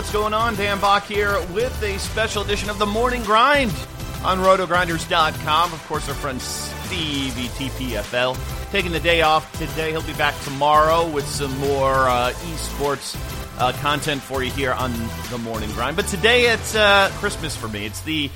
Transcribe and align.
what's 0.00 0.12
going 0.12 0.32
on? 0.32 0.54
Dan 0.54 0.80
Back 0.80 1.04
here 1.04 1.38
with 1.48 1.82
a 1.82 1.98
special 1.98 2.42
edition 2.42 2.70
of 2.70 2.78
the 2.78 2.86
Morning 2.86 3.22
Grind 3.22 3.70
on 4.24 4.38
rotogrinders.com. 4.38 5.72
Of 5.74 5.86
course, 5.86 6.08
our 6.08 6.14
friend 6.14 6.40
Stevie 6.40 7.48
TPFL 7.48 8.70
taking 8.70 8.92
the 8.92 9.00
day 9.00 9.20
off 9.20 9.52
today. 9.58 9.90
He'll 9.90 10.00
be 10.00 10.14
back 10.14 10.34
tomorrow 10.40 11.06
with 11.06 11.26
some 11.26 11.54
more 11.58 12.08
uh, 12.08 12.32
esports 12.32 13.14
uh, 13.60 13.72
content 13.82 14.22
for 14.22 14.42
you 14.42 14.50
here 14.50 14.72
on 14.72 14.90
the 15.30 15.36
Morning 15.36 15.70
Grind. 15.72 15.96
But 15.96 16.06
today 16.06 16.46
it's 16.46 16.74
uh, 16.74 17.10
Christmas 17.16 17.54
for 17.54 17.68
me. 17.68 17.84
It's 17.84 18.00
the 18.00 18.30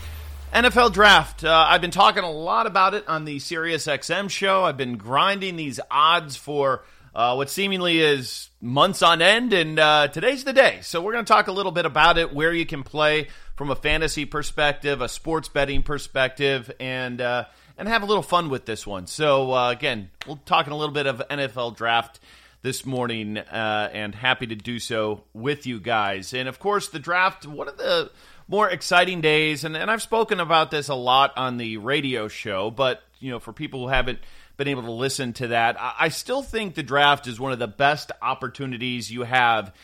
NFL 0.52 0.92
Draft. 0.92 1.44
Uh, 1.44 1.66
I've 1.66 1.80
been 1.80 1.90
talking 1.90 2.24
a 2.24 2.30
lot 2.30 2.66
about 2.66 2.92
it 2.92 3.08
on 3.08 3.24
the 3.24 3.38
SiriusXM 3.38 4.28
show. 4.28 4.64
I've 4.64 4.76
been 4.76 4.98
grinding 4.98 5.56
these 5.56 5.80
odds 5.90 6.36
for 6.36 6.84
uh, 7.14 7.34
what 7.34 7.48
seemingly 7.48 8.00
is 8.00 8.50
months 8.60 9.02
on 9.02 9.22
end, 9.22 9.52
and 9.52 9.78
uh, 9.78 10.08
today's 10.08 10.44
the 10.44 10.52
day. 10.52 10.80
So 10.82 11.00
we're 11.00 11.12
going 11.12 11.24
to 11.24 11.32
talk 11.32 11.46
a 11.46 11.52
little 11.52 11.72
bit 11.72 11.86
about 11.86 12.18
it, 12.18 12.34
where 12.34 12.52
you 12.52 12.66
can 12.66 12.82
play 12.82 13.28
from 13.54 13.70
a 13.70 13.76
fantasy 13.76 14.24
perspective, 14.24 15.00
a 15.00 15.08
sports 15.08 15.48
betting 15.48 15.82
perspective, 15.82 16.72
and 16.80 17.20
uh, 17.20 17.44
and 17.78 17.86
have 17.86 18.02
a 18.02 18.06
little 18.06 18.22
fun 18.22 18.50
with 18.50 18.66
this 18.66 18.86
one. 18.86 19.06
So 19.06 19.52
uh, 19.52 19.70
again, 19.70 20.10
we're 20.26 20.36
talking 20.44 20.72
a 20.72 20.76
little 20.76 20.94
bit 20.94 21.06
of 21.06 21.22
NFL 21.30 21.76
draft 21.76 22.18
this 22.62 22.84
morning, 22.84 23.38
uh, 23.38 23.90
and 23.92 24.14
happy 24.14 24.48
to 24.48 24.56
do 24.56 24.80
so 24.80 25.22
with 25.32 25.66
you 25.66 25.78
guys. 25.78 26.34
And 26.34 26.48
of 26.48 26.58
course, 26.58 26.88
the 26.88 26.98
draft, 26.98 27.46
one 27.46 27.68
of 27.68 27.76
the 27.76 28.10
more 28.48 28.68
exciting 28.68 29.20
days, 29.20 29.64
and, 29.64 29.76
and 29.76 29.90
I've 29.90 30.02
spoken 30.02 30.40
about 30.40 30.70
this 30.70 30.88
a 30.88 30.94
lot 30.94 31.32
on 31.36 31.58
the 31.58 31.76
radio 31.76 32.26
show, 32.26 32.70
but 32.70 33.02
you 33.20 33.30
know, 33.30 33.38
for 33.38 33.52
people 33.52 33.80
who 33.80 33.88
haven't 33.88 34.18
been 34.56 34.68
able 34.68 34.82
to 34.82 34.92
listen 34.92 35.32
to 35.34 35.48
that. 35.48 35.76
I 35.80 36.08
still 36.08 36.42
think 36.42 36.74
the 36.74 36.82
draft 36.82 37.26
is 37.26 37.40
one 37.40 37.52
of 37.52 37.58
the 37.58 37.68
best 37.68 38.12
opportunities 38.22 39.10
you 39.10 39.22
have 39.22 39.74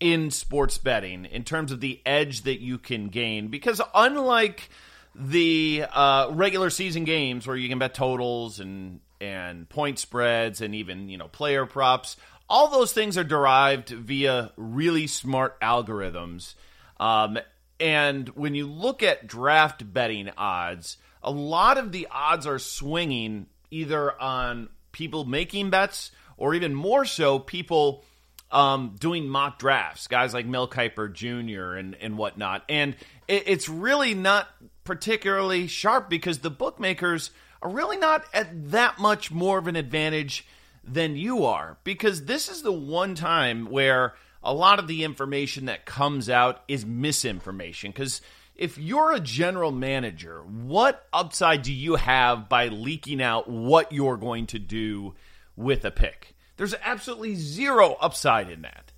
in 0.00 0.30
sports 0.30 0.78
betting 0.78 1.24
in 1.26 1.44
terms 1.44 1.72
of 1.72 1.80
the 1.80 2.00
edge 2.04 2.42
that 2.42 2.60
you 2.60 2.78
can 2.78 3.08
gain. 3.08 3.48
Because 3.48 3.80
unlike 3.94 4.68
the 5.14 5.84
uh, 5.92 6.28
regular 6.32 6.70
season 6.70 7.04
games 7.04 7.46
where 7.46 7.56
you 7.56 7.68
can 7.68 7.78
bet 7.78 7.94
totals 7.94 8.60
and 8.60 9.00
and 9.20 9.68
point 9.68 10.00
spreads 10.00 10.60
and 10.60 10.74
even 10.74 11.08
you 11.08 11.16
know 11.16 11.28
player 11.28 11.66
props, 11.66 12.16
all 12.48 12.68
those 12.68 12.92
things 12.92 13.16
are 13.16 13.24
derived 13.24 13.90
via 13.90 14.52
really 14.56 15.06
smart 15.06 15.60
algorithms. 15.60 16.54
Um, 16.98 17.38
and 17.78 18.28
when 18.30 18.54
you 18.54 18.66
look 18.66 19.02
at 19.02 19.26
draft 19.26 19.92
betting 19.92 20.30
odds, 20.36 20.98
a 21.22 21.30
lot 21.30 21.78
of 21.78 21.92
the 21.92 22.08
odds 22.10 22.46
are 22.46 22.58
swinging 22.58 23.46
either 23.72 24.20
on 24.20 24.68
people 24.92 25.24
making 25.24 25.70
bets 25.70 26.10
or 26.36 26.54
even 26.54 26.74
more 26.74 27.04
so 27.04 27.38
people 27.38 28.04
um, 28.50 28.96
doing 29.00 29.26
mock 29.26 29.58
drafts, 29.58 30.06
guys 30.06 30.34
like 30.34 30.46
Mel 30.46 30.68
Kiper 30.68 31.12
Jr. 31.12 31.74
and, 31.74 31.96
and 32.00 32.18
whatnot. 32.18 32.62
And 32.68 32.94
it, 33.26 33.44
it's 33.46 33.68
really 33.68 34.14
not 34.14 34.48
particularly 34.84 35.66
sharp 35.66 36.10
because 36.10 36.38
the 36.38 36.50
bookmakers 36.50 37.30
are 37.62 37.70
really 37.70 37.96
not 37.96 38.24
at 38.34 38.70
that 38.70 38.98
much 38.98 39.30
more 39.30 39.58
of 39.58 39.68
an 39.68 39.76
advantage 39.76 40.46
than 40.84 41.16
you 41.16 41.44
are 41.44 41.78
because 41.84 42.24
this 42.24 42.48
is 42.48 42.62
the 42.62 42.72
one 42.72 43.14
time 43.14 43.66
where 43.66 44.14
a 44.42 44.52
lot 44.52 44.80
of 44.80 44.88
the 44.88 45.04
information 45.04 45.66
that 45.66 45.86
comes 45.86 46.28
out 46.28 46.62
is 46.66 46.84
misinformation 46.84 47.92
because 47.92 48.20
if 48.62 48.78
you're 48.78 49.10
a 49.10 49.18
general 49.18 49.72
manager, 49.72 50.40
what 50.40 51.04
upside 51.12 51.62
do 51.62 51.72
you 51.72 51.96
have 51.96 52.48
by 52.48 52.68
leaking 52.68 53.20
out 53.20 53.50
what 53.50 53.90
you're 53.90 54.16
going 54.16 54.46
to 54.46 54.58
do 54.60 55.14
with 55.56 55.84
a 55.84 55.90
pick? 55.90 56.36
There's 56.56 56.72
absolutely 56.80 57.34
zero 57.34 57.96
upside 58.00 58.50
in 58.50 58.62
that. 58.62 58.92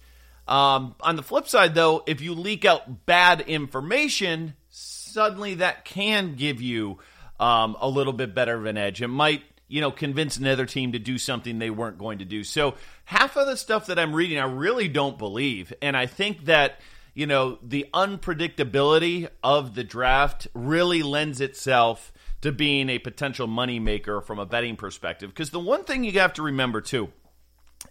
Um, 0.46 0.94
on 1.00 1.16
the 1.16 1.22
flip 1.22 1.48
side, 1.48 1.74
though, 1.74 2.02
if 2.06 2.20
you 2.20 2.34
leak 2.34 2.66
out 2.66 3.06
bad 3.06 3.40
information, 3.40 4.52
suddenly 4.68 5.54
that 5.54 5.86
can 5.86 6.34
give 6.34 6.60
you 6.60 6.98
um, 7.40 7.74
a 7.80 7.88
little 7.88 8.12
bit 8.12 8.34
better 8.34 8.54
of 8.54 8.66
an 8.66 8.76
edge. 8.76 9.00
It 9.00 9.08
might, 9.08 9.44
you 9.66 9.80
know, 9.80 9.90
convince 9.90 10.36
another 10.36 10.66
team 10.66 10.92
to 10.92 10.98
do 10.98 11.16
something 11.16 11.58
they 11.58 11.70
weren't 11.70 11.96
going 11.96 12.18
to 12.18 12.26
do. 12.26 12.44
So 12.44 12.74
half 13.06 13.38
of 13.38 13.46
the 13.46 13.56
stuff 13.56 13.86
that 13.86 13.98
I'm 13.98 14.14
reading, 14.14 14.38
I 14.38 14.44
really 14.44 14.88
don't 14.88 15.16
believe, 15.16 15.72
and 15.80 15.96
I 15.96 16.04
think 16.04 16.44
that 16.44 16.80
you 17.14 17.26
know, 17.26 17.58
the 17.62 17.86
unpredictability 17.94 19.28
of 19.42 19.74
the 19.74 19.84
draft 19.84 20.48
really 20.52 21.02
lends 21.02 21.40
itself 21.40 22.12
to 22.40 22.52
being 22.52 22.90
a 22.90 22.98
potential 22.98 23.48
moneymaker 23.48 24.22
from 24.22 24.38
a 24.38 24.44
betting 24.44 24.76
perspective. 24.76 25.30
Because 25.30 25.50
the 25.50 25.60
one 25.60 25.84
thing 25.84 26.04
you 26.04 26.12
have 26.18 26.34
to 26.34 26.42
remember 26.42 26.80
too 26.80 27.10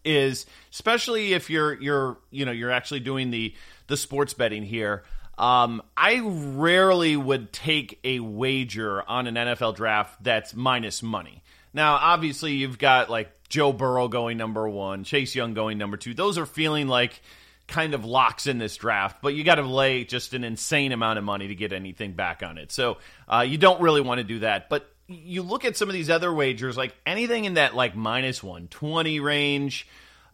is, 0.04 0.46
especially 0.72 1.34
if 1.34 1.50
you're 1.50 1.82
you're 1.82 2.18
you 2.30 2.46
know 2.46 2.52
you're 2.52 2.72
actually 2.72 3.00
doing 3.00 3.32
the 3.32 3.56
the 3.88 3.98
sports 3.98 4.34
betting 4.34 4.64
here. 4.64 5.04
Um, 5.36 5.82
I 5.98 6.22
rarely 6.24 7.18
would 7.18 7.52
take 7.52 8.00
a 8.04 8.20
wager 8.20 9.02
on 9.10 9.26
an 9.26 9.34
NFL 9.34 9.76
draft 9.76 10.24
that's 10.24 10.54
minus 10.54 11.02
money. 11.02 11.42
Now, 11.74 11.96
obviously, 11.96 12.54
you've 12.54 12.78
got 12.78 13.10
like 13.10 13.32
Joe 13.50 13.74
Burrow 13.74 14.08
going 14.08 14.38
number 14.38 14.70
one, 14.70 15.04
Chase 15.04 15.34
Young 15.34 15.56
going 15.56 15.80
number 15.80 15.98
two. 15.98 16.14
Those 16.14 16.38
are 16.38 16.46
feeling 16.46 16.88
like 16.88 17.22
kind 17.68 17.94
of 17.94 18.06
locks 18.06 18.48
in 18.48 18.58
this 18.58 18.76
draft, 18.76 19.22
but 19.22 19.34
you 19.34 19.44
got 19.44 19.56
to 19.56 19.64
lay 19.64 20.04
just 20.04 20.34
an 20.34 20.44
insane 20.44 20.92
amount 20.92 21.18
of 21.18 21.24
money 21.24 21.48
to 21.48 21.56
get 21.56 21.72
anything 21.72 22.14
back 22.14 22.44
on 22.44 22.58
it. 22.58 22.72
So 22.72 22.98
uh, 23.28 23.46
you 23.48 23.58
don't 23.58 23.82
really 23.82 24.02
want 24.02 24.20
to 24.20 24.24
do 24.24 24.40
that. 24.40 24.70
But 24.70 24.90
you 25.08 25.42
look 25.42 25.66
at 25.66 25.78
some 25.78 25.90
of 25.90 25.94
these 25.94 26.10
other 26.10 26.34
wagers, 26.34 26.78
like 26.78 26.96
anything 27.06 27.46
in 27.46 27.56
that 27.56 27.76
like 27.76 27.96
minus 27.96 28.44
one 28.44 28.68
twenty 28.68 29.20
range. 29.20 29.88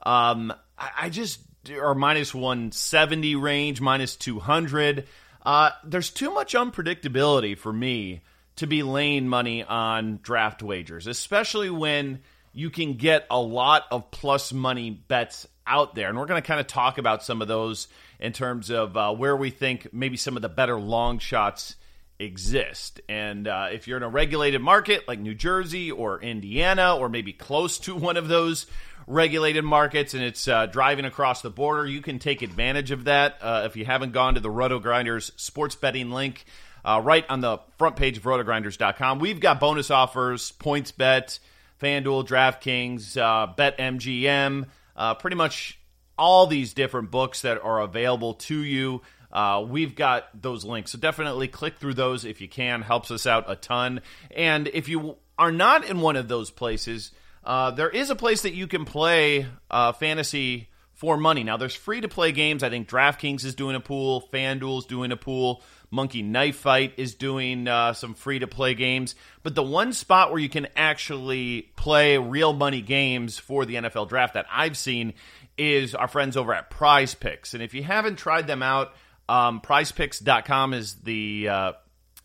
Um, 0.03 0.53
I, 0.77 0.89
I 1.01 1.09
just 1.09 1.39
or 1.69 1.95
minus 1.95 2.33
one 2.33 2.71
seventy 2.71 3.35
range, 3.35 3.81
minus 3.81 4.15
two 4.15 4.39
hundred. 4.39 5.07
Uh, 5.45 5.71
there's 5.83 6.09
too 6.09 6.33
much 6.33 6.53
unpredictability 6.53 7.57
for 7.57 7.71
me 7.71 8.21
to 8.57 8.67
be 8.67 8.83
laying 8.83 9.27
money 9.27 9.63
on 9.63 10.19
draft 10.21 10.61
wagers, 10.61 11.07
especially 11.07 11.69
when 11.69 12.21
you 12.59 12.69
can 12.69 12.95
get 12.95 13.25
a 13.31 13.39
lot 13.39 13.85
of 13.89 14.11
plus 14.11 14.51
money 14.51 14.89
bets 14.89 15.47
out 15.65 15.95
there. 15.95 16.09
And 16.09 16.17
we're 16.17 16.25
going 16.25 16.41
to 16.41 16.45
kind 16.45 16.59
of 16.59 16.67
talk 16.67 16.97
about 16.97 17.23
some 17.23 17.41
of 17.41 17.47
those 17.47 17.87
in 18.19 18.33
terms 18.33 18.69
of 18.69 18.97
uh, 18.97 19.13
where 19.13 19.35
we 19.37 19.49
think 19.49 19.93
maybe 19.93 20.17
some 20.17 20.35
of 20.35 20.41
the 20.41 20.49
better 20.49 20.77
long 20.77 21.19
shots 21.19 21.77
exist. 22.19 22.99
And 23.07 23.47
uh, 23.47 23.69
if 23.71 23.87
you're 23.87 23.95
in 23.95 24.03
a 24.03 24.09
regulated 24.09 24.61
market 24.61 25.07
like 25.07 25.19
New 25.19 25.35
Jersey 25.35 25.89
or 25.89 26.21
Indiana, 26.21 26.97
or 26.97 27.07
maybe 27.07 27.31
close 27.31 27.79
to 27.79 27.95
one 27.95 28.17
of 28.17 28.27
those 28.27 28.65
regulated 29.07 29.63
markets 29.63 30.13
and 30.13 30.21
it's 30.21 30.45
uh, 30.45 30.65
driving 30.65 31.05
across 31.05 31.41
the 31.41 31.49
border, 31.49 31.87
you 31.87 32.01
can 32.01 32.19
take 32.19 32.41
advantage 32.41 32.91
of 32.91 33.05
that. 33.05 33.37
Uh, 33.39 33.63
if 33.67 33.77
you 33.77 33.85
haven't 33.85 34.11
gone 34.11 34.33
to 34.33 34.41
the 34.41 34.51
Roto 34.51 34.79
Grinders 34.79 35.31
sports 35.37 35.75
betting 35.75 36.11
link, 36.11 36.43
uh, 36.83 36.99
right 37.01 37.25
on 37.29 37.39
the 37.39 37.59
front 37.77 37.95
page 37.95 38.17
of 38.17 38.23
rotogrinders.com, 38.23 39.19
we've 39.19 39.39
got 39.39 39.61
bonus 39.61 39.89
offers, 39.89 40.51
PointsBet, 40.59 41.39
FanDuel, 41.81 42.27
DraftKings, 42.27 43.17
uh, 43.17 43.53
BetMGM 43.55 44.65
uh, 44.99 45.15
pretty 45.15 45.37
much 45.37 45.79
all 46.17 46.45
these 46.45 46.73
different 46.73 47.09
books 47.09 47.41
that 47.41 47.63
are 47.63 47.79
available 47.79 48.35
to 48.35 48.59
you. 48.59 49.01
Uh, 49.31 49.65
we've 49.67 49.95
got 49.95 50.25
those 50.39 50.65
links. 50.65 50.91
So 50.91 50.97
definitely 50.99 51.47
click 51.47 51.77
through 51.77 51.93
those 51.93 52.25
if 52.25 52.41
you 52.41 52.49
can. 52.49 52.81
Helps 52.81 53.09
us 53.09 53.25
out 53.25 53.45
a 53.47 53.55
ton. 53.55 54.01
And 54.35 54.67
if 54.67 54.89
you 54.89 55.15
are 55.37 55.51
not 55.51 55.85
in 55.85 56.01
one 56.01 56.17
of 56.17 56.27
those 56.27 56.51
places, 56.51 57.11
uh, 57.45 57.71
there 57.71 57.89
is 57.89 58.09
a 58.09 58.15
place 58.15 58.41
that 58.41 58.53
you 58.53 58.67
can 58.67 58.83
play 58.83 59.47
uh, 59.71 59.93
fantasy 59.93 60.69
for 60.93 61.15
money. 61.15 61.43
Now, 61.43 61.55
there's 61.55 61.75
free 61.75 62.01
to 62.01 62.09
play 62.09 62.33
games. 62.33 62.61
I 62.61 62.69
think 62.69 62.89
DraftKings 62.89 63.45
is 63.45 63.55
doing 63.55 63.77
a 63.77 63.79
pool, 63.79 64.27
FanDuel 64.33 64.79
is 64.79 64.85
doing 64.85 65.13
a 65.13 65.17
pool. 65.17 65.63
Monkey 65.91 66.21
Knife 66.21 66.57
Fight 66.57 66.93
is 66.97 67.15
doing 67.15 67.67
uh, 67.67 67.93
some 67.93 68.13
free 68.13 68.39
to 68.39 68.47
play 68.47 68.73
games. 68.73 69.15
But 69.43 69.55
the 69.55 69.63
one 69.63 69.93
spot 69.93 70.31
where 70.31 70.39
you 70.39 70.49
can 70.49 70.67
actually 70.75 71.71
play 71.75 72.17
real 72.17 72.53
money 72.53 72.81
games 72.81 73.39
for 73.39 73.65
the 73.65 73.75
NFL 73.75 74.09
draft 74.09 74.35
that 74.35 74.45
I've 74.51 74.77
seen 74.77 75.13
is 75.57 75.95
our 75.95 76.07
friends 76.07 76.37
over 76.37 76.53
at 76.53 76.69
Prize 76.69 77.15
Picks. 77.15 77.53
And 77.53 77.63
if 77.63 77.73
you 77.73 77.83
haven't 77.83 78.17
tried 78.17 78.47
them 78.47 78.61
out, 78.61 78.93
um, 79.27 79.61
prizepicks.com 79.61 80.73
is 80.73 80.95
the 80.95 81.49
uh, 81.49 81.71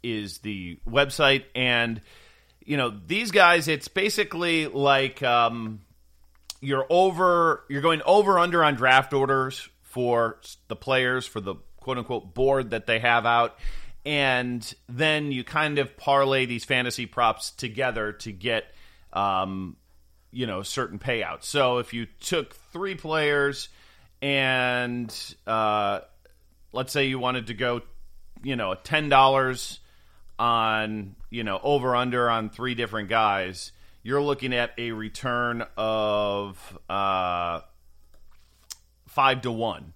is 0.03 0.39
the 0.39 0.79
website 0.89 1.45
and 1.55 2.01
you 2.65 2.77
know 2.77 2.95
these 3.07 3.31
guys 3.31 3.69
it's 3.69 3.89
basically 3.89 4.67
like 4.67 5.23
um, 5.23 5.81
you're 6.61 6.87
over 6.89 7.65
you're 7.69 7.83
going 7.83 8.03
over 8.07 8.39
under 8.39 8.65
on 8.65 8.75
draft 8.75 9.13
orders 9.13 9.69
for 9.83 10.41
the 10.69 10.77
players 10.77 11.27
for 11.27 11.41
the 11.41 11.57
quote 11.85 11.99
unquote 11.99 12.35
board 12.35 12.71
that 12.71 12.87
they 12.87 12.99
have 12.99 13.27
out. 13.27 13.57
And 14.07 14.75
then 14.89 15.33
you 15.33 15.45
kind 15.45 15.79
of 15.79 15.97
parlay 15.97 16.47
these 16.47 16.65
fantasy 16.65 17.07
props 17.07 17.51
together 17.53 18.13
to 18.13 18.33
get, 18.33 18.65
um, 19.13 19.77
you 20.33 20.47
know, 20.47 20.63
certain 20.63 20.99
payouts. 20.99 21.45
So 21.45 21.79
if 21.79 21.95
you 21.95 22.07
took 22.21 22.55
three 22.73 22.95
players 22.97 23.69
and 24.21 25.15
uh, 25.47 26.01
let's 26.73 26.93
say 26.93 27.07
you 27.07 27.19
wanted 27.19 27.47
to 27.47 27.55
go, 27.55 27.83
you 28.43 28.57
know, 28.57 28.75
ten 28.75 29.09
dollars 29.09 29.81
on, 30.39 31.15
you 31.31 31.45
know, 31.45 31.61
over 31.63 31.95
under 31.95 32.29
on 32.29 32.51
three 32.51 32.75
different 32.75 33.09
guys, 33.09 33.73
you're 34.03 34.23
looking 34.23 34.53
at 34.53 34.73
a 34.77 34.91
return 34.93 35.65
of 35.79 36.79
uh, 36.91 37.61
five 39.09 39.41
to 39.43 39.51
one 39.51 39.94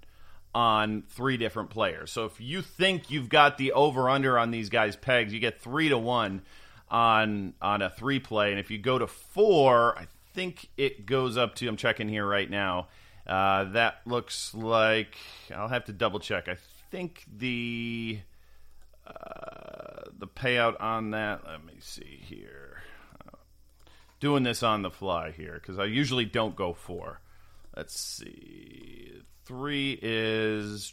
on 0.58 1.04
three 1.08 1.36
different 1.36 1.70
players. 1.70 2.10
So 2.10 2.24
if 2.24 2.40
you 2.40 2.62
think 2.62 3.12
you've 3.12 3.28
got 3.28 3.58
the 3.58 3.70
over 3.74 4.10
under 4.10 4.36
on 4.36 4.50
these 4.50 4.70
guys' 4.70 4.96
pegs, 4.96 5.32
you 5.32 5.38
get 5.38 5.60
three 5.60 5.88
to 5.88 5.96
one 5.96 6.42
on 6.90 7.54
on 7.62 7.80
a 7.80 7.88
three 7.88 8.18
play, 8.18 8.50
and 8.50 8.58
if 8.58 8.68
you 8.68 8.76
go 8.76 8.98
to 8.98 9.06
four, 9.06 9.96
I 9.96 10.08
think 10.34 10.68
it 10.76 11.06
goes 11.06 11.36
up 11.36 11.54
to. 11.56 11.68
I'm 11.68 11.76
checking 11.76 12.08
here 12.08 12.26
right 12.26 12.50
now. 12.50 12.88
Uh, 13.24 13.64
that 13.70 14.00
looks 14.04 14.52
like 14.52 15.16
I'll 15.54 15.68
have 15.68 15.84
to 15.84 15.92
double 15.92 16.18
check. 16.18 16.48
I 16.48 16.56
think 16.90 17.24
the 17.32 18.18
uh, 19.06 20.10
the 20.18 20.26
payout 20.26 20.80
on 20.80 21.12
that. 21.12 21.42
Let 21.46 21.64
me 21.64 21.74
see 21.78 22.20
here. 22.20 22.82
Doing 24.18 24.42
this 24.42 24.64
on 24.64 24.82
the 24.82 24.90
fly 24.90 25.30
here 25.30 25.54
because 25.54 25.78
I 25.78 25.84
usually 25.84 26.24
don't 26.24 26.56
go 26.56 26.72
four. 26.72 27.20
Let's 27.78 28.00
see. 28.00 29.22
Three 29.44 29.96
is 30.02 30.92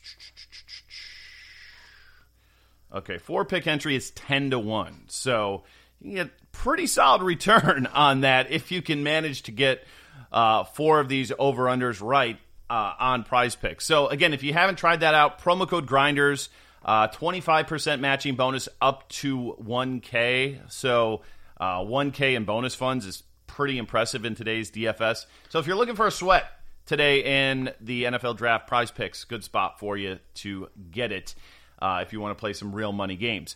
okay. 2.94 3.18
Four 3.18 3.44
pick 3.44 3.66
entry 3.66 3.96
is 3.96 4.12
ten 4.12 4.52
to 4.52 4.60
one. 4.60 5.06
So 5.08 5.64
you 6.00 6.14
get 6.14 6.52
pretty 6.52 6.86
solid 6.86 7.24
return 7.24 7.88
on 7.94 8.22
that 8.22 8.52
if 8.52 8.72
you 8.72 8.84
can 8.84 9.02
manage 9.02 9.42
to 9.44 9.52
get 9.52 9.84
uh, 10.32 10.64
four 10.64 11.00
of 11.00 11.10
these 11.10 11.32
over 11.40 11.64
unders 11.64 12.04
right 12.04 12.38
uh, 12.70 12.94
on 13.00 13.24
prize 13.24 13.56
picks. 13.56 13.84
So, 13.84 14.08
again, 14.08 14.36
if 14.36 14.44
you 14.44 14.54
haven't 14.54 14.76
tried 14.76 15.00
that 15.00 15.16
out, 15.16 15.42
promo 15.42 15.68
code 15.68 15.88
grinders, 15.88 16.50
uh, 16.84 17.08
25% 17.08 18.00
matching 18.00 18.36
bonus 18.36 18.70
up 18.80 19.10
to 19.10 19.56
1K. 19.60 20.72
So, 20.72 21.22
1K 21.60 22.34
uh, 22.34 22.38
in 22.38 22.46
bonus 22.46 22.76
funds 22.76 23.08
is 23.08 23.24
pretty 23.48 23.80
impressive 23.80 24.24
in 24.24 24.36
today's 24.36 24.70
DFS. 24.70 25.26
So, 25.50 25.58
if 25.58 25.66
you're 25.66 25.78
looking 25.78 25.96
for 25.96 26.06
a 26.06 26.12
sweat 26.12 26.46
today 26.86 27.50
in 27.50 27.72
the 27.82 28.04
NFL 28.06 28.38
draft 28.38 28.68
prize 28.68 28.92
picks, 28.92 29.24
good 29.24 29.44
spot 29.44 29.80
for 29.80 29.98
you 29.98 30.20
to 30.36 30.70
get 30.92 31.12
it 31.12 31.36
uh, 31.80 32.00
if 32.02 32.14
you 32.14 32.20
want 32.20 32.38
to 32.38 32.40
play 32.40 32.54
some 32.54 32.74
real 32.74 32.92
money 32.92 33.16
games. 33.16 33.56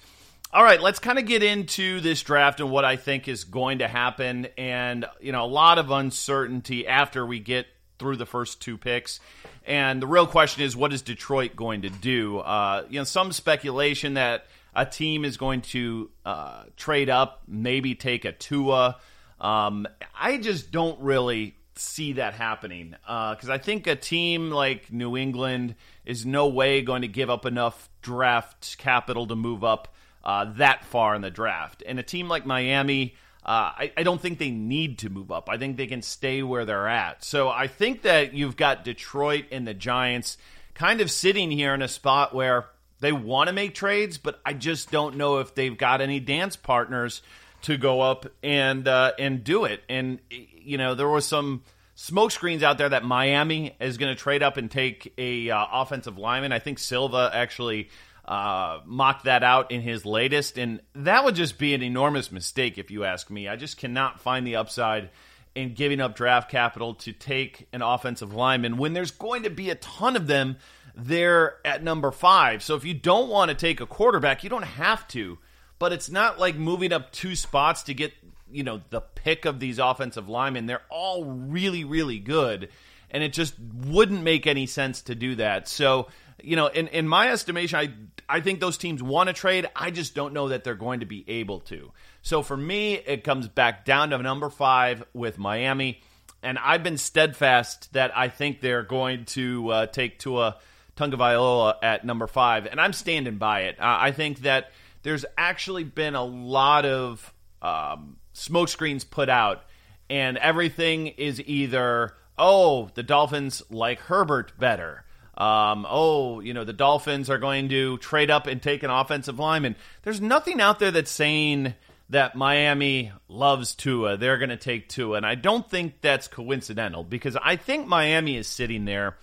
All 0.51 0.63
right, 0.63 0.81
let's 0.81 0.97
kind 0.97 1.19
of 1.19 1.25
get 1.25 1.43
into 1.43 1.99
this 1.99 2.23
draft 2.23 2.59
and 2.59 2.71
what 2.71 2.83
I 2.83 2.95
think 2.95 3.27
is 3.27 3.43
going 3.43 3.79
to 3.79 3.87
happen. 3.87 4.47
And, 4.57 5.05
you 5.21 5.31
know, 5.31 5.45
a 5.45 5.47
lot 5.47 5.77
of 5.77 5.91
uncertainty 5.91 6.87
after 6.87 7.23
we 7.23 7.39
get 7.39 7.67
through 7.99 8.15
the 8.15 8.25
first 8.25 8.59
two 8.59 8.77
picks. 8.77 9.19
And 9.67 10.01
the 10.01 10.07
real 10.07 10.25
question 10.25 10.63
is, 10.63 10.75
what 10.75 10.91
is 10.91 11.03
Detroit 11.03 11.55
going 11.55 11.83
to 11.83 11.89
do? 11.89 12.39
Uh, 12.39 12.85
you 12.89 12.99
know, 12.99 13.03
some 13.03 13.31
speculation 13.31 14.15
that 14.15 14.47
a 14.73 14.87
team 14.87 15.23
is 15.23 15.37
going 15.37 15.61
to 15.61 16.09
uh, 16.25 16.63
trade 16.75 17.11
up, 17.11 17.43
maybe 17.47 17.93
take 17.93 18.25
a 18.25 18.31
Tua. 18.31 18.97
Um, 19.39 19.87
I 20.19 20.37
just 20.37 20.71
don't 20.71 20.99
really 20.99 21.55
see 21.79 22.13
that 22.13 22.33
happening 22.33 22.91
because 23.01 23.49
uh, 23.49 23.53
I 23.53 23.57
think 23.57 23.87
a 23.87 23.95
team 23.95 24.51
like 24.51 24.91
New 24.91 25.17
England 25.17 25.75
is 26.05 26.25
no 26.25 26.47
way 26.47 26.81
going 26.81 27.01
to 27.01 27.07
give 27.07 27.29
up 27.29 27.45
enough 27.45 27.89
draft 28.01 28.77
capital 28.77 29.27
to 29.27 29.35
move 29.35 29.63
up 29.63 29.93
uh, 30.23 30.45
that 30.57 30.83
far 30.85 31.15
in 31.15 31.21
the 31.21 31.31
draft. 31.31 31.83
And 31.85 31.99
a 31.99 32.03
team 32.03 32.27
like 32.27 32.45
Miami, 32.45 33.15
uh, 33.45 33.71
I, 33.77 33.91
I, 33.97 34.03
don't 34.03 34.21
think 34.21 34.37
they 34.37 34.51
need 34.51 34.99
to 34.99 35.09
move 35.09 35.31
up. 35.31 35.49
I 35.49 35.57
think 35.57 35.77
they 35.77 35.87
can 35.87 36.01
stay 36.01 36.43
where 36.43 36.65
they're 36.65 36.87
at. 36.87 37.23
So 37.23 37.49
I 37.49 37.67
think 37.67 38.01
that 38.01 38.33
you've 38.33 38.57
got 38.57 38.83
Detroit 38.83 39.45
and 39.51 39.65
the 39.65 39.73
Giants 39.73 40.37
kind 40.73 41.01
of 41.01 41.09
sitting 41.09 41.49
here 41.49 41.73
in 41.73 41.81
a 41.81 41.87
spot 41.87 42.35
where 42.35 42.67
they 42.99 43.11
want 43.11 43.47
to 43.47 43.53
make 43.53 43.73
trades, 43.75 44.17
but 44.17 44.39
I 44.45 44.53
just 44.53 44.91
don't 44.91 45.15
know 45.15 45.39
if 45.39 45.55
they've 45.55 45.77
got 45.77 46.01
any 46.01 46.19
dance 46.19 46.57
partners 46.57 47.21
to 47.63 47.77
go 47.77 48.01
up 48.01 48.25
and 48.43 48.87
uh, 48.87 49.13
and 49.19 49.43
do 49.43 49.65
it. 49.65 49.83
And 49.89 50.19
you 50.29 50.77
know, 50.77 50.95
there 50.95 51.09
was 51.09 51.25
some 51.25 51.63
smoke 51.95 52.31
screens 52.31 52.63
out 52.63 52.77
there 52.77 52.89
that 52.89 53.03
Miami 53.03 53.75
is 53.79 53.97
going 53.97 54.15
to 54.15 54.21
trade 54.21 54.41
up 54.41 54.57
and 54.57 54.71
take 54.71 55.13
a 55.17 55.49
uh, 55.49 55.65
offensive 55.71 56.17
lineman. 56.17 56.51
I 56.51 56.59
think 56.59 56.79
Silva 56.79 57.29
actually 57.33 57.89
uh, 58.25 58.79
mocked 58.85 59.25
that 59.25 59.43
out 59.43 59.71
in 59.71 59.81
his 59.81 60.05
latest, 60.05 60.57
and 60.57 60.81
that 60.93 61.23
would 61.25 61.35
just 61.35 61.57
be 61.57 61.73
an 61.73 61.83
enormous 61.83 62.31
mistake 62.31 62.77
if 62.77 62.91
you 62.91 63.03
ask 63.03 63.29
me. 63.29 63.47
I 63.47 63.55
just 63.55 63.77
cannot 63.77 64.21
find 64.21 64.45
the 64.47 64.55
upside 64.55 65.09
in 65.55 65.73
giving 65.73 65.99
up 65.99 66.15
draft 66.15 66.49
capital 66.49 66.93
to 66.93 67.11
take 67.11 67.67
an 67.73 67.81
offensive 67.81 68.33
lineman 68.33 68.77
when 68.77 68.93
there's 68.93 69.11
going 69.11 69.43
to 69.43 69.49
be 69.49 69.69
a 69.69 69.75
ton 69.75 70.15
of 70.15 70.27
them 70.27 70.57
there 70.95 71.57
at 71.65 71.83
number 71.83 72.11
five. 72.11 72.63
So 72.63 72.75
if 72.75 72.85
you 72.85 72.93
don't 72.93 73.29
want 73.29 73.49
to 73.49 73.55
take 73.55 73.81
a 73.81 73.85
quarterback, 73.85 74.43
you 74.43 74.49
don't 74.49 74.63
have 74.63 75.07
to. 75.09 75.37
But 75.79 75.93
it's 75.93 76.09
not 76.09 76.39
like 76.39 76.55
moving 76.55 76.91
up 76.91 77.11
two 77.11 77.35
spots 77.35 77.83
to 77.83 77.93
get 77.93 78.13
you 78.51 78.63
know 78.63 78.81
the 78.89 79.01
pick 79.01 79.45
of 79.45 79.59
these 79.59 79.79
offensive 79.79 80.29
linemen. 80.29 80.65
They're 80.65 80.81
all 80.89 81.25
really 81.25 81.83
really 81.83 82.19
good, 82.19 82.69
and 83.09 83.23
it 83.23 83.33
just 83.33 83.55
wouldn't 83.59 84.21
make 84.23 84.45
any 84.45 84.65
sense 84.65 85.01
to 85.03 85.15
do 85.15 85.35
that. 85.35 85.67
So 85.67 86.07
you 86.43 86.55
know, 86.55 86.67
in, 86.67 86.87
in 86.87 87.07
my 87.07 87.31
estimation, 87.31 87.79
I 87.79 87.89
I 88.27 88.41
think 88.41 88.59
those 88.59 88.77
teams 88.77 89.01
want 89.01 89.27
to 89.27 89.33
trade. 89.33 89.67
I 89.75 89.91
just 89.91 90.15
don't 90.15 90.33
know 90.33 90.49
that 90.49 90.63
they're 90.63 90.75
going 90.75 90.99
to 90.99 91.05
be 91.05 91.25
able 91.27 91.61
to. 91.61 91.91
So 92.21 92.43
for 92.43 92.55
me, 92.55 92.93
it 92.93 93.23
comes 93.23 93.47
back 93.47 93.85
down 93.85 94.11
to 94.11 94.17
number 94.19 94.49
five 94.49 95.03
with 95.13 95.37
Miami, 95.37 96.01
and 96.43 96.57
I've 96.59 96.83
been 96.83 96.97
steadfast 96.97 97.93
that 97.93 98.15
I 98.15 98.27
think 98.29 98.61
they're 98.61 98.83
going 98.83 99.25
to 99.25 99.69
uh, 99.69 99.85
take 99.87 100.19
Tua 100.19 100.57
Tagovailoa 100.95 101.75
at 101.81 102.05
number 102.05 102.27
five, 102.27 102.65
and 102.65 102.79
I'm 102.79 102.93
standing 102.93 103.37
by 103.37 103.61
it. 103.61 103.79
Uh, 103.79 103.97
I 103.99 104.11
think 104.11 104.39
that 104.39 104.71
there's 105.03 105.25
actually 105.37 105.83
been 105.83 106.15
a 106.15 106.23
lot 106.23 106.85
of 106.85 107.33
um, 107.61 108.17
smokescreens 108.33 109.09
put 109.09 109.29
out, 109.29 109.63
and 110.09 110.37
everything 110.37 111.07
is 111.07 111.41
either 111.45 112.15
oh 112.37 112.89
the 112.93 113.03
Dolphins 113.03 113.61
like 113.69 113.99
Herbert 113.99 114.57
better 114.59 115.03
um, 115.39 115.87
oh, 115.89 116.41
you 116.41 116.53
know, 116.53 116.65
the 116.65 116.73
Dolphins 116.73 117.29
are 117.29 117.37
going 117.37 117.69
to 117.69 117.97
trade 117.99 118.29
up 118.29 118.45
and 118.45 118.61
take 118.61 118.83
an 118.83 118.89
offensive 118.89 119.39
lineman. 119.39 119.77
There's 120.03 120.19
nothing 120.19 120.59
out 120.59 120.79
there 120.79 120.91
that's 120.91 121.09
saying 121.09 121.75
that 122.09 122.35
Miami 122.35 123.13
loves 123.29 123.73
Tua. 123.73 124.17
They're 124.17 124.37
going 124.37 124.49
to 124.49 124.57
take 124.57 124.89
Tua. 124.89 125.15
And 125.15 125.25
I 125.25 125.35
don't 125.35 125.69
think 125.69 126.01
that's 126.01 126.27
coincidental 126.27 127.05
because 127.05 127.37
I 127.41 127.55
think 127.55 127.87
Miami 127.87 128.35
is 128.35 128.47
sitting 128.47 128.83
there 128.83 129.15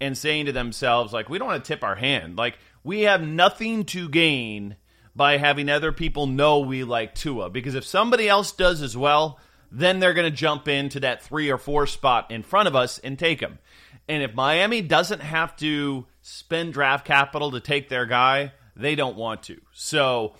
and 0.00 0.16
saying 0.16 0.46
to 0.46 0.52
themselves, 0.52 1.12
like, 1.12 1.28
we 1.28 1.38
don't 1.38 1.48
want 1.48 1.62
to 1.62 1.68
tip 1.68 1.84
our 1.84 1.96
hand. 1.96 2.36
Like, 2.36 2.58
we 2.82 3.02
have 3.02 3.20
nothing 3.20 3.84
to 3.86 4.08
gain 4.08 4.76
by 5.14 5.36
having 5.36 5.68
other 5.68 5.92
people 5.92 6.26
know 6.26 6.60
we 6.60 6.84
like 6.84 7.14
Tua 7.14 7.50
because 7.50 7.74
if 7.74 7.84
somebody 7.84 8.28
else 8.28 8.52
does 8.52 8.82
as 8.82 8.96
well, 8.96 9.38
then 9.70 10.00
they're 10.00 10.14
going 10.14 10.30
to 10.30 10.36
jump 10.36 10.68
into 10.68 11.00
that 11.00 11.22
three 11.22 11.50
or 11.50 11.58
four 11.58 11.86
spot 11.86 12.30
in 12.30 12.42
front 12.42 12.68
of 12.68 12.76
us 12.76 12.98
and 12.98 13.18
take 13.18 13.40
him. 13.40 13.58
And 14.08 14.22
if 14.22 14.34
Miami 14.34 14.82
doesn't 14.82 15.20
have 15.20 15.56
to 15.56 16.06
spend 16.20 16.72
draft 16.72 17.06
capital 17.06 17.50
to 17.52 17.60
take 17.60 17.88
their 17.88 18.06
guy, 18.06 18.52
they 18.76 18.94
don't 18.94 19.16
want 19.16 19.44
to. 19.44 19.60
So 19.72 20.34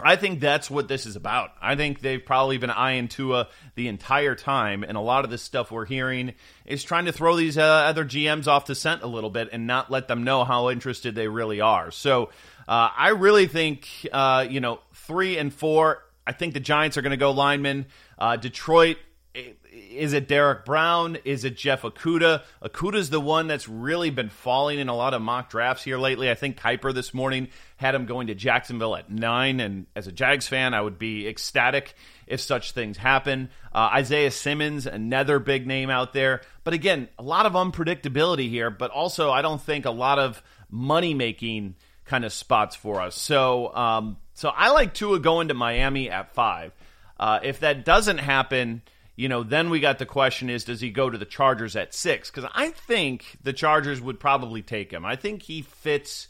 I 0.00 0.16
think 0.16 0.40
that's 0.40 0.70
what 0.70 0.88
this 0.88 1.06
is 1.06 1.14
about. 1.14 1.52
I 1.62 1.76
think 1.76 2.00
they've 2.00 2.24
probably 2.24 2.58
been 2.58 2.70
eyeing 2.70 3.08
Tua 3.08 3.48
the 3.76 3.86
entire 3.86 4.34
time, 4.34 4.82
and 4.82 4.96
a 4.96 5.00
lot 5.00 5.24
of 5.24 5.30
this 5.30 5.42
stuff 5.42 5.70
we're 5.70 5.84
hearing 5.84 6.34
is 6.66 6.82
trying 6.82 7.04
to 7.04 7.12
throw 7.12 7.36
these 7.36 7.56
uh, 7.56 7.62
other 7.62 8.04
GMs 8.04 8.48
off 8.48 8.66
the 8.66 8.74
scent 8.74 9.02
a 9.02 9.06
little 9.06 9.30
bit 9.30 9.50
and 9.52 9.66
not 9.66 9.92
let 9.92 10.08
them 10.08 10.24
know 10.24 10.44
how 10.44 10.68
interested 10.70 11.14
they 11.14 11.28
really 11.28 11.60
are. 11.60 11.92
So 11.92 12.30
uh, 12.68 12.90
I 12.96 13.10
really 13.10 13.46
think, 13.46 13.88
uh, 14.12 14.46
you 14.48 14.60
know, 14.60 14.80
three 14.94 15.38
and 15.38 15.52
four. 15.52 16.02
I 16.26 16.32
think 16.32 16.54
the 16.54 16.60
Giants 16.60 16.96
are 16.96 17.02
going 17.02 17.10
to 17.10 17.16
go 17.16 17.32
linemen. 17.32 17.86
Uh, 18.18 18.36
Detroit 18.36 18.96
is 19.34 20.12
it 20.12 20.28
Derrick 20.28 20.64
Brown? 20.64 21.18
Is 21.24 21.44
it 21.44 21.56
Jeff 21.56 21.82
Okudah? 21.82 22.42
Okudah's 22.62 23.10
the 23.10 23.20
one 23.20 23.48
that's 23.48 23.68
really 23.68 24.10
been 24.10 24.28
falling 24.28 24.78
in 24.78 24.88
a 24.88 24.94
lot 24.94 25.12
of 25.14 25.22
mock 25.22 25.50
drafts 25.50 25.82
here 25.82 25.98
lately. 25.98 26.30
I 26.30 26.34
think 26.34 26.56
Kiper 26.56 26.94
this 26.94 27.12
morning 27.12 27.48
had 27.76 27.96
him 27.96 28.06
going 28.06 28.28
to 28.28 28.34
Jacksonville 28.34 28.94
at 28.94 29.10
nine, 29.10 29.58
and 29.58 29.86
as 29.96 30.06
a 30.06 30.12
Jags 30.12 30.46
fan, 30.46 30.72
I 30.72 30.80
would 30.80 30.98
be 30.98 31.26
ecstatic 31.26 31.94
if 32.28 32.40
such 32.40 32.72
things 32.72 32.96
happen. 32.96 33.50
Uh, 33.72 33.90
Isaiah 33.94 34.30
Simmons, 34.30 34.86
another 34.86 35.40
big 35.40 35.66
name 35.66 35.90
out 35.90 36.12
there, 36.12 36.42
but 36.62 36.72
again, 36.72 37.08
a 37.18 37.22
lot 37.22 37.46
of 37.46 37.54
unpredictability 37.54 38.48
here. 38.48 38.70
But 38.70 38.92
also, 38.92 39.32
I 39.32 39.42
don't 39.42 39.60
think 39.60 39.84
a 39.84 39.90
lot 39.90 40.20
of 40.20 40.42
money 40.70 41.12
making 41.12 41.74
kind 42.04 42.24
of 42.24 42.32
spots 42.32 42.76
for 42.76 43.00
us. 43.00 43.14
So, 43.16 43.74
um, 43.74 44.18
so 44.34 44.48
I 44.48 44.70
like 44.70 44.94
Tua 44.94 45.20
going 45.20 45.48
to 45.48 45.54
Miami 45.54 46.10
at 46.10 46.34
five. 46.34 46.72
Uh, 47.18 47.40
if 47.42 47.60
that 47.60 47.84
doesn't 47.84 48.18
happen 48.18 48.82
you 49.16 49.28
know, 49.28 49.42
then 49.44 49.70
we 49.70 49.80
got 49.80 49.98
the 49.98 50.06
question 50.06 50.50
is 50.50 50.64
does 50.64 50.80
he 50.80 50.90
go 50.90 51.08
to 51.08 51.18
the 51.18 51.24
Chargers 51.24 51.76
at 51.76 51.94
six? 51.94 52.30
Because 52.30 52.50
I 52.52 52.70
think 52.70 53.24
the 53.42 53.52
Chargers 53.52 54.00
would 54.00 54.18
probably 54.18 54.62
take 54.62 54.92
him. 54.92 55.04
I 55.04 55.16
think 55.16 55.42
he 55.42 55.62
fits 55.62 56.28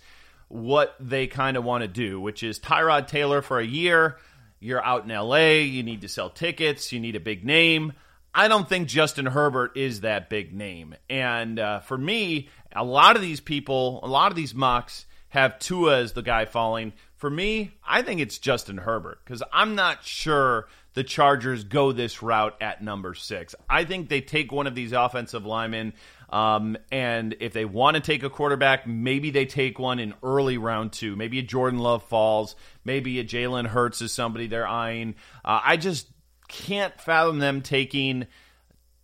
what 0.49 0.95
they 1.00 1.26
kind 1.26 1.57
of 1.57 1.64
want 1.64 1.83
to 1.83 1.88
do, 1.88 2.21
which 2.21 2.43
is 2.43 2.61
Tyrod 2.61 3.09
Taylor 3.09 3.40
for 3.40 3.59
a 3.59 3.66
year. 3.66 4.19
You're 4.61 4.85
out 4.85 5.04
in 5.04 5.11
LA, 5.11 5.61
you 5.62 5.83
need 5.83 6.02
to 6.02 6.09
sell 6.09 6.31
tickets, 6.31 6.93
you 6.93 7.00
need 7.00 7.16
a 7.16 7.21
big 7.21 7.45
name. 7.45 7.95
I 8.35 8.49
don't 8.49 8.69
think 8.69 8.88
Justin 8.88 9.26
Herbert 9.26 9.76
is 9.76 10.00
that 10.00 10.28
big 10.28 10.52
name. 10.52 10.95
And 11.09 11.59
uh, 11.59 11.81
for 11.81 11.97
me, 11.97 12.49
a 12.75 12.85
lot 12.85 13.16
of 13.16 13.23
these 13.23 13.40
people, 13.40 14.00
a 14.02 14.09
lot 14.09 14.33
of 14.33 14.37
these 14.37 14.54
mocks 14.54 15.07
have 15.34 15.58
Tua 15.58 15.98
as 15.98 16.12
the 16.12 16.22
guy 16.22 16.44
falling. 16.44 16.92
For 17.16 17.28
me, 17.28 17.72
I 17.84 18.02
think 18.02 18.20
it's 18.20 18.38
Justin 18.38 18.78
Herbert 18.78 19.18
because 19.24 19.42
I'm 19.52 19.74
not 19.74 20.04
sure 20.04 20.68
the 20.94 21.02
Chargers 21.02 21.64
go 21.64 21.90
this 21.90 22.22
route 22.22 22.56
at 22.60 22.84
number 22.84 23.14
six. 23.14 23.52
I 23.68 23.84
think 23.84 24.08
they 24.08 24.20
take 24.20 24.52
one 24.52 24.68
of 24.68 24.76
these 24.76 24.92
offensive 24.92 25.44
linemen. 25.44 25.94
Um, 26.30 26.76
and 26.92 27.34
if 27.40 27.52
they 27.52 27.64
want 27.64 27.96
to 27.96 28.00
take 28.00 28.22
a 28.22 28.30
quarterback, 28.30 28.86
maybe 28.86 29.30
they 29.30 29.44
take 29.44 29.80
one 29.80 29.98
in 29.98 30.14
early 30.22 30.56
round 30.56 30.92
two. 30.92 31.16
Maybe 31.16 31.40
a 31.40 31.42
Jordan 31.42 31.80
Love 31.80 32.04
falls. 32.04 32.54
Maybe 32.84 33.18
a 33.18 33.24
Jalen 33.24 33.66
Hurts 33.66 34.00
is 34.02 34.12
somebody 34.12 34.46
they're 34.46 34.68
eyeing. 34.68 35.16
Uh, 35.44 35.60
I 35.64 35.78
just 35.78 36.06
can't 36.46 36.98
fathom 37.00 37.40
them 37.40 37.60
taking 37.60 38.28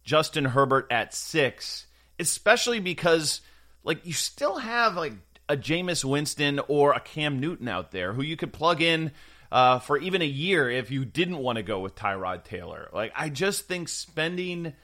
Justin 0.04 0.44
Herbert 0.44 0.86
at 0.92 1.12
six, 1.12 1.88
especially 2.20 2.78
because 2.78 3.40
like 3.82 4.06
you 4.06 4.12
still 4.12 4.58
have 4.58 4.94
like 4.94 5.14
a 5.50 5.56
Jameis 5.56 6.04
Winston 6.04 6.60
or 6.68 6.92
a 6.92 7.00
Cam 7.00 7.40
Newton 7.40 7.66
out 7.66 7.90
there 7.90 8.12
who 8.12 8.22
you 8.22 8.36
could 8.36 8.52
plug 8.52 8.80
in 8.80 9.10
uh, 9.50 9.80
for 9.80 9.98
even 9.98 10.22
a 10.22 10.26
year 10.26 10.70
if 10.70 10.92
you 10.92 11.04
didn't 11.04 11.38
want 11.38 11.56
to 11.56 11.62
go 11.64 11.80
with 11.80 11.96
Tyrod 11.96 12.44
Taylor. 12.44 12.88
Like 12.92 13.12
I 13.16 13.30
just 13.30 13.66
think 13.66 13.88
spending 13.88 14.74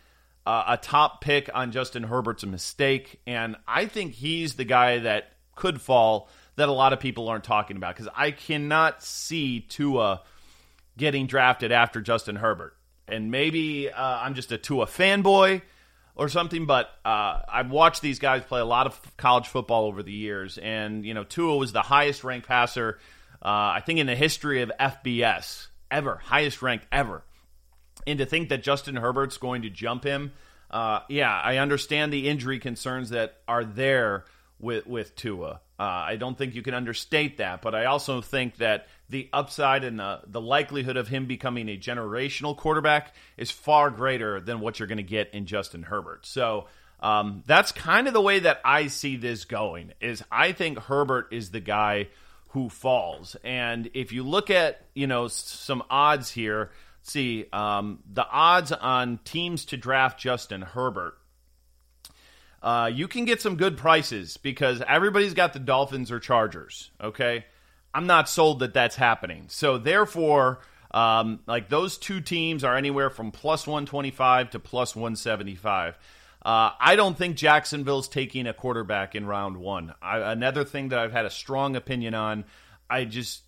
uh, 0.44 0.64
a 0.66 0.76
top 0.76 1.20
pick 1.20 1.49
on 1.54 1.70
Justin 1.70 2.02
Herbert's 2.02 2.42
a 2.42 2.49
mistake, 2.49 3.20
and 3.28 3.56
I 3.66 3.87
think 3.87 4.14
he's 4.14 4.54
the 4.54 4.64
guy 4.64 4.99
that 4.99 5.32
could 5.54 5.80
fall 5.80 6.28
that 6.56 6.68
a 6.68 6.73
lot 6.73 6.92
of 6.92 6.99
people 6.99 7.28
aren't 7.28 7.44
talking 7.44 7.76
about 7.76 7.94
because 7.94 8.12
I 8.16 8.32
cannot 8.32 9.04
see 9.04 9.61
Tua 9.61 10.23
getting 10.99 11.26
drafted 11.26 11.70
after 11.70 12.00
Justin 12.00 12.37
Herbert. 12.37 12.76
And 13.06 13.30
maybe 13.30 13.88
uh, 13.88 14.02
I'm 14.02 14.35
just 14.35 14.50
a 14.50 14.58
Tua 14.58 14.87
fanboy 14.87 15.62
or 16.16 16.28
something. 16.28 16.66
But 16.66 16.88
uh, 17.04 17.40
I've 17.49 17.70
watched 17.70 18.02
these 18.02 18.18
guys 18.18 18.42
play 18.42 18.61
a 18.61 18.64
lot 18.64 18.87
of 18.87 19.16
college 19.16 19.46
football 19.46 19.85
over 19.85 20.02
the 20.02 20.12
years, 20.12 20.58
and 20.58 21.04
you 21.04 21.14
know 21.14 21.25
Tua 21.25 21.56
was 21.56 21.73
the 21.73 21.82
highest 21.82 22.25
ranked 22.25 22.49
passer, 22.49 22.99
uh, 23.42 23.76
I 23.76 23.82
think, 23.85 24.00
in 24.00 24.06
the 24.06 24.16
history 24.16 24.62
of 24.62 24.73
FBS 24.80 25.68
ever, 25.90 26.16
highest 26.25 26.62
ranked 26.62 26.87
ever. 26.90 27.23
And 28.06 28.18
to 28.18 28.26
think 28.26 28.49
that 28.49 28.62
Justin 28.62 28.96
Herbert's 28.96 29.37
going 29.37 29.62
to 29.62 29.70
jump 29.70 30.04
him, 30.04 30.32
uh, 30.70 31.00
yeah, 31.08 31.32
I 31.32 31.58
understand 31.58 32.12
the 32.12 32.28
injury 32.28 32.58
concerns 32.58 33.11
that 33.11 33.38
are 33.46 33.64
there 33.64 34.25
with 34.58 34.87
with 34.87 35.14
Tua. 35.14 35.61
Uh, 35.78 35.83
I 35.83 36.16
don't 36.16 36.38
think 36.38 36.54
you 36.54 36.62
can 36.62 36.75
understate 36.75 37.38
that, 37.38 37.61
but 37.61 37.75
I 37.75 37.85
also 37.85 38.23
think 38.23 38.56
that 38.56 38.88
the 39.11 39.28
upside 39.33 39.85
and 39.85 39.99
the, 39.99 40.21
the 40.26 40.40
likelihood 40.40 40.97
of 40.97 41.09
him 41.09 41.26
becoming 41.26 41.68
a 41.68 41.76
generational 41.76 42.56
quarterback 42.56 43.14
is 43.37 43.50
far 43.50 43.90
greater 43.90 44.40
than 44.40 44.61
what 44.61 44.78
you're 44.78 44.88
going 44.88 44.97
to 44.97 45.02
get 45.02 45.35
in 45.35 45.45
Justin 45.45 45.83
Herbert. 45.83 46.25
So 46.25 46.66
um, 47.00 47.42
that's 47.47 47.73
kind 47.73 48.09
of 48.09 48.14
the 48.14 48.21
way 48.21 48.38
that 48.40 48.61
I 48.64 48.87
see 48.87 49.16
this 49.16 49.45
going. 49.45 49.92
Is 50.00 50.25
I 50.30 50.52
think 50.52 50.78
Herbert 50.78 51.28
is 51.30 51.50
the 51.50 51.61
guy 51.61 52.09
who 52.49 52.71
falls, 52.71 53.37
and 53.45 53.90
if 53.92 54.12
you 54.12 54.23
look 54.23 54.49
at 54.49 54.87
you 54.95 55.06
know 55.06 55.28
some 55.28 55.83
odds 55.90 56.30
here, 56.30 56.71
see 57.02 57.47
um, 57.52 57.99
the 58.11 58.26
odds 58.26 58.73
on 58.73 59.18
teams 59.25 59.66
to 59.66 59.76
draft 59.76 60.18
Justin 60.18 60.62
Herbert 60.62 61.18
uh, 62.62 62.90
you 62.92 63.08
can 63.08 63.25
get 63.25 63.40
some 63.40 63.56
good 63.56 63.76
prices 63.76 64.36
because 64.36 64.82
everybody's 64.86 65.34
got 65.34 65.52
the 65.52 65.58
Dolphins 65.58 66.10
or 66.10 66.18
Chargers. 66.18 66.90
Okay, 67.00 67.44
I'm 67.94 68.06
not 68.06 68.28
sold 68.28 68.60
that 68.60 68.75
that's 68.75 68.96
happening. 68.96 69.46
So 69.48 69.78
therefore, 69.78 70.60
um, 70.90 71.40
like 71.46 71.68
those 71.68 71.98
two 71.98 72.20
teams 72.20 72.64
are 72.64 72.76
anywhere 72.76 73.10
from 73.10 73.30
plus 73.30 73.66
125 73.66 74.50
to 74.50 74.58
plus 74.58 74.96
175. 74.96 75.98
Uh, 76.44 76.70
I 76.78 76.94
don't 76.94 77.18
think 77.18 77.36
Jacksonville's 77.36 78.08
taking 78.08 78.46
a 78.46 78.54
quarterback 78.54 79.14
in 79.14 79.26
round 79.26 79.56
one. 79.56 79.94
I, 80.00 80.18
another 80.30 80.64
thing 80.64 80.90
that 80.90 80.98
I've 80.98 81.12
had 81.12 81.25
a 81.25 81.30
strong 81.30 81.75
opinion 81.75 82.14
on. 82.14 82.44
I 82.88 83.04
just 83.04 83.42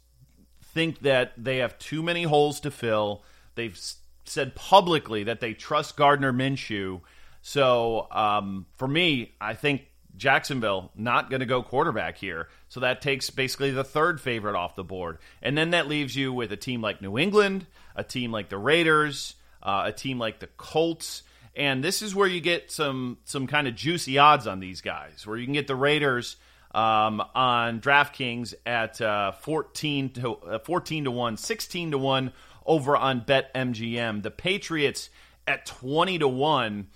think 0.75 1.01
that 1.01 1.33
they 1.37 1.59
have 1.59 1.79
too 1.79 2.03
many 2.03 2.25
holes 2.25 2.61
to 2.61 2.71
fill. 2.71 3.23
They've 3.55 3.79
said 4.25 4.55
publicly 4.55 5.25
that 5.25 5.41
they 5.41 5.55
trust 5.55 5.97
Gardner 5.97 6.33
Minshew 6.33 7.01
so 7.49 8.09
um, 8.11 8.67
for 8.77 8.87
me, 8.87 9.33
I 9.41 9.55
think 9.55 9.87
Jacksonville 10.19 10.93
not 10.95 11.31
going 11.31 11.41
to 11.41 11.47
go 11.47 11.63
quarterback 11.63 12.19
here. 12.19 12.49
So 12.69 12.81
that 12.81 13.01
takes 13.01 13.31
basically 13.31 13.71
the 13.71 13.85
third 13.85 14.21
favorite 14.21 14.55
off 14.55 14.77
the 14.77 14.85
board. 14.85 15.17
And 15.41 15.57
then 15.57 15.71
that 15.71 15.89
leaves 15.89 16.15
you 16.15 16.31
with 16.31 16.53
a 16.53 16.59
team 16.59 16.83
like 16.83 17.01
New 17.01 17.17
England, 17.17 17.67
a 17.97 18.05
team 18.05 18.33
like 18.33 18.51
the 18.51 18.59
Raiders, 18.59 19.35
uh, 19.63 19.85
a 19.87 19.93
team 19.93 20.19
like 20.19 20.41
the 20.41 20.49
Colts. 20.59 21.23
And 21.57 21.83
this 21.83 22.03
is 22.03 22.15
where 22.15 22.29
you 22.29 22.43
get 22.43 22.71
some 22.71 23.17
some 23.25 23.47
kind 23.47 23.67
of 23.67 23.75
juicy 23.75 24.19
odds 24.19 24.47
on 24.47 24.61
these 24.61 24.83
guys, 24.83 25.27
where 25.27 25.39
you 25.39 25.47
can 25.47 25.55
get 25.55 25.69
the 25.69 25.75
Raiders 25.75 26.37
um, 26.75 27.23
on 27.35 27.81
DraftKings 27.81 28.53
at 28.67 29.01
uh, 29.01 29.33
14 29.33 30.11
to 30.11 30.35
uh, 30.35 30.59
14 30.59 31.05
to 31.05 31.11
1, 31.11 31.39
16 31.39 31.93
to 31.93 31.99
1 31.99 32.33
over 32.67 32.95
on 32.95 33.23
BetMGM. 33.23 34.23
The 34.23 34.31
Patriots 34.31 35.09
at 35.47 35.65
20 35.65 36.19
to 36.19 36.29
1 36.29 36.89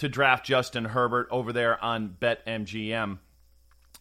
to 0.00 0.08
draft 0.08 0.44
Justin 0.46 0.84
Herbert 0.84 1.28
over 1.30 1.52
there 1.52 1.82
on 1.82 2.16
BetMGM. 2.20 3.18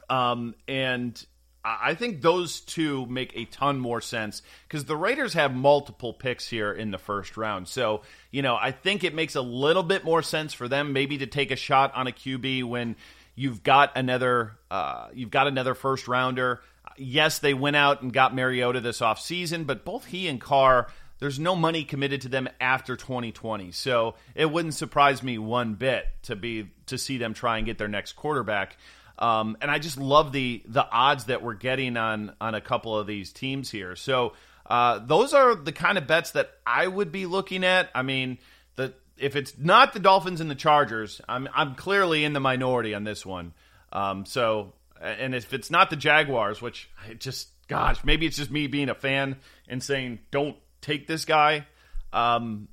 Um, 0.10 0.56
and 0.68 1.26
I 1.64 1.94
think 1.94 2.22
those 2.22 2.62
two 2.62 3.06
make 3.08 3.34
a 3.36 3.44
ton 3.46 3.80
more 3.80 4.00
sense 4.00 4.42
because 4.68 4.86
the 4.86 4.96
Raiders 4.96 5.34
have 5.34 5.54
multiple 5.54 6.14
picks 6.14 6.48
here 6.48 6.72
in 6.72 6.92
the 6.92 6.98
first 6.98 7.36
round. 7.36 7.68
So, 7.68 8.02
you 8.32 8.42
know, 8.42 8.56
I 8.56 8.72
think 8.72 9.04
it 9.04 9.14
makes 9.14 9.36
a 9.36 9.42
little 9.42 9.84
bit 9.84 10.06
more 10.06 10.22
sense 10.22 10.54
for 10.54 10.70
them 10.70 10.94
maybe 10.94 11.18
to 11.18 11.28
take 11.28 11.52
a 11.52 11.58
shot 11.58 11.94
on 11.96 12.08
a 12.08 12.12
QB 12.12 12.64
when 12.64 12.96
you've 13.36 13.62
got 13.62 13.98
another 13.98 14.54
uh, 14.72 15.10
you've 15.14 15.32
got 15.32 15.48
another 15.48 15.76
first 15.76 16.08
rounder. 16.08 16.62
Yes, 16.98 17.40
they 17.40 17.54
went 17.54 17.76
out 17.76 18.02
and 18.02 18.14
got 18.14 18.34
Mariota 18.34 18.80
this 18.80 19.02
offseason, 19.02 19.68
but 19.68 19.84
both 19.84 20.06
he 20.06 20.30
and 20.30 20.40
Carr 20.40 20.88
there's 21.20 21.40
no 21.40 21.56
money 21.56 21.84
committed 21.84 22.22
to 22.22 22.30
them 22.30 22.50
after 22.60 22.96
2020. 22.96 23.72
So 23.72 24.16
it 24.36 24.50
wouldn't 24.50 24.74
surprise 24.74 25.22
me 25.22 25.38
one 25.38 25.76
bit 25.76 26.06
to 26.24 26.36
be 26.36 26.72
to 26.88 26.98
see 26.98 27.18
them 27.18 27.34
try 27.34 27.58
and 27.58 27.66
get 27.66 27.78
their 27.78 27.88
next 27.88 28.14
quarterback. 28.14 28.78
Um, 29.18 29.58
and 29.62 29.70
I 29.70 29.80
just 29.80 29.98
love 29.98 30.32
the 30.32 30.64
the 30.66 30.90
odds 30.90 31.26
that 31.26 31.44
we're 31.44 31.56
getting 31.56 31.98
on 31.98 32.34
on 32.40 32.56
a 32.56 32.62
couple 32.62 32.98
of 32.98 33.06
these 33.06 33.34
teams 33.34 33.70
here. 33.70 33.96
So 33.96 34.34
uh, 34.66 35.00
those 35.00 35.34
are 35.34 35.56
the 35.56 35.74
kind 35.74 35.98
of 35.98 36.08
bets 36.08 36.32
that 36.32 36.52
I 36.66 36.88
would 36.88 37.12
be 37.12 37.26
looking 37.26 37.66
at. 37.66 37.90
I 37.94 38.02
mean, 38.02 38.38
the 38.78 38.94
if 39.18 39.36
it's 39.36 39.58
not 39.58 39.94
the 39.94 40.00
Dolphins 40.00 40.40
and 40.40 40.50
the 40.50 40.56
Chargers, 40.56 41.20
I'm 41.28 41.50
I'm 41.54 41.76
clearly 41.76 42.24
in 42.24 42.32
the 42.32 42.40
minority 42.40 42.94
on 42.94 43.04
this 43.04 43.26
one. 43.26 43.54
Um, 43.92 44.26
so 44.26 44.74
and 45.02 45.36
if 45.36 45.54
it's 45.54 45.70
not 45.70 45.90
the 45.90 45.96
Jaguars, 45.98 46.62
which 46.62 46.90
I 47.06 47.14
just 47.14 47.50
gosh, 47.68 48.04
maybe 48.06 48.26
it's 48.26 48.38
just 48.38 48.52
me 48.52 48.68
being 48.68 48.90
a 48.90 48.96
fan 48.96 49.36
and 49.68 49.84
saying 49.84 50.20
don't 50.32 50.56
take 50.82 51.08
this 51.08 51.26
guy. 51.26 51.66
Um, 52.14 52.68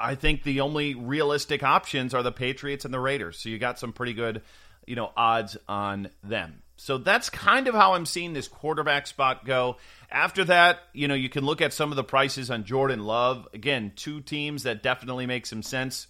I 0.00 0.14
think 0.14 0.42
the 0.42 0.60
only 0.60 0.94
realistic 0.94 1.62
options 1.62 2.14
are 2.14 2.22
the 2.22 2.32
Patriots 2.32 2.84
and 2.84 2.94
the 2.94 3.00
Raiders. 3.00 3.38
So 3.38 3.48
you 3.48 3.58
got 3.58 3.78
some 3.78 3.92
pretty 3.92 4.14
good, 4.14 4.42
you 4.86 4.96
know, 4.96 5.10
odds 5.16 5.56
on 5.68 6.10
them. 6.22 6.62
So 6.76 6.96
that's 6.96 7.28
kind 7.28 7.66
of 7.66 7.74
how 7.74 7.94
I'm 7.94 8.06
seeing 8.06 8.32
this 8.32 8.46
quarterback 8.46 9.08
spot 9.08 9.44
go. 9.44 9.76
After 10.10 10.44
that, 10.44 10.78
you 10.92 11.08
know, 11.08 11.14
you 11.14 11.28
can 11.28 11.44
look 11.44 11.60
at 11.60 11.72
some 11.72 11.90
of 11.90 11.96
the 11.96 12.04
prices 12.04 12.50
on 12.50 12.64
Jordan 12.64 13.04
Love. 13.04 13.48
Again, 13.52 13.92
two 13.96 14.20
teams 14.20 14.62
that 14.62 14.82
definitely 14.82 15.26
make 15.26 15.44
some 15.44 15.62
sense 15.62 16.06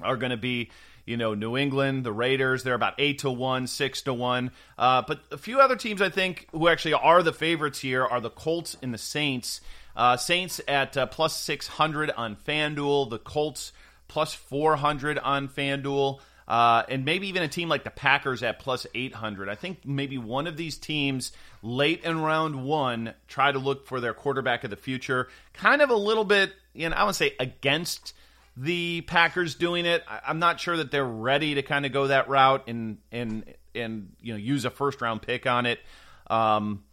are 0.00 0.16
going 0.16 0.30
to 0.30 0.36
be, 0.36 0.72
you 1.06 1.16
know, 1.16 1.34
New 1.34 1.56
England, 1.56 2.02
the 2.02 2.12
Raiders. 2.12 2.64
They're 2.64 2.74
about 2.74 2.94
eight 2.98 3.20
to 3.20 3.30
one, 3.30 3.68
six 3.68 4.02
to 4.02 4.12
one. 4.12 4.50
Uh, 4.76 5.02
but 5.06 5.20
a 5.30 5.38
few 5.38 5.60
other 5.60 5.76
teams 5.76 6.02
I 6.02 6.08
think 6.08 6.48
who 6.50 6.66
actually 6.66 6.94
are 6.94 7.22
the 7.22 7.32
favorites 7.32 7.78
here 7.78 8.04
are 8.04 8.20
the 8.20 8.30
Colts 8.30 8.76
and 8.82 8.92
the 8.92 8.98
Saints. 8.98 9.60
Uh, 9.96 10.16
Saints 10.16 10.60
at 10.68 10.96
uh, 10.96 11.06
plus 11.06 11.34
600 11.40 12.10
on 12.10 12.36
FanDuel. 12.36 13.10
The 13.10 13.18
Colts 13.18 13.72
plus 14.08 14.34
400 14.34 15.18
on 15.18 15.48
FanDuel. 15.48 16.20
Uh, 16.48 16.84
and 16.88 17.04
maybe 17.04 17.26
even 17.28 17.42
a 17.42 17.48
team 17.48 17.68
like 17.68 17.82
the 17.82 17.90
Packers 17.90 18.42
at 18.42 18.60
plus 18.60 18.86
800. 18.94 19.48
I 19.48 19.56
think 19.56 19.84
maybe 19.84 20.16
one 20.16 20.46
of 20.46 20.56
these 20.56 20.78
teams 20.78 21.32
late 21.60 22.04
in 22.04 22.20
round 22.20 22.64
one 22.64 23.14
try 23.26 23.50
to 23.50 23.58
look 23.58 23.86
for 23.86 24.00
their 24.00 24.14
quarterback 24.14 24.62
of 24.62 24.70
the 24.70 24.76
future. 24.76 25.28
Kind 25.54 25.82
of 25.82 25.90
a 25.90 25.96
little 25.96 26.24
bit, 26.24 26.52
you 26.72 26.88
know, 26.88 26.94
I 26.94 27.02
would 27.02 27.16
say 27.16 27.34
against 27.40 28.12
the 28.56 29.00
Packers 29.02 29.56
doing 29.56 29.86
it. 29.86 30.04
I, 30.08 30.30
am 30.30 30.38
not 30.38 30.60
sure 30.60 30.76
that 30.76 30.92
they're 30.92 31.04
ready 31.04 31.56
to 31.56 31.62
kind 31.62 31.84
of 31.84 31.92
go 31.92 32.06
that 32.06 32.28
route 32.28 32.68
and 32.68 32.98
and 33.12 33.44
and 33.74 34.12
you 34.22 34.32
know 34.32 34.38
use 34.38 34.64
a 34.64 34.70
first 34.70 35.00
round 35.00 35.22
pick 35.22 35.46
on 35.46 35.66
it. 35.66 35.80
Um, 36.28 36.84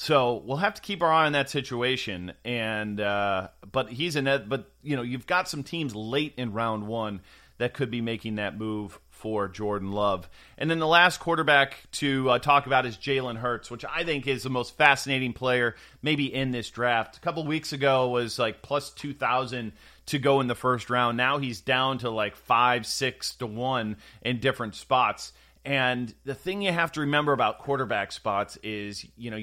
so 0.00 0.42
we'll 0.46 0.56
have 0.56 0.72
to 0.72 0.80
keep 0.80 1.02
our 1.02 1.12
eye 1.12 1.26
on 1.26 1.32
that 1.32 1.50
situation. 1.50 2.32
And 2.42 2.98
uh, 2.98 3.48
but 3.70 3.90
he's 3.90 4.16
in 4.16 4.26
it. 4.26 4.48
But 4.48 4.70
you 4.82 4.96
know, 4.96 5.02
you've 5.02 5.26
got 5.26 5.46
some 5.46 5.62
teams 5.62 5.94
late 5.94 6.32
in 6.38 6.54
round 6.54 6.86
one 6.86 7.20
that 7.58 7.74
could 7.74 7.90
be 7.90 8.00
making 8.00 8.36
that 8.36 8.56
move 8.56 8.98
for 9.10 9.46
Jordan 9.46 9.92
Love. 9.92 10.30
And 10.56 10.70
then 10.70 10.78
the 10.78 10.86
last 10.86 11.20
quarterback 11.20 11.76
to 11.92 12.30
uh, 12.30 12.38
talk 12.38 12.64
about 12.64 12.86
is 12.86 12.96
Jalen 12.96 13.36
Hurts, 13.36 13.70
which 13.70 13.84
I 13.84 14.02
think 14.04 14.26
is 14.26 14.42
the 14.42 14.48
most 14.48 14.74
fascinating 14.78 15.34
player 15.34 15.76
maybe 16.00 16.32
in 16.32 16.50
this 16.50 16.70
draft. 16.70 17.18
A 17.18 17.20
couple 17.20 17.44
weeks 17.44 17.74
ago 17.74 18.08
was 18.08 18.38
like 18.38 18.62
plus 18.62 18.88
2,000 18.92 19.72
to 20.06 20.18
go 20.18 20.40
in 20.40 20.46
the 20.46 20.54
first 20.54 20.88
round. 20.88 21.18
Now 21.18 21.36
he's 21.36 21.60
down 21.60 21.98
to 21.98 22.08
like 22.08 22.36
5, 22.36 22.86
6 22.86 23.34
to 23.34 23.46
1 23.46 23.96
in 24.22 24.40
different 24.40 24.76
spots. 24.76 25.34
And 25.64 26.14
the 26.24 26.34
thing 26.34 26.62
you 26.62 26.72
have 26.72 26.92
to 26.92 27.00
remember 27.00 27.32
about 27.32 27.58
quarterback 27.58 28.12
spots 28.12 28.56
is, 28.62 29.06
you 29.16 29.30
know, 29.30 29.36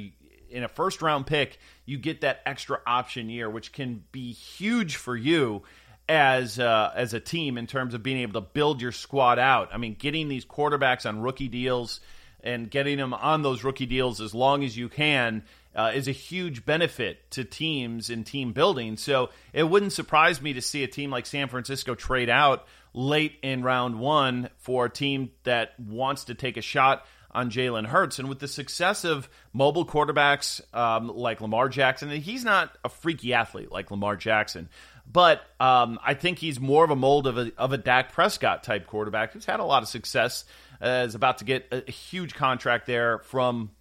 in 0.49 0.63
a 0.63 0.67
first 0.67 1.01
round 1.01 1.27
pick, 1.27 1.59
you 1.85 1.97
get 1.97 2.21
that 2.21 2.41
extra 2.45 2.79
option 2.85 3.29
year, 3.29 3.49
which 3.49 3.71
can 3.71 4.03
be 4.11 4.31
huge 4.31 4.95
for 4.95 5.15
you. 5.15 5.63
as 6.09 6.57
uh, 6.57 6.91
as 6.95 7.13
a 7.13 7.19
team 7.19 7.57
in 7.57 7.67
terms 7.67 7.93
of 7.93 8.01
being 8.01 8.17
able 8.17 8.41
to 8.41 8.47
build 8.47 8.81
your 8.81 8.91
squad 8.91 9.39
out. 9.39 9.69
I 9.73 9.77
mean, 9.77 9.95
getting 9.99 10.29
these 10.29 10.45
quarterbacks 10.45 11.05
on 11.05 11.19
rookie 11.19 11.49
deals 11.49 11.99
and 12.43 12.69
getting 12.69 12.97
them 12.97 13.13
on 13.13 13.41
those 13.41 13.63
rookie 13.63 13.85
deals 13.85 14.21
as 14.21 14.33
long 14.33 14.63
as 14.63 14.77
you 14.77 14.89
can 14.89 15.43
uh, 15.75 15.91
is 15.93 16.07
a 16.07 16.13
huge 16.13 16.65
benefit 16.65 17.29
to 17.31 17.43
teams 17.43 18.09
in 18.09 18.23
team 18.23 18.53
building. 18.53 18.95
So 18.95 19.29
it 19.53 19.63
wouldn't 19.63 19.93
surprise 19.93 20.41
me 20.41 20.53
to 20.53 20.61
see 20.61 20.83
a 20.83 20.87
team 20.87 21.11
like 21.11 21.25
San 21.25 21.49
Francisco 21.49 21.93
trade 21.93 22.29
out 22.29 22.65
late 22.93 23.37
in 23.43 23.63
round 23.63 23.99
one 23.99 24.49
for 24.57 24.85
a 24.85 24.89
team 24.89 25.31
that 25.43 25.79
wants 25.79 26.25
to 26.25 26.35
take 26.35 26.57
a 26.57 26.61
shot 26.61 27.05
on 27.31 27.49
Jalen 27.49 27.85
Hurts. 27.85 28.19
And 28.19 28.29
with 28.29 28.39
the 28.39 28.47
success 28.47 29.03
of 29.03 29.29
mobile 29.53 29.85
quarterbacks 29.85 30.61
um, 30.75 31.07
like 31.07 31.41
Lamar 31.41 31.69
Jackson, 31.69 32.09
he's 32.09 32.43
not 32.43 32.75
a 32.83 32.89
freaky 32.89 33.33
athlete 33.33 33.71
like 33.71 33.91
Lamar 33.91 34.15
Jackson, 34.15 34.69
but 35.11 35.41
um, 35.59 35.99
I 36.03 36.13
think 36.13 36.39
he's 36.39 36.59
more 36.59 36.83
of 36.83 36.89
a 36.89 36.95
mold 36.95 37.27
of 37.27 37.37
a, 37.37 37.51
of 37.57 37.73
a 37.73 37.77
Dak 37.77 38.11
Prescott 38.11 38.63
type 38.63 38.87
quarterback 38.87 39.33
who's 39.33 39.45
had 39.45 39.59
a 39.59 39.65
lot 39.65 39.83
of 39.83 39.89
success, 39.89 40.45
uh, 40.81 41.05
is 41.07 41.15
about 41.15 41.39
to 41.39 41.45
get 41.45 41.67
a, 41.71 41.83
a 41.87 41.91
huge 41.91 42.33
contract 42.33 42.85
there 42.85 43.19
from 43.19 43.71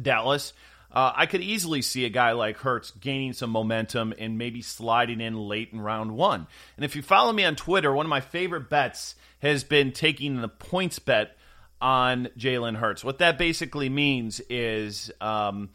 Dallas. 0.00 0.52
Uh, 0.92 1.12
I 1.14 1.26
could 1.26 1.40
easily 1.40 1.82
see 1.82 2.04
a 2.04 2.08
guy 2.08 2.32
like 2.32 2.58
Hurts 2.58 2.90
gaining 2.90 3.32
some 3.32 3.50
momentum 3.50 4.12
and 4.18 4.38
maybe 4.38 4.60
sliding 4.60 5.20
in 5.20 5.36
late 5.36 5.72
in 5.72 5.80
round 5.80 6.16
one. 6.16 6.48
And 6.76 6.84
if 6.84 6.96
you 6.96 7.02
follow 7.02 7.32
me 7.32 7.44
on 7.44 7.54
Twitter, 7.54 7.92
one 7.92 8.06
of 8.06 8.10
my 8.10 8.20
favorite 8.20 8.68
bets 8.68 9.14
has 9.40 9.62
been 9.62 9.92
taking 9.92 10.40
the 10.40 10.48
points 10.48 10.98
bet 10.98 11.36
on 11.80 12.28
Jalen 12.38 12.76
Hurts. 12.76 13.04
What 13.04 13.18
that 13.18 13.38
basically 13.38 13.88
means 13.88 14.40
is, 14.50 15.10
um, 15.20 15.70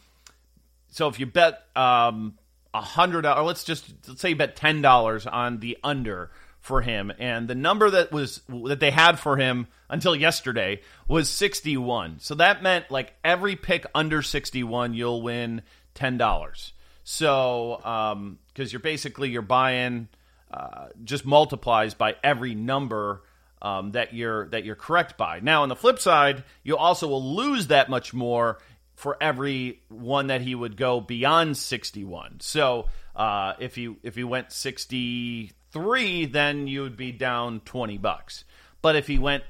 so 0.89 1.07
if 1.07 1.19
you 1.19 1.25
bet 1.25 1.63
um, 1.75 2.37
hundred, 2.73 3.25
or 3.25 3.43
let's 3.43 3.63
just 3.63 3.91
let's 4.07 4.21
say 4.21 4.29
you 4.29 4.35
bet 4.35 4.55
ten 4.55 4.81
dollars 4.81 5.25
on 5.25 5.59
the 5.59 5.77
under 5.83 6.31
for 6.59 6.81
him, 6.81 7.11
and 7.19 7.47
the 7.47 7.55
number 7.55 7.89
that 7.89 8.11
was 8.11 8.41
that 8.65 8.79
they 8.79 8.91
had 8.91 9.19
for 9.19 9.37
him 9.37 9.67
until 9.89 10.15
yesterday 10.15 10.81
was 11.07 11.29
sixty 11.29 11.77
one. 11.77 12.19
So 12.19 12.35
that 12.35 12.63
meant 12.63 12.89
like 12.89 13.13
every 13.23 13.55
pick 13.55 13.85
under 13.93 14.21
sixty 14.21 14.63
one, 14.63 14.93
you'll 14.93 15.21
win 15.21 15.61
ten 15.93 16.17
dollars. 16.17 16.73
So 17.03 17.77
because 17.77 18.13
um, 18.13 18.39
you're 18.55 18.79
basically 18.79 19.29
you're 19.29 19.41
buying 19.43 20.07
uh, 20.51 20.87
just 21.03 21.25
multiplies 21.25 21.93
by 21.93 22.15
every 22.23 22.55
number 22.55 23.21
um, 23.65 23.93
that 23.93 24.13
you're 24.13 24.47
that 24.49 24.63
you're 24.63 24.75
correct 24.75 25.17
by. 25.17 25.39
Now, 25.39 25.63
on 25.63 25.69
the 25.69 25.75
flip 25.75 25.97
side, 25.97 26.43
you 26.61 26.77
also 26.77 27.07
will 27.07 27.35
lose 27.35 27.67
that 27.67 27.89
much 27.89 28.13
more 28.13 28.59
for 28.93 29.17
every 29.19 29.81
one 29.89 30.27
that 30.27 30.41
he 30.41 30.53
would 30.53 30.77
go 30.77 31.01
beyond 31.01 31.57
61. 31.57 32.37
So 32.41 32.85
uh, 33.15 33.53
if 33.57 33.79
you 33.79 33.97
if 34.03 34.13
he 34.13 34.23
went 34.23 34.51
63, 34.51 36.25
then 36.27 36.67
you 36.67 36.83
would 36.83 36.95
be 36.95 37.11
down 37.11 37.59
20 37.61 37.97
bucks. 37.97 38.45
But 38.83 38.95
if 38.95 39.07
he 39.07 39.17
went 39.17 39.43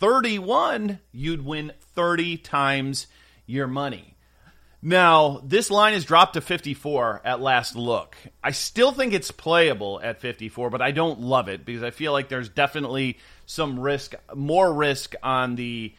31, 0.00 0.98
you'd 1.12 1.42
win 1.42 1.72
30 1.94 2.36
times 2.36 3.06
your 3.46 3.66
money. 3.66 4.15
Now, 4.82 5.40
this 5.42 5.70
line 5.70 5.94
is 5.94 6.04
dropped 6.04 6.34
to 6.34 6.40
54 6.40 7.22
at 7.24 7.40
last 7.40 7.76
look. 7.76 8.16
I 8.44 8.50
still 8.50 8.92
think 8.92 9.12
it's 9.12 9.30
playable 9.30 10.00
at 10.02 10.20
54, 10.20 10.70
but 10.70 10.82
I 10.82 10.90
don't 10.90 11.20
love 11.20 11.48
it 11.48 11.64
because 11.64 11.82
I 11.82 11.90
feel 11.90 12.12
like 12.12 12.28
there's 12.28 12.48
definitely 12.48 13.18
some 13.46 13.80
risk, 13.80 14.14
more 14.34 14.72
risk 14.72 15.14
on 15.22 15.56
the 15.56 15.94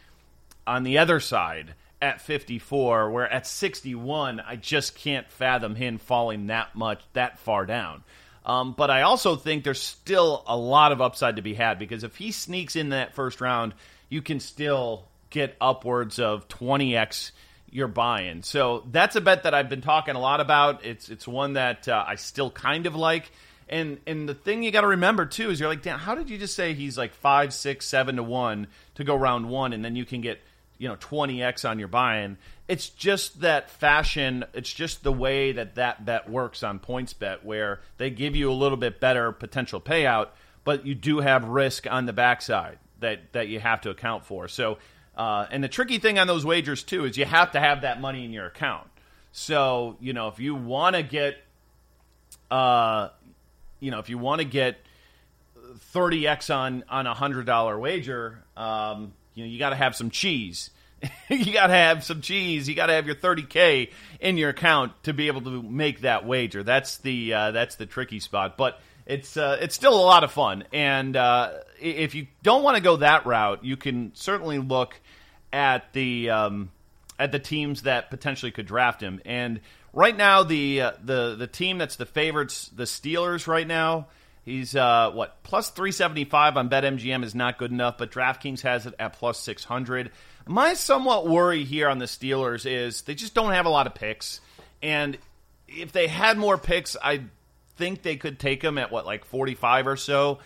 on 0.65 0.83
the 0.83 0.97
other 0.97 1.21
side 1.21 1.73
at 2.01 2.21
54, 2.21 3.09
where 3.09 3.31
at 3.31 3.47
61, 3.47 4.41
I 4.41 4.57
just 4.57 4.95
can't 4.95 5.29
fathom 5.31 5.75
him 5.75 5.97
falling 5.97 6.47
that 6.47 6.75
much, 6.75 7.01
that 7.13 7.39
far 7.39 7.65
down. 7.65 8.03
Um, 8.45 8.73
but 8.73 8.89
I 8.89 9.01
also 9.01 9.35
think 9.35 9.63
there's 9.63 9.81
still 9.81 10.43
a 10.45 10.55
lot 10.55 10.91
of 10.91 11.01
upside 11.01 11.37
to 11.37 11.41
be 11.41 11.53
had 11.53 11.79
because 11.79 12.03
if 12.03 12.15
he 12.15 12.31
sneaks 12.31 12.75
in 12.75 12.89
that 12.89 13.15
first 13.15 13.41
round, 13.41 13.73
you 14.09 14.21
can 14.21 14.39
still 14.39 15.05
get 15.29 15.57
upwards 15.59 16.19
of 16.19 16.47
20x 16.47 17.31
your 17.69 17.87
buy-in. 17.87 18.43
So 18.43 18.83
that's 18.91 19.15
a 19.15 19.21
bet 19.21 19.43
that 19.43 19.53
I've 19.53 19.69
been 19.69 19.81
talking 19.81 20.15
a 20.15 20.19
lot 20.19 20.39
about. 20.39 20.85
It's 20.85 21.09
it's 21.09 21.27
one 21.27 21.53
that 21.53 21.87
uh, 21.87 22.03
I 22.07 22.15
still 22.15 22.49
kind 22.51 22.85
of 22.85 22.95
like. 22.95 23.31
And 23.69 23.99
and 24.07 24.27
the 24.27 24.33
thing 24.33 24.63
you 24.63 24.71
got 24.71 24.81
to 24.81 24.87
remember 24.87 25.25
too 25.25 25.49
is 25.49 25.59
you're 25.59 25.69
like, 25.69 25.81
damn, 25.81 25.99
how 25.99 26.15
did 26.15 26.29
you 26.29 26.37
just 26.37 26.55
say 26.55 26.73
he's 26.73 26.97
like 26.97 27.13
five, 27.13 27.53
six, 27.53 27.85
seven 27.85 28.15
to 28.15 28.23
one 28.23 28.67
to 28.95 29.03
go 29.03 29.15
round 29.15 29.49
one, 29.49 29.73
and 29.73 29.83
then 29.83 29.95
you 29.95 30.05
can 30.05 30.21
get 30.21 30.39
you 30.77 30.87
know 30.87 30.95
20x 30.95 31.69
on 31.69 31.79
your 31.79 31.87
buy-in. 31.87 32.37
It's 32.67 32.89
just 32.89 33.41
that 33.41 33.69
fashion. 33.69 34.45
It's 34.53 34.71
just 34.71 35.03
the 35.03 35.11
way 35.11 35.51
that 35.51 35.75
that 35.75 36.05
bet 36.05 36.29
works 36.29 36.63
on 36.63 36.79
PointsBet, 36.79 37.43
where 37.43 37.81
they 37.97 38.09
give 38.09 38.35
you 38.35 38.51
a 38.51 38.53
little 38.53 38.77
bit 38.77 38.99
better 38.99 39.31
potential 39.31 39.81
payout, 39.81 40.29
but 40.63 40.85
you 40.85 40.95
do 40.95 41.19
have 41.19 41.45
risk 41.45 41.85
on 41.89 42.05
the 42.05 42.13
backside 42.13 42.79
that 42.99 43.33
that 43.33 43.47
you 43.49 43.59
have 43.59 43.81
to 43.81 43.89
account 43.89 44.25
for. 44.25 44.47
So, 44.47 44.77
uh, 45.17 45.47
and 45.51 45.63
the 45.63 45.67
tricky 45.67 45.99
thing 45.99 46.17
on 46.19 46.27
those 46.27 46.45
wagers 46.45 46.83
too 46.83 47.03
is 47.05 47.17
you 47.17 47.25
have 47.25 47.51
to 47.51 47.59
have 47.59 47.81
that 47.81 47.99
money 47.99 48.23
in 48.23 48.31
your 48.31 48.45
account. 48.45 48.87
So 49.33 49.97
you 49.99 50.13
know 50.13 50.29
if 50.29 50.39
you 50.39 50.55
want 50.55 50.95
to 50.95 51.03
get 51.03 51.37
uh, 52.49 53.09
you 53.79 53.91
know, 53.91 53.99
if 53.99 54.09
you 54.09 54.17
want 54.17 54.41
to 54.41 54.45
get 54.45 54.77
30x 55.93 56.53
on 56.53 56.83
on 56.89 57.07
a 57.07 57.13
hundred 57.13 57.45
dollar 57.45 57.77
wager, 57.77 58.43
um, 58.55 59.13
you 59.33 59.43
know, 59.43 59.49
you 59.49 59.59
got 59.59 59.69
to 59.71 59.75
have 59.75 59.95
some 59.95 60.09
cheese. 60.09 60.69
you 61.29 61.53
got 61.53 61.67
to 61.67 61.73
have 61.73 62.03
some 62.03 62.21
cheese. 62.21 62.67
You 62.67 62.73
got 62.73 62.87
to 62.87 62.93
have 62.93 63.05
your 63.05 63.15
30k 63.15 63.91
in 64.19 64.37
your 64.37 64.49
account 64.49 64.93
to 65.03 65.13
be 65.13 65.27
able 65.27 65.41
to 65.41 65.61
make 65.61 66.01
that 66.01 66.25
wager. 66.25 66.63
That's 66.63 66.97
the 66.97 67.33
uh, 67.33 67.51
that's 67.51 67.75
the 67.75 67.85
tricky 67.85 68.19
spot, 68.19 68.57
but 68.57 68.79
it's 69.07 69.37
uh, 69.37 69.57
it's 69.61 69.73
still 69.73 69.95
a 69.95 70.03
lot 70.03 70.23
of 70.23 70.31
fun. 70.31 70.65
And 70.73 71.15
uh, 71.15 71.53
if 71.79 72.13
you 72.13 72.27
don't 72.43 72.61
want 72.61 72.75
to 72.75 72.83
go 72.83 72.97
that 72.97 73.25
route, 73.25 73.63
you 73.63 73.77
can 73.77 74.11
certainly 74.13 74.59
look 74.59 74.99
at 75.51 75.93
the 75.93 76.29
um, 76.29 76.71
at 77.17 77.31
the 77.31 77.39
teams 77.39 77.83
that 77.83 78.09
potentially 78.09 78.51
could 78.51 78.67
draft 78.67 79.01
him. 79.01 79.21
And 79.25 79.61
right 79.93 80.15
now, 80.15 80.43
the 80.43 80.81
uh, 80.81 80.91
the 81.03 81.35
the 81.35 81.47
team 81.47 81.77
that's 81.77 81.95
the 81.95 82.05
favorites, 82.05 82.69
the 82.75 82.83
Steelers, 82.83 83.47
right 83.47 83.65
now. 83.65 84.07
He's 84.43 84.75
uh, 84.75 85.11
what 85.11 85.41
plus 85.43 85.69
three 85.69 85.93
seventy 85.93 86.25
five 86.25 86.57
on 86.57 86.69
BetMGM 86.69 87.23
is 87.23 87.33
not 87.33 87.57
good 87.57 87.71
enough, 87.71 87.97
but 87.97 88.11
DraftKings 88.11 88.61
has 88.61 88.85
it 88.85 88.93
at 88.99 89.13
plus 89.13 89.39
six 89.39 89.63
hundred. 89.63 90.11
My 90.45 90.73
somewhat 90.73 91.27
worry 91.27 91.63
here 91.63 91.89
on 91.89 91.97
the 91.97 92.05
Steelers 92.05 92.69
is 92.69 93.01
they 93.03 93.15
just 93.15 93.33
don't 93.33 93.51
have 93.51 93.65
a 93.65 93.69
lot 93.69 93.87
of 93.87 93.95
picks, 93.95 94.41
and 94.81 95.17
if 95.67 95.91
they 95.91 96.07
had 96.07 96.37
more 96.37 96.57
picks, 96.57 96.95
I 97.01 97.23
think 97.77 98.01
they 98.01 98.17
could 98.17 98.39
take 98.39 98.61
them 98.61 98.77
at 98.77 98.91
what 98.91 99.05
like 99.05 99.25
forty 99.25 99.55
five 99.55 99.87
or 99.87 99.97
so. 99.97 100.39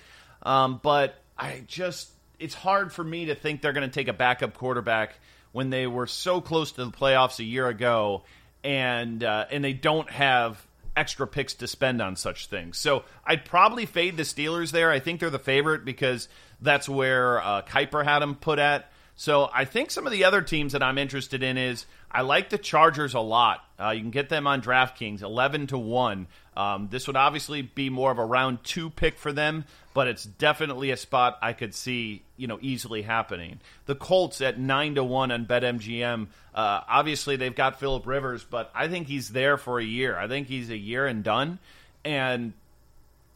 Um, 0.44 0.80
but 0.82 1.15
I 1.38 1.63
just 1.67 2.10
it's 2.39 2.56
hard 2.56 2.91
for 2.91 3.04
me 3.04 3.26
to 3.26 3.36
think 3.36 3.62
they're 3.62 3.74
going 3.74 3.89
to 3.89 3.94
take 3.94 4.08
a 4.08 4.13
backup 4.13 4.56
quarterback 4.56 5.15
when 5.52 5.70
they 5.70 5.88
were 5.88 6.08
so 6.08 6.41
close 6.41 6.72
to 6.74 6.86
the 6.86 6.91
playoffs 6.91 7.39
a 7.39 7.44
year 7.44 7.67
ago, 7.67 8.24
and 8.63 9.24
uh, 9.24 9.46
and 9.52 9.63
they 9.63 9.74
don't 9.74 10.10
have 10.10 10.65
extra 10.96 11.26
picks 11.26 11.54
to 11.56 11.67
spend 11.67 12.02
on 12.02 12.15
such 12.15 12.48
things. 12.48 12.78
So 12.78 13.04
I'd 13.26 13.46
probably 13.46 13.86
fade 13.86 14.17
the 14.17 14.24
Steelers 14.24 14.72
there. 14.72 14.91
I 14.91 15.00
think 15.00 15.20
they're 15.20 15.30
the 15.30 15.39
favorite 15.39 15.86
because 15.86 16.28
that's 16.62 16.89
where 16.89 17.41
uh, 17.41 17.62
Kiper 17.62 18.04
had 18.04 18.20
them 18.20 18.36
put 18.36 18.60
at. 18.60 18.91
So 19.15 19.50
I 19.54 19.65
think 19.65 19.91
some 19.91 20.06
of 20.06 20.12
the 20.12 20.24
other 20.24 20.41
teams 20.41 20.74
that 20.74 20.82
I'm 20.82 20.98
interested 20.98 21.44
in 21.44 21.58
is 21.58 21.86
I 22.12 22.22
like 22.22 22.50
the 22.50 22.58
Chargers 22.58 23.13
a 23.13 23.20
lot. 23.20 23.63
Uh, 23.80 23.91
you 23.91 24.02
can 24.02 24.12
get 24.12 24.30
them 24.30 24.48
on 24.48 24.62
DraftKings, 24.62 25.22
eleven 25.22 25.67
to 25.67 25.78
one. 25.78 26.28
Um, 26.56 26.90
this 26.92 27.08
would 27.08 27.16
obviously 27.16 27.62
be 27.62 27.90
more 27.90 28.12
of 28.12 28.18
a 28.18 28.26
round 28.26 28.64
two 28.64 28.90
pick 28.90 29.18
for 29.18 29.32
them, 29.32 29.64
but 29.94 30.08
it's 30.08 30.26
definitely 30.26 30.92
a 30.92 30.98
spot 30.98 31.38
I 31.42 31.54
could 31.54 31.74
see, 31.74 32.24
you 32.36 32.48
know, 32.48 32.60
easily 32.62 33.04
happening. 33.04 33.60
The 33.86 33.96
Colts 33.96 34.42
at 34.42 34.60
nine 34.60 34.96
to 34.96 35.04
one 35.04 35.32
on 35.32 35.46
BetMGM. 35.46 36.28
Uh, 36.54 36.82
obviously, 36.88 37.38
they've 37.38 37.56
got 37.56 37.80
Philip 37.80 38.06
Rivers, 38.06 38.44
but 38.44 38.70
I 38.76 38.90
think 38.90 39.08
he's 39.08 39.30
there 39.30 39.58
for 39.58 39.80
a 39.80 39.84
year. 39.84 40.18
I 40.18 40.28
think 40.28 40.48
he's 40.48 40.70
a 40.70 40.78
year 40.78 41.08
and 41.08 41.24
done, 41.24 41.60
and 42.04 42.52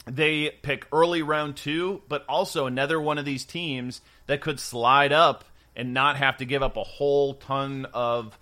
they 0.06 0.50
pick 0.62 0.86
early 0.92 1.22
round 1.22 1.56
two, 1.56 2.02
but 2.10 2.26
also 2.28 2.66
another 2.66 3.00
one 3.00 3.18
of 3.18 3.26
these 3.26 3.46
teams 3.46 4.02
that 4.28 4.42
could 4.42 4.60
slide 4.60 5.14
up 5.14 5.46
and 5.76 5.94
not 5.94 6.18
have 6.18 6.38
to 6.38 6.46
give 6.46 6.62
up 6.62 6.78
a 6.78 6.84
whole 6.84 7.36
ton 7.36 7.88
of 7.94 8.38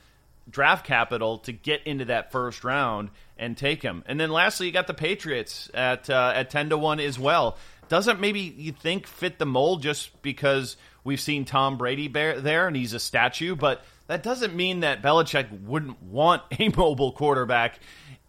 draft 0.49 0.85
capital 0.85 1.37
to 1.39 1.51
get 1.51 1.83
into 1.87 2.05
that 2.05 2.31
first 2.31 2.63
round 2.63 3.09
and 3.43 3.57
take 3.57 3.81
him. 3.81 4.03
And 4.07 4.19
then 4.19 4.31
lastly, 4.31 4.67
you 4.67 4.71
got 4.71 4.87
the 4.87 4.93
Patriots 4.93 5.69
at 5.73 6.09
uh, 6.09 6.31
at 6.33 6.49
ten 6.49 6.69
to 6.69 6.77
one 6.77 6.99
as 6.99 7.19
well. 7.19 7.57
Doesn't 7.89 8.19
maybe 8.19 8.39
you 8.39 8.71
think 8.71 9.05
fit 9.05 9.37
the 9.37 9.45
mold 9.45 9.81
just 9.83 10.21
because 10.21 10.77
we've 11.03 11.19
seen 11.19 11.45
Tom 11.45 11.77
Brady 11.77 12.07
there 12.07 12.67
and 12.67 12.75
he's 12.75 12.93
a 12.93 12.99
statue, 12.99 13.55
but 13.55 13.83
that 14.07 14.23
doesn't 14.23 14.55
mean 14.55 14.79
that 14.79 15.01
Belichick 15.01 15.63
wouldn't 15.63 16.01
want 16.01 16.41
a 16.59 16.69
mobile 16.69 17.11
quarterback 17.11 17.79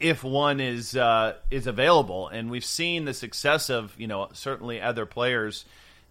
if 0.00 0.24
one 0.24 0.60
is 0.60 0.96
uh, 0.96 1.34
is 1.50 1.66
available. 1.66 2.28
And 2.28 2.50
we've 2.50 2.64
seen 2.64 3.04
the 3.04 3.14
success 3.14 3.70
of 3.70 3.94
you 3.98 4.06
know 4.06 4.28
certainly 4.32 4.80
other 4.80 5.06
players, 5.06 5.64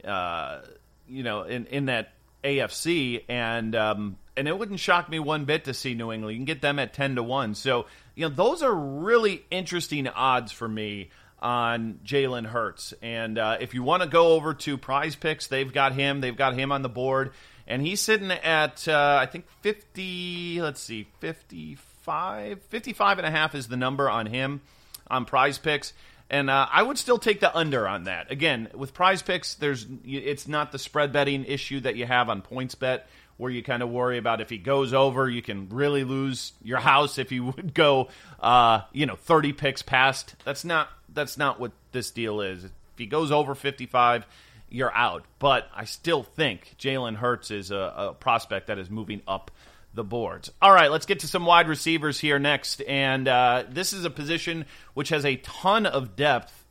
uh, 0.06 0.62
you 1.08 1.24
know 1.24 1.44
in 1.44 1.66
in 1.68 1.86
that 1.86 2.14
AFC 2.44 3.24
and. 3.28 3.76
Um, 3.76 4.18
and 4.36 4.48
it 4.48 4.58
wouldn't 4.58 4.80
shock 4.80 5.10
me 5.10 5.20
one 5.20 5.46
bit 5.46 5.66
to 5.66 5.74
see 5.74 5.94
New 5.94 6.12
England. 6.12 6.34
You 6.34 6.40
can 6.40 6.46
get 6.46 6.62
them 6.62 6.80
at 6.80 6.94
ten 6.94 7.16
to 7.16 7.24
one. 7.24 7.56
So 7.56 7.86
you 8.16 8.28
know 8.28 8.34
those 8.34 8.62
are 8.64 8.74
really 8.74 9.46
interesting 9.52 10.08
odds 10.08 10.52
for 10.52 10.68
me. 10.68 11.10
on 11.42 12.00
Jalen 12.06 12.46
Hurts. 12.46 12.94
And 13.02 13.38
uh, 13.38 13.58
if 13.60 13.74
you 13.74 13.84
want 13.84 14.02
to 14.02 14.08
go 14.08 14.28
over 14.30 14.54
to 14.54 14.78
Prize 14.78 15.16
Picks, 15.18 15.48
they've 15.48 15.74
got 15.74 15.92
him. 15.92 16.22
They've 16.22 16.38
got 16.38 16.56
him 16.56 16.72
on 16.72 16.84
the 16.84 16.90
board, 16.90 17.32
and 17.68 17.82
he's 17.82 18.00
sitting 18.00 18.32
at 18.32 18.88
uh, 18.88 19.20
I 19.22 19.26
think 19.26 19.46
fifty. 19.62 20.62
Let's 20.62 20.80
see, 20.82 21.08
55, 21.20 22.62
55 22.62 23.18
and 23.18 23.28
a 23.28 23.32
half 23.32 23.56
is 23.56 23.68
the 23.68 23.78
number 23.78 24.10
on 24.10 24.26
him 24.26 24.62
on 25.10 25.26
Prize 25.26 25.58
Picks. 25.58 25.94
And 26.30 26.50
uh, 26.50 26.68
I 26.72 26.82
would 26.82 26.98
still 26.98 27.20
take 27.20 27.42
the 27.42 27.56
under 27.56 27.88
on 27.88 28.06
that. 28.06 28.32
Again, 28.32 28.70
with 28.74 28.94
Prize 28.94 29.22
Picks, 29.22 29.56
there's 29.56 29.86
it's 30.06 30.48
not 30.48 30.72
the 30.72 30.80
spread 30.80 31.12
betting 31.12 31.44
issue 31.46 31.82
that 31.82 31.96
you 31.96 32.06
have 32.06 32.30
on 32.30 32.42
PointsBet, 32.42 33.02
where 33.44 33.52
you 33.52 33.62
kind 33.62 33.84
of 33.84 33.90
worry 33.90 34.18
about 34.18 34.40
if 34.40 34.50
he 34.50 34.58
goes 34.58 34.94
over, 34.94 35.30
you 35.30 35.42
can 35.42 35.68
really 35.68 36.06
lose 36.06 36.54
your 36.64 36.80
house 36.80 37.18
if 37.18 37.30
he 37.30 37.42
would 37.42 37.74
go, 37.74 38.08
uh, 38.40 38.80
you 38.94 39.06
know, 39.06 39.18
30 39.18 39.52
picks 39.52 39.82
past. 39.82 40.36
That's 40.46 40.64
not 40.64 40.88
that's 41.14 41.38
not 41.38 41.60
what 41.60 41.74
this 41.92 42.10
deal 42.10 42.40
is. 42.40 42.64
If 42.64 42.72
he 42.96 43.06
goes 43.06 43.32
over 43.32 43.54
55, 43.54 44.26
you're 44.70 44.94
out. 44.94 45.26
But 45.40 45.68
I 45.76 45.84
still 45.84 46.24
think 46.24 46.76
Jalen 46.80 47.18
Hurts 47.18 47.52
is 47.52 47.70
a, 47.70 47.94
a 47.96 48.14
prospect 48.14 48.68
that 48.68 48.80
is 48.80 48.90
moving 48.90 49.22
up 49.28 49.52
the 49.94 50.06
boards. 50.06 50.50
All 50.62 50.74
right, 50.74 50.90
let's 50.90 51.06
get 51.06 51.20
to 51.20 51.28
some 51.28 51.46
wide 51.46 51.68
receivers 51.68 52.20
here 52.20 52.40
next. 52.40 52.82
And 52.82 53.28
uh, 53.28 53.66
this 53.70 53.92
is 53.92 54.06
a 54.06 54.10
position 54.10 54.66
which 54.94 55.10
has 55.10 55.26
a 55.26 55.36
ton 55.36 55.86
of 55.86 56.16
depth 56.16 56.66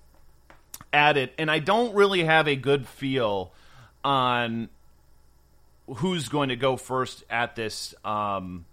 at 0.90 1.18
it, 1.18 1.34
and 1.38 1.50
I 1.50 1.58
don't 1.58 1.94
really 1.94 2.24
have 2.24 2.48
a 2.48 2.56
good 2.56 2.88
feel 2.88 3.52
on 4.02 4.70
who's 5.86 6.28
going 6.28 6.48
to 6.48 6.56
go 6.56 6.76
first 6.76 7.24
at 7.30 7.56
this 7.56 7.94
um, 8.04 8.64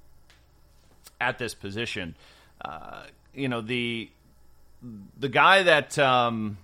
at 1.20 1.38
this 1.38 1.54
position. 1.54 2.16
Uh, 2.64 3.04
you 3.34 3.48
know 3.48 3.62
the 3.62 4.10
the 5.18 5.30
guy 5.30 5.64
that 5.64 5.98
um, 6.00 6.58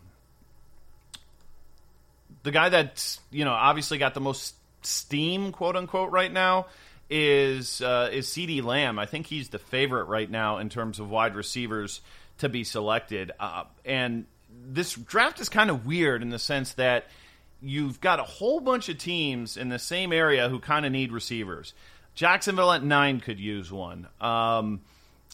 the 2.43 2.51
guy 2.51 2.69
that 2.69 3.17
you 3.31 3.45
know 3.45 3.53
obviously 3.53 3.97
got 3.97 4.13
the 4.13 4.21
most 4.21 4.55
steam, 4.81 5.51
quote 5.51 5.75
unquote, 5.75 6.11
right 6.11 6.31
now 6.31 6.67
is 7.09 7.81
uh, 7.81 8.09
is 8.11 8.27
CeeDee 8.27 8.63
Lamb. 8.63 8.97
I 8.99 9.05
think 9.05 9.27
he's 9.27 9.49
the 9.49 9.59
favorite 9.59 10.05
right 10.05 10.29
now 10.29 10.59
in 10.59 10.69
terms 10.69 10.99
of 10.99 11.09
wide 11.09 11.35
receivers 11.35 12.01
to 12.39 12.49
be 12.49 12.63
selected. 12.63 13.31
Uh, 13.39 13.65
and 13.83 14.25
this 14.67 14.93
draft 14.93 15.39
is 15.39 15.49
kind 15.49 15.69
of 15.69 15.85
weird 15.85 16.21
in 16.21 16.29
the 16.29 16.39
sense 16.39 16.73
that 16.73 17.05
you've 17.61 18.01
got 18.01 18.19
a 18.19 18.23
whole 18.23 18.59
bunch 18.59 18.89
of 18.89 18.97
teams 18.97 19.57
in 19.57 19.69
the 19.69 19.79
same 19.79 20.13
area 20.13 20.49
who 20.49 20.59
kind 20.59 20.85
of 20.85 20.91
need 20.91 21.11
receivers. 21.11 21.73
Jacksonville 22.13 22.71
at 22.71 22.83
nine 22.83 23.19
could 23.19 23.39
use 23.39 23.71
one. 23.71 24.07
Um, 24.21 24.81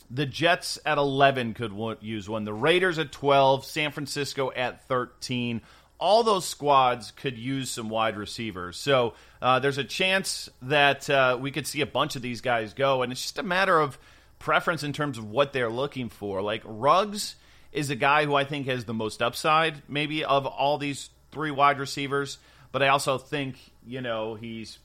the 0.10 0.26
Jets 0.26 0.80
at 0.86 0.98
11 0.98 1.54
could 1.54 1.74
use 2.02 2.28
one. 2.28 2.44
The 2.44 2.54
Raiders 2.54 3.00
at 3.00 3.12
12. 3.12 3.66
San 3.66 3.92
Francisco 3.92 4.52
at 4.52 4.88
13 4.88 5.62
all 6.02 6.24
those 6.24 6.46
squads 6.46 7.12
could 7.12 7.38
use 7.38 7.70
some 7.70 7.88
wide 7.88 8.18
receivers. 8.18 8.76
So 8.76 9.14
uh, 9.40 9.60
there's 9.60 9.78
a 9.78 9.84
chance 9.84 10.50
that 10.64 11.08
uh, 11.10 11.38
we 11.40 11.52
could 11.52 11.68
see 11.68 11.82
a 11.82 11.86
bunch 11.86 12.16
of 12.16 12.24
these 12.24 12.42
guys 12.42 12.74
go, 12.74 13.04
and 13.04 13.12
it's 13.12 13.22
just 13.22 13.38
a 13.38 13.44
matter 13.44 13.80
of 13.80 14.00
preference 14.40 14.82
in 14.82 14.94
terms 14.94 15.20
of 15.20 15.30
what 15.30 15.54
they're 15.54 15.70
looking 15.70 16.10
for. 16.10 16.42
Like 16.42 16.64
Ruggs 16.66 17.36
is 17.72 17.92
a 17.92 17.96
guy 17.96 18.26
who 18.26 18.34
I 18.34 18.44
think 18.44 18.66
has 18.66 18.86
the 18.86 18.96
most 18.96 19.22
upside, 19.22 19.84
maybe 19.88 20.26
of 20.26 20.48
all 20.48 20.80
these 20.80 21.12
three 21.32 21.52
wide 21.52 21.80
receivers, 21.80 22.38
but 22.72 22.84
I 22.84 22.89
also 22.89 23.17
think 23.17 23.58
you 23.86 24.02
know 24.02 24.36
he's 24.36 24.80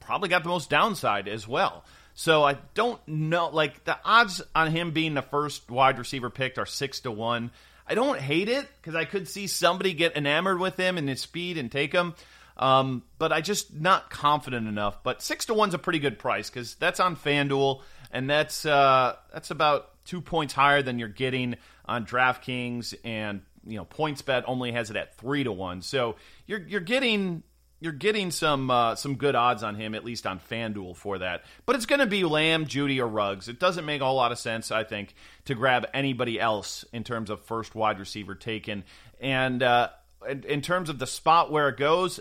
probably 0.00 0.28
got 0.28 0.42
the 0.42 0.48
most 0.48 0.70
downside 0.70 1.28
as 1.28 1.46
well. 1.46 1.84
So 2.14 2.42
I 2.44 2.56
don't 2.74 3.00
know. 3.06 3.48
Like 3.48 3.84
the 3.84 3.96
odds 4.04 4.42
on 4.54 4.70
him 4.70 4.90
being 4.90 5.14
the 5.14 5.22
first 5.22 5.70
wide 5.70 5.98
receiver 5.98 6.30
picked 6.30 6.58
are 6.58 6.66
six 6.66 7.00
to 7.00 7.10
one. 7.10 7.50
I 7.86 7.94
don't 7.94 8.18
hate 8.20 8.48
it 8.48 8.66
because 8.80 8.94
I 8.94 9.04
could 9.04 9.28
see 9.28 9.46
somebody 9.46 9.94
get 9.94 10.16
enamored 10.16 10.58
with 10.58 10.76
him 10.76 10.98
and 10.98 11.08
his 11.08 11.20
speed 11.20 11.56
and 11.56 11.70
take 11.70 11.92
him. 11.92 12.14
Um, 12.56 13.04
but 13.18 13.32
I 13.32 13.40
just 13.40 13.72
not 13.72 14.10
confident 14.10 14.66
enough. 14.66 15.02
But 15.02 15.22
six 15.22 15.46
to 15.46 15.54
one's 15.54 15.74
a 15.74 15.78
pretty 15.78 16.00
good 16.00 16.18
price 16.18 16.50
because 16.50 16.74
that's 16.74 17.00
on 17.00 17.16
FanDuel, 17.16 17.82
and 18.10 18.28
that's 18.28 18.66
uh, 18.66 19.14
that's 19.32 19.50
about 19.50 19.90
two 20.04 20.20
points 20.20 20.52
higher 20.52 20.82
than 20.82 20.98
you're 20.98 21.08
getting 21.08 21.54
on 21.86 22.04
DraftKings, 22.04 22.94
and 23.04 23.42
you 23.68 23.76
know 23.76 23.84
PointsBet 23.84 24.44
only 24.46 24.72
has 24.72 24.90
it 24.90 24.96
at 24.96 25.16
three 25.16 25.44
to 25.44 25.52
one. 25.52 25.82
So 25.82 26.16
you're 26.46 26.60
you're 26.60 26.80
getting 26.80 27.42
you're 27.80 27.92
getting 27.92 28.30
some 28.30 28.70
uh, 28.70 28.96
some 28.96 29.14
good 29.14 29.34
odds 29.34 29.62
on 29.62 29.76
him, 29.76 29.94
at 29.94 30.04
least 30.04 30.26
on 30.26 30.40
FanDuel 30.40 30.96
for 30.96 31.18
that. 31.18 31.44
But 31.64 31.76
it's 31.76 31.86
going 31.86 32.00
to 32.00 32.06
be 32.06 32.24
Lamb, 32.24 32.66
Jeudy, 32.66 32.98
or 32.98 33.06
Ruggs. 33.06 33.48
It 33.48 33.60
doesn't 33.60 33.84
make 33.84 34.00
a 34.00 34.04
whole 34.04 34.16
lot 34.16 34.32
of 34.32 34.38
sense, 34.38 34.72
I 34.72 34.84
think, 34.84 35.14
to 35.44 35.54
grab 35.54 35.86
anybody 35.94 36.40
else 36.40 36.84
in 36.92 37.04
terms 37.04 37.30
of 37.30 37.40
first 37.42 37.74
wide 37.74 38.00
receiver 38.00 38.34
taken. 38.34 38.84
And 39.20 39.62
uh, 39.62 39.90
in, 40.28 40.42
in 40.44 40.60
terms 40.60 40.88
of 40.88 40.98
the 40.98 41.06
spot 41.06 41.52
where 41.52 41.68
it 41.68 41.76
goes, 41.76 42.18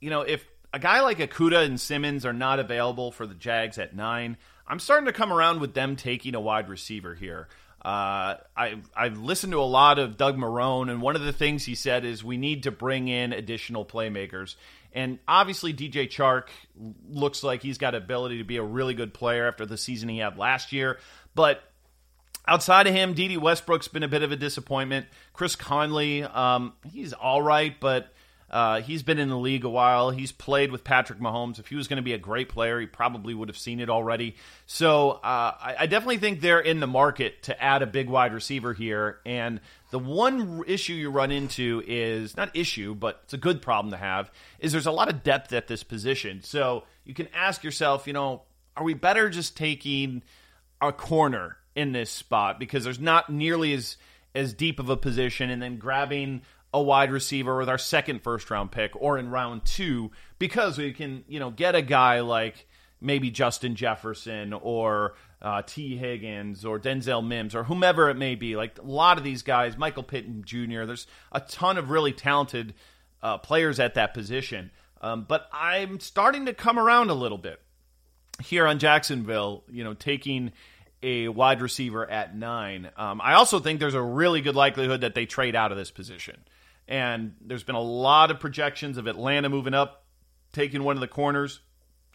you 0.00 0.08
know, 0.08 0.22
if 0.22 0.46
a 0.72 0.78
guy 0.78 1.00
like 1.00 1.18
Okudah 1.18 1.64
and 1.64 1.78
Simmons 1.78 2.24
are 2.24 2.32
not 2.32 2.58
available 2.58 3.12
for 3.12 3.26
the 3.26 3.34
Jags 3.34 3.78
at 3.78 3.94
nine, 3.94 4.38
I'm 4.66 4.78
starting 4.78 5.06
to 5.06 5.12
come 5.12 5.32
around 5.32 5.60
with 5.60 5.74
them 5.74 5.96
taking 5.96 6.34
a 6.34 6.40
wide 6.40 6.70
receiver 6.70 7.14
here. 7.14 7.48
Uh, 7.84 8.38
I, 8.56 8.76
I've 8.96 9.18
listened 9.18 9.52
to 9.52 9.60
a 9.60 9.62
lot 9.62 9.98
of 9.98 10.16
Doug 10.16 10.38
Marrone, 10.38 10.90
and 10.90 11.02
one 11.02 11.16
of 11.16 11.22
the 11.22 11.34
things 11.34 11.66
he 11.66 11.74
said 11.74 12.06
is 12.06 12.24
we 12.24 12.38
need 12.38 12.62
to 12.62 12.70
bring 12.70 13.08
in 13.08 13.32
additional 13.34 13.84
playmakers. 13.84 14.56
And 14.94 15.18
obviously, 15.28 15.74
DJ 15.74 16.08
Chark 16.08 16.44
looks 17.10 17.42
like 17.42 17.62
he's 17.62 17.76
got 17.76 17.94
ability 17.94 18.38
to 18.38 18.44
be 18.44 18.56
a 18.56 18.62
really 18.62 18.94
good 18.94 19.12
player 19.12 19.46
after 19.46 19.66
the 19.66 19.76
season 19.76 20.08
he 20.08 20.18
had 20.18 20.38
last 20.38 20.72
year. 20.72 20.98
But 21.34 21.62
outside 22.46 22.86
of 22.86 22.94
him, 22.94 23.12
Dede 23.12 23.36
Westbrook's 23.36 23.88
been 23.88 24.04
a 24.04 24.08
bit 24.08 24.22
of 24.22 24.32
a 24.32 24.36
disappointment. 24.36 25.06
Chris 25.34 25.54
Conley, 25.54 26.22
um, 26.22 26.72
he's 26.90 27.12
all 27.12 27.42
right, 27.42 27.78
but 27.80 28.14
uh, 28.50 28.80
he's 28.80 29.02
been 29.02 29.18
in 29.18 29.28
the 29.28 29.38
league 29.38 29.64
a 29.64 29.68
while. 29.68 30.10
He's 30.10 30.32
played 30.32 30.70
with 30.70 30.84
Patrick 30.84 31.18
Mahomes. 31.18 31.58
If 31.58 31.68
he 31.68 31.76
was 31.76 31.88
going 31.88 31.96
to 31.96 32.02
be 32.02 32.12
a 32.12 32.18
great 32.18 32.48
player, 32.48 32.78
he 32.80 32.86
probably 32.86 33.34
would 33.34 33.48
have 33.48 33.58
seen 33.58 33.80
it 33.80 33.90
already. 33.90 34.36
So 34.66 35.10
uh, 35.10 35.54
I, 35.60 35.76
I, 35.80 35.86
definitely 35.86 36.18
think 36.18 36.40
they're 36.40 36.60
in 36.60 36.80
the 36.80 36.86
market 36.86 37.42
to 37.44 37.62
add 37.62 37.82
a 37.82 37.86
big 37.86 38.08
wide 38.08 38.32
receiver 38.32 38.72
here. 38.72 39.18
And 39.26 39.60
the 39.90 39.98
one 39.98 40.62
issue 40.66 40.92
you 40.92 41.10
run 41.10 41.30
into 41.30 41.82
is 41.86 42.36
not 42.36 42.54
issue, 42.54 42.94
but 42.94 43.20
it's 43.24 43.34
a 43.34 43.38
good 43.38 43.60
problem 43.62 43.90
to 43.92 43.98
have. 43.98 44.30
Is 44.58 44.72
there's 44.72 44.86
a 44.86 44.92
lot 44.92 45.08
of 45.08 45.22
depth 45.22 45.52
at 45.52 45.66
this 45.66 45.82
position. 45.82 46.42
So 46.42 46.84
you 47.04 47.14
can 47.14 47.28
ask 47.34 47.64
yourself, 47.64 48.06
you 48.06 48.12
know, 48.12 48.42
are 48.76 48.84
we 48.84 48.94
better 48.94 49.30
just 49.30 49.56
taking 49.56 50.22
a 50.80 50.92
corner 50.92 51.56
in 51.74 51.92
this 51.92 52.10
spot 52.10 52.58
because 52.58 52.84
there's 52.84 53.00
not 53.00 53.30
nearly 53.30 53.72
as 53.72 53.96
as 54.34 54.52
deep 54.52 54.80
of 54.80 54.90
a 54.90 54.96
position, 54.96 55.48
and 55.48 55.62
then 55.62 55.76
grabbing 55.76 56.42
a 56.74 56.82
wide 56.82 57.12
receiver 57.12 57.56
with 57.56 57.68
our 57.68 57.78
second 57.78 58.20
first 58.22 58.50
round 58.50 58.72
pick 58.72 58.90
or 58.96 59.16
in 59.16 59.30
round 59.30 59.64
two 59.64 60.10
because 60.40 60.76
we 60.76 60.92
can, 60.92 61.24
you 61.28 61.38
know, 61.38 61.50
get 61.50 61.76
a 61.76 61.80
guy 61.80 62.20
like 62.20 62.66
maybe 63.00 63.30
Justin 63.30 63.76
Jefferson 63.76 64.52
or 64.52 65.14
uh, 65.40 65.62
Tee 65.64 65.96
Higgins 65.96 66.64
or 66.64 66.80
Denzel 66.80 67.24
Mims 67.24 67.54
or 67.54 67.62
whomever 67.62 68.10
it 68.10 68.16
may 68.16 68.34
be. 68.34 68.56
Like 68.56 68.76
a 68.80 68.82
lot 68.82 69.18
of 69.18 69.24
these 69.24 69.42
guys, 69.42 69.78
Michael 69.78 70.02
Pittman 70.02 70.42
Jr., 70.44 70.84
there's 70.84 71.06
a 71.30 71.38
ton 71.38 71.78
of 71.78 71.90
really 71.90 72.12
talented 72.12 72.74
uh, 73.22 73.38
players 73.38 73.78
at 73.78 73.94
that 73.94 74.12
position. 74.12 74.72
Um, 75.00 75.26
but 75.28 75.48
I'm 75.52 76.00
starting 76.00 76.46
to 76.46 76.54
come 76.54 76.76
around 76.76 77.08
a 77.10 77.14
little 77.14 77.38
bit 77.38 77.60
here 78.42 78.66
on 78.66 78.80
Jacksonville, 78.80 79.62
you 79.70 79.84
know, 79.84 79.94
taking 79.94 80.50
a 81.04 81.28
wide 81.28 81.60
receiver 81.60 82.10
at 82.10 82.34
nine. 82.34 82.90
Um, 82.96 83.20
I 83.22 83.34
also 83.34 83.60
think 83.60 83.78
there's 83.78 83.94
a 83.94 84.02
really 84.02 84.40
good 84.40 84.56
likelihood 84.56 85.02
that 85.02 85.14
they 85.14 85.26
trade 85.26 85.54
out 85.54 85.70
of 85.70 85.78
this 85.78 85.92
position. 85.92 86.42
And 86.86 87.34
there's 87.40 87.62
been 87.62 87.74
a 87.74 87.80
lot 87.80 88.30
of 88.30 88.40
projections 88.40 88.98
of 88.98 89.06
Atlanta 89.06 89.48
moving 89.48 89.74
up, 89.74 90.04
taking 90.52 90.82
one 90.84 90.96
of 90.96 91.00
the 91.00 91.08
corners 91.08 91.60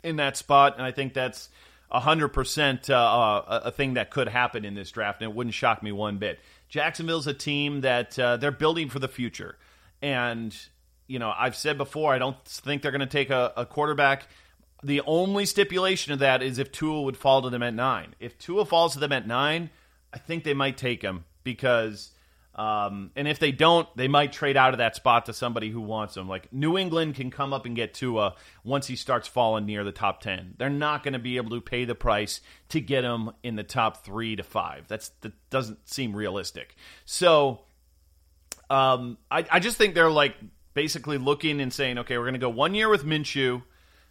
in 0.03 0.17
that 0.17 0.37
spot. 0.37 0.75
And 0.77 0.83
I 0.83 0.91
think 0.91 1.13
that's 1.13 1.49
100% 1.91 2.89
uh, 2.89 2.93
uh, 2.93 3.61
a 3.65 3.71
thing 3.71 3.95
that 3.95 4.11
could 4.11 4.27
happen 4.27 4.65
in 4.65 4.75
this 4.75 4.91
draft. 4.91 5.21
And 5.21 5.31
it 5.31 5.35
wouldn't 5.35 5.55
shock 5.55 5.81
me 5.81 5.91
one 5.91 6.17
bit. 6.17 6.39
Jacksonville's 6.67 7.27
a 7.27 7.33
team 7.33 7.81
that 7.81 8.17
uh, 8.19 8.37
they're 8.37 8.51
building 8.51 8.89
for 8.89 8.99
the 8.99 9.07
future. 9.07 9.57
And, 10.01 10.55
you 11.07 11.19
know, 11.19 11.33
I've 11.35 11.55
said 11.55 11.77
before, 11.77 12.13
I 12.13 12.19
don't 12.19 12.43
think 12.45 12.81
they're 12.81 12.91
going 12.91 12.99
to 12.99 13.07
take 13.07 13.31
a, 13.31 13.53
a 13.57 13.65
quarterback. 13.65 14.27
The 14.83 15.01
only 15.01 15.45
stipulation 15.45 16.13
of 16.13 16.19
that 16.19 16.41
is 16.41 16.59
if 16.59 16.71
Tua 16.71 17.01
would 17.01 17.17
fall 17.17 17.41
to 17.41 17.49
them 17.49 17.63
at 17.63 17.73
nine. 17.73 18.15
If 18.19 18.37
Tua 18.37 18.65
falls 18.65 18.93
to 18.93 18.99
them 18.99 19.11
at 19.11 19.27
nine, 19.27 19.71
I 20.13 20.19
think 20.19 20.43
they 20.43 20.53
might 20.53 20.77
take 20.77 21.01
him 21.01 21.25
because 21.43 22.11
um, 22.59 23.11
and 23.15 23.25
if 23.25 23.39
they 23.39 23.53
don't, 23.53 23.87
they 23.95 24.09
might 24.09 24.33
trade 24.33 24.57
out 24.57 24.73
of 24.73 24.79
that 24.79 24.93
spot 24.93 25.27
to 25.27 25.33
somebody 25.33 25.69
who 25.69 25.79
wants 25.79 26.15
them. 26.15 26.27
Like 26.27 26.51
New 26.51 26.77
England 26.77 27.15
can 27.15 27.31
come 27.31 27.53
up 27.53 27.65
and 27.65 27.73
get 27.73 27.93
Tua 27.93 28.35
once 28.65 28.85
he 28.85 28.97
starts 28.97 29.29
falling 29.29 29.65
near 29.65 29.85
the 29.85 29.93
top 29.93 30.19
10. 30.19 30.55
They're 30.57 30.69
not 30.69 31.01
going 31.01 31.13
to 31.13 31.19
be 31.19 31.37
able 31.37 31.51
to 31.51 31.61
pay 31.61 31.85
the 31.85 31.95
price 31.95 32.41
to 32.67 32.81
get 32.81 33.05
him 33.05 33.31
in 33.43 33.55
the 33.55 33.63
top 33.63 34.03
three 34.03 34.35
to 34.35 34.43
five. 34.43 34.89
That's 34.89 35.07
That 35.21 35.31
doesn't 35.49 35.87
seem 35.87 36.13
realistic. 36.13 36.75
So 37.05 37.61
um, 38.69 39.17
I, 39.31 39.45
I 39.49 39.59
just 39.61 39.77
think 39.77 39.95
they're 39.95 40.11
like 40.11 40.35
basically 40.73 41.17
looking 41.17 41.61
and 41.61 41.71
saying, 41.71 41.99
okay, 41.99 42.17
we're 42.17 42.25
going 42.25 42.33
to 42.33 42.39
go 42.39 42.49
one 42.49 42.75
year 42.75 42.89
with 42.89 43.05
Minshew. 43.05 43.63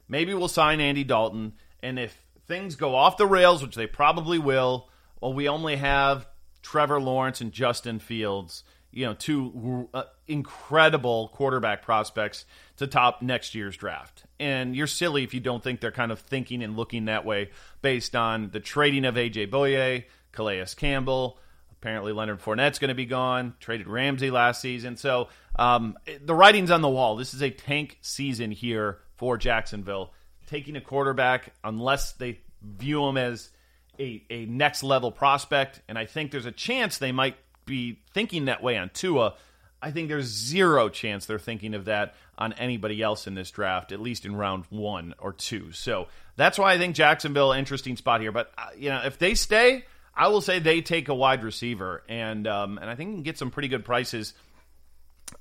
Maybe 0.09 0.33
we'll 0.33 0.49
sign 0.49 0.81
Andy 0.81 1.05
Dalton. 1.05 1.53
And 1.83 1.99
if 1.99 2.19
things 2.47 2.77
go 2.77 2.95
off 2.95 3.19
the 3.19 3.27
rails, 3.27 3.63
which 3.63 3.75
they 3.75 3.87
probably 3.87 4.39
will, 4.39 4.89
well, 5.21 5.35
we 5.35 5.51
only 5.51 5.77
have 5.77 6.27
Trevor 6.63 7.01
Lawrence 7.01 7.41
and 7.41 7.53
Justin 7.53 7.99
Fields, 7.99 8.65
you 8.91 9.07
know, 9.07 9.15
two 9.15 9.89
uh, 9.95 10.05
incredible 10.27 11.29
quarterback 11.35 11.83
prospects 11.83 12.45
to 12.77 12.87
top 12.87 13.23
next 13.23 13.55
year's 13.55 13.77
draft. 13.77 14.25
And 14.41 14.75
you're 14.75 14.87
silly 14.87 15.25
if 15.25 15.35
you 15.35 15.41
don't 15.41 15.63
think 15.63 15.81
they're 15.81 15.91
kind 15.93 16.13
of 16.13 16.21
thinking 16.21 16.63
and 16.63 16.77
looking 16.77 17.07
that 17.07 17.25
way 17.25 17.51
based 17.83 18.17
on 18.17 18.51
the 18.51 18.61
trading 18.61 19.05
of 19.05 19.15
AJ 19.17 19.51
Bouye, 19.51 20.05
Calais 20.33 20.65
Campbell. 20.77 21.39
Apparently, 21.73 22.13
Leonard 22.13 22.41
Fournette's 22.41 22.81
going 22.81 22.89
to 22.89 22.95
be 22.95 23.07
gone. 23.07 23.55
Traded 23.61 23.87
Ramsey 23.87 24.31
last 24.31 24.61
season. 24.61 24.97
So 24.97 25.29
um, 25.57 25.97
the 26.25 26.35
writing's 26.35 26.73
on 26.73 26.83
the 26.83 26.89
wall. 26.89 27.15
This 27.15 27.35
is 27.35 27.43
a 27.43 27.51
tank 27.51 27.99
season 28.01 28.51
here 28.51 28.99
for 29.17 29.37
Jacksonville. 29.37 30.13
Taking 30.47 30.75
a 30.77 30.81
quarterback, 30.81 31.53
unless 31.63 32.13
they 32.15 32.41
view 32.63 33.07
him 33.07 33.17
as 33.17 33.51
a, 33.99 34.23
a 34.31 34.47
next 34.47 34.83
level 34.83 35.11
prospect, 35.11 35.81
and 35.89 35.99
I 35.99 36.07
think 36.07 36.31
there's 36.31 36.47
a 36.47 36.53
chance 36.53 36.99
they 36.99 37.13
might 37.13 37.37
be 37.65 38.01
thinking 38.15 38.47
that 38.47 38.63
way 38.63 38.77
on 38.77 38.91
Tua. 38.91 39.35
I 39.81 39.91
think 39.93 40.09
there's 40.09 40.27
zero 40.27 40.89
chance 40.89 41.27
they're 41.27 41.39
thinking 41.39 41.75
of 41.75 41.85
that 41.85 42.15
on 42.37 42.53
anybody 42.55 43.01
else 43.03 43.27
in 43.27 43.35
this 43.35 43.51
draft, 43.51 43.93
at 43.93 44.01
least 44.01 44.25
in 44.25 44.35
round 44.35 44.65
one 44.71 45.15
or 45.19 45.33
two. 45.33 45.73
So 45.73 46.09
that's 46.37 46.59
why 46.59 46.73
I 46.73 46.79
think 46.79 46.97
Jacksonville 46.97 47.53
interesting 47.53 47.97
spot 47.97 48.21
here. 48.21 48.33
But 48.33 48.51
uh, 48.59 48.69
you 48.77 48.89
know, 48.89 49.03
if 49.05 49.19
they 49.19 49.35
stay, 49.35 49.85
I 50.15 50.29
will 50.29 50.41
say 50.41 50.59
they 50.59 50.81
take 50.81 51.09
a 51.09 51.15
wide 51.15 51.45
receiver, 51.45 52.03
and 52.09 52.47
um, 52.49 52.79
and 52.79 52.91
I 52.91 52.97
think 52.97 53.11
you 53.11 53.15
can 53.17 53.23
get 53.23 53.39
some 53.39 53.51
pretty 53.51 53.69
good 53.69 53.85
prices 53.85 54.35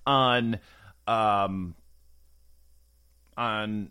on 0.06 0.60
um, 1.08 1.74
on 3.36 3.89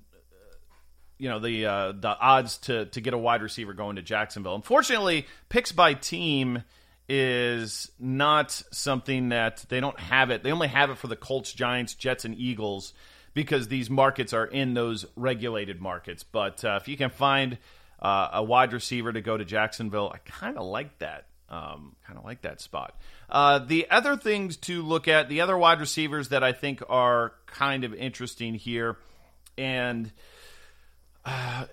you 1.18 1.28
know 1.28 1.38
the 1.38 1.66
uh, 1.66 1.92
the 1.92 2.16
odds 2.18 2.58
to 2.58 2.86
to 2.86 3.00
get 3.00 3.14
a 3.14 3.18
wide 3.18 3.42
receiver 3.42 3.72
going 3.72 3.96
to 3.96 4.02
Jacksonville. 4.02 4.54
Unfortunately, 4.54 5.26
picks 5.48 5.72
by 5.72 5.94
team 5.94 6.62
is 7.08 7.90
not 7.98 8.50
something 8.72 9.28
that 9.28 9.64
they 9.68 9.80
don't 9.80 9.98
have 9.98 10.30
it. 10.30 10.42
They 10.42 10.52
only 10.52 10.68
have 10.68 10.90
it 10.90 10.98
for 10.98 11.06
the 11.06 11.16
Colts, 11.16 11.52
Giants, 11.52 11.94
Jets, 11.94 12.24
and 12.24 12.34
Eagles 12.34 12.92
because 13.32 13.68
these 13.68 13.90
markets 13.90 14.32
are 14.32 14.46
in 14.46 14.74
those 14.74 15.06
regulated 15.14 15.80
markets. 15.80 16.24
But 16.24 16.64
uh, 16.64 16.78
if 16.80 16.88
you 16.88 16.96
can 16.96 17.10
find 17.10 17.58
uh, 18.00 18.30
a 18.32 18.42
wide 18.42 18.72
receiver 18.72 19.12
to 19.12 19.20
go 19.20 19.36
to 19.36 19.44
Jacksonville, 19.44 20.10
I 20.12 20.18
kind 20.18 20.56
of 20.56 20.64
like 20.64 20.98
that. 20.98 21.26
Um, 21.48 21.94
kind 22.04 22.18
of 22.18 22.24
like 22.24 22.42
that 22.42 22.60
spot. 22.60 22.98
Uh, 23.30 23.60
the 23.60 23.88
other 23.88 24.16
things 24.16 24.56
to 24.56 24.82
look 24.82 25.06
at, 25.06 25.28
the 25.28 25.42
other 25.42 25.56
wide 25.56 25.78
receivers 25.78 26.30
that 26.30 26.42
I 26.42 26.52
think 26.52 26.82
are 26.88 27.34
kind 27.46 27.84
of 27.84 27.94
interesting 27.94 28.54
here, 28.54 28.96
and 29.56 30.10
uh, 31.26 31.66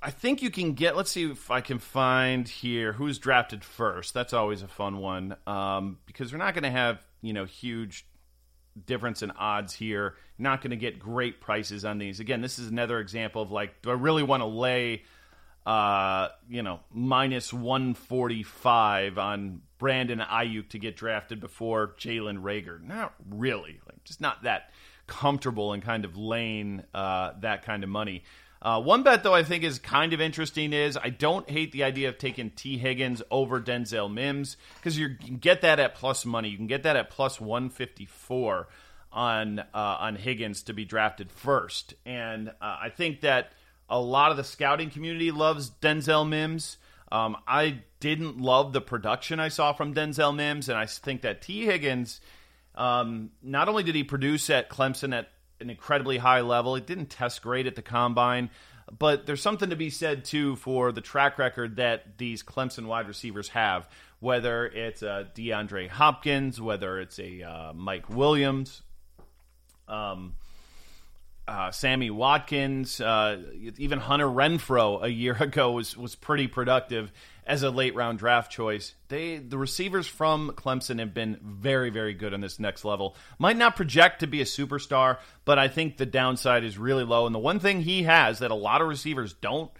I 0.00 0.10
think 0.10 0.42
you 0.42 0.50
can 0.50 0.72
get. 0.72 0.96
Let's 0.96 1.10
see 1.10 1.30
if 1.30 1.50
I 1.50 1.60
can 1.60 1.78
find 1.78 2.48
here 2.48 2.92
who's 2.92 3.18
drafted 3.18 3.64
first. 3.64 4.14
That's 4.14 4.32
always 4.32 4.62
a 4.62 4.68
fun 4.68 4.98
one 4.98 5.36
um, 5.46 5.98
because 6.06 6.32
we're 6.32 6.38
not 6.38 6.54
going 6.54 6.64
to 6.64 6.70
have 6.70 7.04
you 7.20 7.32
know 7.32 7.44
huge 7.44 8.06
difference 8.86 9.22
in 9.22 9.30
odds 9.32 9.74
here. 9.74 10.14
Not 10.38 10.62
going 10.62 10.70
to 10.70 10.76
get 10.76 10.98
great 10.98 11.40
prices 11.40 11.84
on 11.84 11.98
these. 11.98 12.20
Again, 12.20 12.40
this 12.40 12.58
is 12.58 12.68
another 12.68 12.98
example 13.00 13.42
of 13.42 13.52
like, 13.52 13.82
do 13.82 13.90
I 13.90 13.94
really 13.94 14.22
want 14.22 14.40
to 14.40 14.46
lay, 14.46 15.02
uh, 15.66 16.28
you 16.48 16.62
know, 16.62 16.80
minus 16.92 17.52
one 17.52 17.94
forty 17.94 18.42
five 18.42 19.18
on 19.18 19.62
Brandon 19.78 20.20
Aiyuk 20.20 20.70
to 20.70 20.78
get 20.78 20.96
drafted 20.96 21.40
before 21.40 21.94
Jalen 21.98 22.42
Reagor? 22.42 22.82
Not 22.82 23.14
really. 23.28 23.80
Like, 23.86 24.02
just 24.04 24.20
not 24.20 24.44
that 24.44 24.70
comfortable 25.06 25.72
and 25.72 25.82
kind 25.82 26.04
of 26.04 26.16
laying 26.16 26.82
uh, 26.94 27.32
that 27.40 27.64
kind 27.64 27.84
of 27.84 27.90
money. 27.90 28.24
Uh, 28.62 28.80
one 28.80 29.02
bet, 29.02 29.24
though, 29.24 29.34
I 29.34 29.42
think 29.42 29.64
is 29.64 29.80
kind 29.80 30.12
of 30.12 30.20
interesting 30.20 30.72
is 30.72 30.96
I 30.96 31.10
don't 31.10 31.50
hate 31.50 31.72
the 31.72 31.82
idea 31.82 32.08
of 32.08 32.16
taking 32.16 32.50
Tee 32.50 32.78
Higgins 32.78 33.20
over 33.28 33.60
Denzel 33.60 34.12
Mims 34.12 34.56
because 34.76 34.96
you 34.96 35.16
can 35.16 35.38
get 35.38 35.62
that 35.62 35.80
at 35.80 35.96
plus 35.96 36.24
money. 36.24 36.48
You 36.48 36.56
can 36.56 36.68
get 36.68 36.84
that 36.84 36.94
at 36.94 37.10
plus 37.10 37.40
154 37.40 38.68
on 39.12 39.58
uh, 39.58 39.64
on 39.74 40.14
Higgins 40.14 40.62
to 40.64 40.72
be 40.72 40.84
drafted 40.84 41.32
first. 41.32 41.94
And 42.06 42.50
uh, 42.50 42.52
I 42.60 42.88
think 42.88 43.22
that 43.22 43.52
a 43.90 43.98
lot 43.98 44.30
of 44.30 44.36
the 44.36 44.44
scouting 44.44 44.90
community 44.90 45.32
loves 45.32 45.68
Denzel 45.68 46.28
Mims. 46.28 46.76
Um, 47.10 47.36
I 47.48 47.80
didn't 47.98 48.40
love 48.40 48.72
the 48.72 48.80
production 48.80 49.40
I 49.40 49.48
saw 49.48 49.72
from 49.72 49.92
Denzel 49.92 50.34
Mims, 50.34 50.68
and 50.68 50.78
I 50.78 50.86
think 50.86 51.22
that 51.22 51.42
Tee 51.42 51.66
Higgins, 51.66 52.20
um, 52.76 53.32
not 53.42 53.68
only 53.68 53.82
did 53.82 53.96
he 53.96 54.04
produce 54.04 54.48
at 54.50 54.70
Clemson 54.70 55.12
at 55.14 55.28
an 55.62 55.70
incredibly 55.70 56.18
high 56.18 56.40
level. 56.40 56.76
It 56.76 56.86
didn't 56.86 57.06
test 57.06 57.42
great 57.42 57.66
at 57.66 57.76
the 57.76 57.82
combine, 57.82 58.50
but 58.98 59.26
there's 59.26 59.42
something 59.42 59.70
to 59.70 59.76
be 59.76 59.90
said 59.90 60.24
too 60.24 60.56
for 60.56 60.92
the 60.92 61.00
track 61.00 61.38
record 61.38 61.76
that 61.76 62.18
these 62.18 62.42
Clemson 62.42 62.86
wide 62.86 63.08
receivers 63.08 63.48
have. 63.50 63.88
Whether 64.20 64.66
it's 64.66 65.02
a 65.02 65.28
DeAndre 65.34 65.88
Hopkins, 65.88 66.60
whether 66.60 67.00
it's 67.00 67.18
a 67.18 67.42
uh, 67.42 67.72
Mike 67.72 68.08
Williams, 68.08 68.82
um, 69.88 70.34
uh, 71.48 71.72
Sammy 71.72 72.10
Watkins, 72.10 73.00
uh, 73.00 73.38
even 73.78 73.98
Hunter 73.98 74.28
Renfrow 74.28 75.02
a 75.02 75.08
year 75.08 75.36
ago 75.40 75.72
was 75.72 75.96
was 75.96 76.14
pretty 76.14 76.46
productive 76.46 77.12
as 77.46 77.62
a 77.62 77.70
late 77.70 77.94
round 77.94 78.18
draft 78.18 78.50
choice. 78.50 78.94
They 79.08 79.38
the 79.38 79.58
receivers 79.58 80.06
from 80.06 80.52
Clemson 80.56 80.98
have 80.98 81.14
been 81.14 81.38
very 81.42 81.90
very 81.90 82.14
good 82.14 82.34
on 82.34 82.40
this 82.40 82.60
next 82.60 82.84
level. 82.84 83.16
Might 83.38 83.56
not 83.56 83.76
project 83.76 84.20
to 84.20 84.26
be 84.26 84.40
a 84.40 84.46
superstar, 84.46 85.18
but 85.44 85.58
I 85.58 85.68
think 85.68 85.96
the 85.96 86.06
downside 86.06 86.64
is 86.64 86.78
really 86.78 87.04
low. 87.04 87.26
And 87.26 87.34
the 87.34 87.40
one 87.40 87.58
thing 87.58 87.82
he 87.82 88.04
has 88.04 88.38
that 88.40 88.50
a 88.50 88.56
lot 88.56 88.80
of 88.80 88.88
receivers 88.88 89.32
don't 89.34 89.70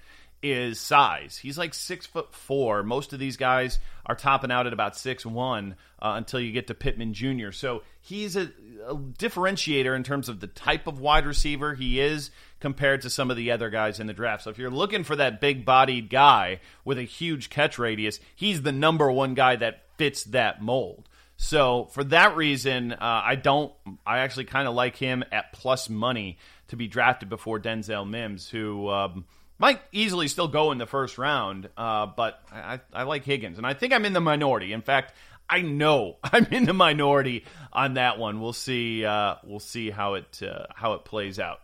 is 0.42 0.80
size. 0.80 1.36
He's 1.36 1.56
like 1.56 1.72
six 1.72 2.06
foot 2.06 2.34
four. 2.34 2.82
Most 2.82 3.12
of 3.12 3.18
these 3.18 3.36
guys 3.36 3.78
are 4.04 4.16
topping 4.16 4.50
out 4.50 4.66
at 4.66 4.72
about 4.72 4.96
six 4.96 5.24
one 5.24 5.76
uh, 6.00 6.14
until 6.16 6.40
you 6.40 6.52
get 6.52 6.66
to 6.66 6.74
Pittman 6.74 7.14
Jr. 7.14 7.52
So 7.52 7.82
he's 8.00 8.36
a, 8.36 8.50
a, 8.86 8.94
differentiator 8.96 9.94
in 9.94 10.02
terms 10.02 10.28
of 10.28 10.40
the 10.40 10.48
type 10.48 10.86
of 10.86 10.98
wide 10.98 11.26
receiver 11.26 11.74
he 11.74 12.00
is 12.00 12.30
compared 12.58 13.02
to 13.02 13.10
some 13.10 13.30
of 13.30 13.36
the 13.36 13.52
other 13.52 13.70
guys 13.70 14.00
in 14.00 14.06
the 14.06 14.12
draft. 14.12 14.42
So 14.42 14.50
if 14.50 14.58
you're 14.58 14.70
looking 14.70 15.04
for 15.04 15.16
that 15.16 15.40
big 15.40 15.64
bodied 15.64 16.10
guy 16.10 16.60
with 16.84 16.98
a 16.98 17.02
huge 17.02 17.48
catch 17.48 17.78
radius, 17.78 18.18
he's 18.34 18.62
the 18.62 18.72
number 18.72 19.10
one 19.10 19.34
guy 19.34 19.56
that 19.56 19.84
fits 19.96 20.24
that 20.24 20.60
mold. 20.60 21.08
So 21.36 21.86
for 21.92 22.04
that 22.04 22.36
reason, 22.36 22.92
uh, 22.92 23.22
I 23.24 23.36
don't. 23.36 23.72
I 24.06 24.18
actually 24.18 24.44
kind 24.44 24.68
of 24.68 24.74
like 24.74 24.96
him 24.96 25.24
at 25.32 25.52
plus 25.52 25.88
money 25.88 26.38
to 26.68 26.76
be 26.76 26.88
drafted 26.88 27.28
before 27.28 27.60
Denzel 27.60 28.08
Mims, 28.08 28.48
who. 28.48 28.88
Um, 28.88 29.24
might 29.62 29.80
easily 29.92 30.26
still 30.26 30.48
go 30.48 30.72
in 30.72 30.78
the 30.78 30.88
first 30.88 31.18
round, 31.18 31.68
uh, 31.76 32.06
but 32.06 32.42
I, 32.50 32.80
I 32.92 33.04
like 33.04 33.24
Higgins, 33.24 33.58
and 33.58 33.66
I 33.66 33.74
think 33.74 33.92
I'm 33.92 34.04
in 34.04 34.12
the 34.12 34.20
minority. 34.20 34.72
In 34.72 34.82
fact, 34.82 35.14
I 35.48 35.62
know 35.62 36.16
I'm 36.24 36.46
in 36.46 36.64
the 36.64 36.72
minority 36.72 37.44
on 37.72 37.94
that 37.94 38.18
one. 38.18 38.40
We'll 38.40 38.52
see. 38.52 39.04
Uh, 39.04 39.36
we'll 39.44 39.60
see 39.60 39.90
how 39.90 40.14
it 40.14 40.42
uh, 40.42 40.66
how 40.74 40.94
it 40.94 41.04
plays 41.04 41.38
out. 41.38 41.60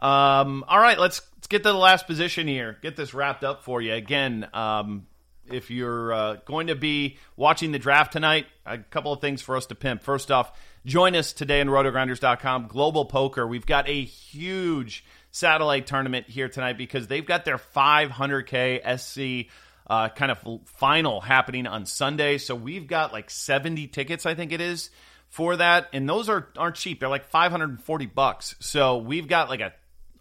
Um, 0.00 0.64
all 0.66 0.80
right, 0.80 0.98
let's 0.98 1.22
let's 1.36 1.46
get 1.46 1.62
to 1.62 1.68
the 1.68 1.78
last 1.78 2.08
position 2.08 2.48
here. 2.48 2.76
Get 2.82 2.96
this 2.96 3.14
wrapped 3.14 3.44
up 3.44 3.62
for 3.62 3.80
you 3.80 3.94
again. 3.94 4.48
Um, 4.52 5.06
if 5.46 5.70
you're 5.70 6.12
uh, 6.12 6.36
going 6.44 6.66
to 6.66 6.74
be 6.74 7.18
watching 7.36 7.70
the 7.70 7.78
draft 7.78 8.12
tonight, 8.12 8.46
a 8.66 8.78
couple 8.78 9.12
of 9.12 9.20
things 9.20 9.42
for 9.42 9.56
us 9.56 9.66
to 9.66 9.76
pimp. 9.76 10.02
First 10.02 10.32
off, 10.32 10.52
join 10.84 11.14
us 11.14 11.32
today 11.32 11.60
on 11.60 11.68
rotogrinders.com. 11.68 12.66
Global 12.66 13.04
Poker. 13.04 13.46
We've 13.46 13.64
got 13.64 13.88
a 13.88 14.04
huge 14.04 15.04
satellite 15.30 15.86
tournament 15.86 16.28
here 16.28 16.48
tonight 16.48 16.78
because 16.78 17.06
they've 17.06 17.26
got 17.26 17.44
their 17.44 17.58
500K 17.58 18.98
SC 18.98 19.50
uh, 19.86 20.08
kind 20.10 20.30
of 20.30 20.60
final 20.66 21.20
happening 21.20 21.66
on 21.66 21.86
Sunday. 21.86 22.38
So 22.38 22.54
we've 22.54 22.86
got 22.86 23.12
like 23.12 23.30
70 23.30 23.86
tickets, 23.88 24.26
I 24.26 24.34
think 24.34 24.52
it 24.52 24.60
is, 24.60 24.90
for 25.28 25.56
that. 25.56 25.88
And 25.92 26.08
those 26.08 26.28
are, 26.28 26.48
aren't 26.56 26.76
cheap. 26.76 27.00
They're 27.00 27.08
like 27.08 27.28
540 27.28 28.06
bucks. 28.06 28.54
So 28.60 28.98
we've 28.98 29.28
got 29.28 29.48
like 29.48 29.60
a 29.60 29.72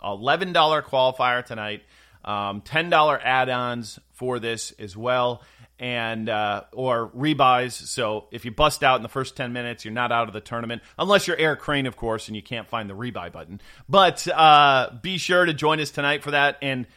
$11 0.03 0.53
qualifier 0.53 1.43
tonight, 1.45 1.83
um, 2.23 2.61
$10 2.61 3.19
add 3.23 3.49
ons 3.49 3.99
for 4.13 4.39
this 4.39 4.71
as 4.79 4.95
well 4.95 5.41
and 5.79 6.27
uh, 6.29 6.63
or 6.73 7.09
rebuys. 7.09 7.71
So 7.71 8.27
if 8.31 8.45
you 8.45 8.51
bust 8.51 8.83
out 8.83 8.97
in 8.97 9.03
the 9.03 9.09
first 9.09 9.35
ten 9.35 9.53
minutes, 9.53 9.85
you're 9.85 9.93
not 9.93 10.11
out 10.11 10.27
of 10.27 10.33
the 10.33 10.41
tournament, 10.41 10.81
unless 10.97 11.27
you're 11.27 11.37
Eric 11.37 11.59
Crane, 11.59 11.85
of 11.85 11.95
course, 11.95 12.27
and 12.27 12.35
you 12.35 12.41
can't 12.41 12.67
find 12.67 12.89
the 12.89 12.95
rebuy 12.95 13.31
button. 13.31 13.61
But 13.87 14.27
uh, 14.27 14.91
be 15.01 15.17
sure 15.17 15.45
to 15.45 15.53
join 15.53 15.79
us 15.79 15.91
tonight 15.91 16.23
for 16.23 16.31
that. 16.31 16.57
And 16.61 16.87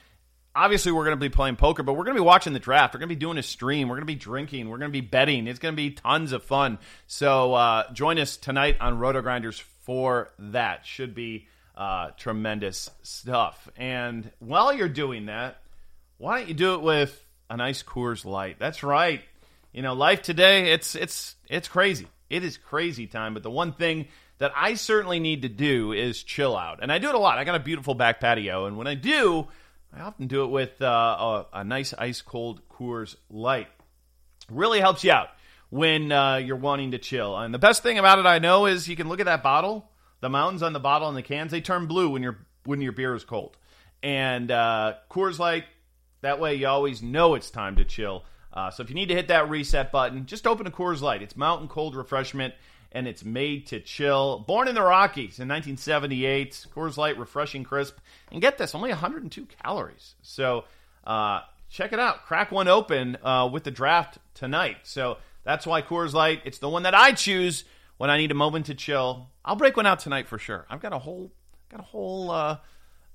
obviously, 0.54 0.92
we're 0.92 1.04
going 1.04 1.16
to 1.16 1.20
be 1.20 1.28
playing 1.28 1.56
poker, 1.56 1.82
but 1.82 1.92
we're 1.92 2.04
going 2.04 2.16
to 2.16 2.22
be 2.22 2.26
watching 2.26 2.52
the 2.52 2.58
draft. 2.58 2.94
We're 2.94 3.00
going 3.00 3.08
to 3.08 3.14
be 3.14 3.20
doing 3.20 3.38
a 3.38 3.42
stream. 3.42 3.88
We're 3.88 3.96
going 3.96 4.06
to 4.06 4.12
be 4.12 4.14
drinking. 4.14 4.68
We're 4.68 4.78
going 4.78 4.90
to 4.90 5.00
be 5.00 5.06
betting. 5.06 5.46
It's 5.46 5.58
going 5.58 5.74
to 5.74 5.76
be 5.76 5.90
tons 5.90 6.32
of 6.32 6.42
fun. 6.42 6.78
So 7.06 7.54
uh, 7.54 7.92
join 7.92 8.18
us 8.18 8.36
tonight 8.36 8.76
on 8.80 8.98
Roto 8.98 9.20
Grinders 9.20 9.58
for 9.58 10.32
that. 10.38 10.86
Should 10.86 11.14
be 11.14 11.48
uh, 11.76 12.10
tremendous 12.16 12.90
stuff. 13.02 13.68
And 13.76 14.30
while 14.38 14.72
you're 14.72 14.88
doing 14.88 15.26
that, 15.26 15.62
why 16.18 16.38
don't 16.38 16.48
you 16.48 16.54
do 16.54 16.74
it 16.74 16.82
with 16.82 17.24
a 17.50 17.56
nice 17.56 17.82
Coors 17.82 18.24
Light. 18.24 18.56
That's 18.58 18.82
right. 18.82 19.22
You 19.72 19.82
know, 19.82 19.92
life 19.94 20.22
today, 20.22 20.72
it's 20.72 20.94
it's 20.94 21.34
it's 21.48 21.68
crazy. 21.68 22.06
It 22.30 22.44
is 22.44 22.56
crazy 22.56 23.06
time, 23.06 23.34
but 23.34 23.42
the 23.42 23.50
one 23.50 23.72
thing 23.72 24.06
that 24.38 24.52
I 24.56 24.74
certainly 24.74 25.20
need 25.20 25.42
to 25.42 25.48
do 25.48 25.92
is 25.92 26.22
chill 26.22 26.56
out. 26.56 26.78
And 26.80 26.90
I 26.90 26.98
do 26.98 27.08
it 27.08 27.14
a 27.14 27.18
lot. 27.18 27.38
I 27.38 27.44
got 27.44 27.56
a 27.56 27.60
beautiful 27.60 27.94
back 27.94 28.20
patio, 28.20 28.66
and 28.66 28.78
when 28.78 28.86
I 28.86 28.94
do, 28.94 29.48
I 29.92 30.00
often 30.00 30.28
do 30.28 30.44
it 30.44 30.50
with 30.50 30.80
uh, 30.80 30.86
a, 30.86 31.46
a 31.60 31.64
nice 31.64 31.92
ice 31.92 32.22
cold 32.22 32.62
Coors 32.68 33.16
Light. 33.28 33.68
Really 34.48 34.80
helps 34.80 35.04
you 35.04 35.12
out 35.12 35.28
when 35.70 36.10
uh, 36.12 36.36
you're 36.36 36.56
wanting 36.56 36.92
to 36.92 36.98
chill. 36.98 37.36
And 37.36 37.52
the 37.52 37.58
best 37.58 37.82
thing 37.82 37.98
about 37.98 38.18
it, 38.18 38.26
I 38.26 38.38
know, 38.38 38.66
is 38.66 38.88
you 38.88 38.96
can 38.96 39.08
look 39.08 39.20
at 39.20 39.26
that 39.26 39.42
bottle. 39.42 39.90
The 40.20 40.28
mountains 40.28 40.62
on 40.62 40.72
the 40.72 40.80
bottle 40.80 41.08
and 41.08 41.16
the 41.16 41.22
cans 41.22 41.50
they 41.50 41.60
turn 41.60 41.86
blue 41.86 42.10
when 42.10 42.22
your 42.22 42.38
when 42.64 42.80
your 42.80 42.92
beer 42.92 43.14
is 43.14 43.24
cold. 43.24 43.56
And 44.02 44.50
uh, 44.50 44.94
Coors 45.10 45.38
Light, 45.38 45.64
that 46.22 46.40
way 46.40 46.54
you 46.54 46.66
always 46.66 47.02
know 47.02 47.34
it's 47.34 47.50
time 47.50 47.76
to 47.76 47.84
chill. 47.84 48.24
Uh, 48.52 48.70
so 48.70 48.82
if 48.82 48.88
you 48.88 48.94
need 48.94 49.08
to 49.08 49.14
hit 49.14 49.28
that 49.28 49.48
reset 49.48 49.92
button, 49.92 50.26
just 50.26 50.46
open 50.46 50.66
a 50.66 50.70
Coors 50.70 51.00
Light. 51.00 51.22
It's 51.22 51.36
mountain 51.36 51.68
cold 51.68 51.94
refreshment 51.94 52.54
and 52.92 53.06
it's 53.06 53.24
made 53.24 53.68
to 53.68 53.80
chill. 53.80 54.40
Born 54.40 54.66
in 54.68 54.74
the 54.74 54.82
Rockies 54.82 55.38
in 55.38 55.48
1978, 55.48 56.66
Coors 56.74 56.96
Light, 56.96 57.18
refreshing, 57.18 57.62
crisp, 57.62 57.96
and 58.32 58.40
get 58.40 58.58
this, 58.58 58.74
only 58.74 58.90
102 58.90 59.46
calories. 59.62 60.14
So 60.22 60.64
uh, 61.04 61.42
check 61.68 61.92
it 61.92 62.00
out. 62.00 62.26
Crack 62.26 62.50
one 62.50 62.68
open 62.68 63.16
uh, 63.22 63.48
with 63.52 63.64
the 63.64 63.70
draft 63.70 64.18
tonight. 64.34 64.78
So 64.82 65.18
that's 65.44 65.66
why 65.66 65.82
Coors 65.82 66.12
Light, 66.12 66.42
it's 66.44 66.58
the 66.58 66.68
one 66.68 66.82
that 66.82 66.94
I 66.94 67.12
choose 67.12 67.64
when 67.96 68.10
I 68.10 68.18
need 68.18 68.32
a 68.32 68.34
moment 68.34 68.66
to 68.66 68.74
chill. 68.74 69.28
I'll 69.44 69.56
break 69.56 69.76
one 69.76 69.86
out 69.86 70.00
tonight 70.00 70.26
for 70.26 70.38
sure. 70.38 70.66
I've 70.68 70.80
got 70.80 70.92
a 70.92 70.98
whole 70.98 71.30
got 71.70 71.80
a 71.80 71.84
whole 71.84 72.58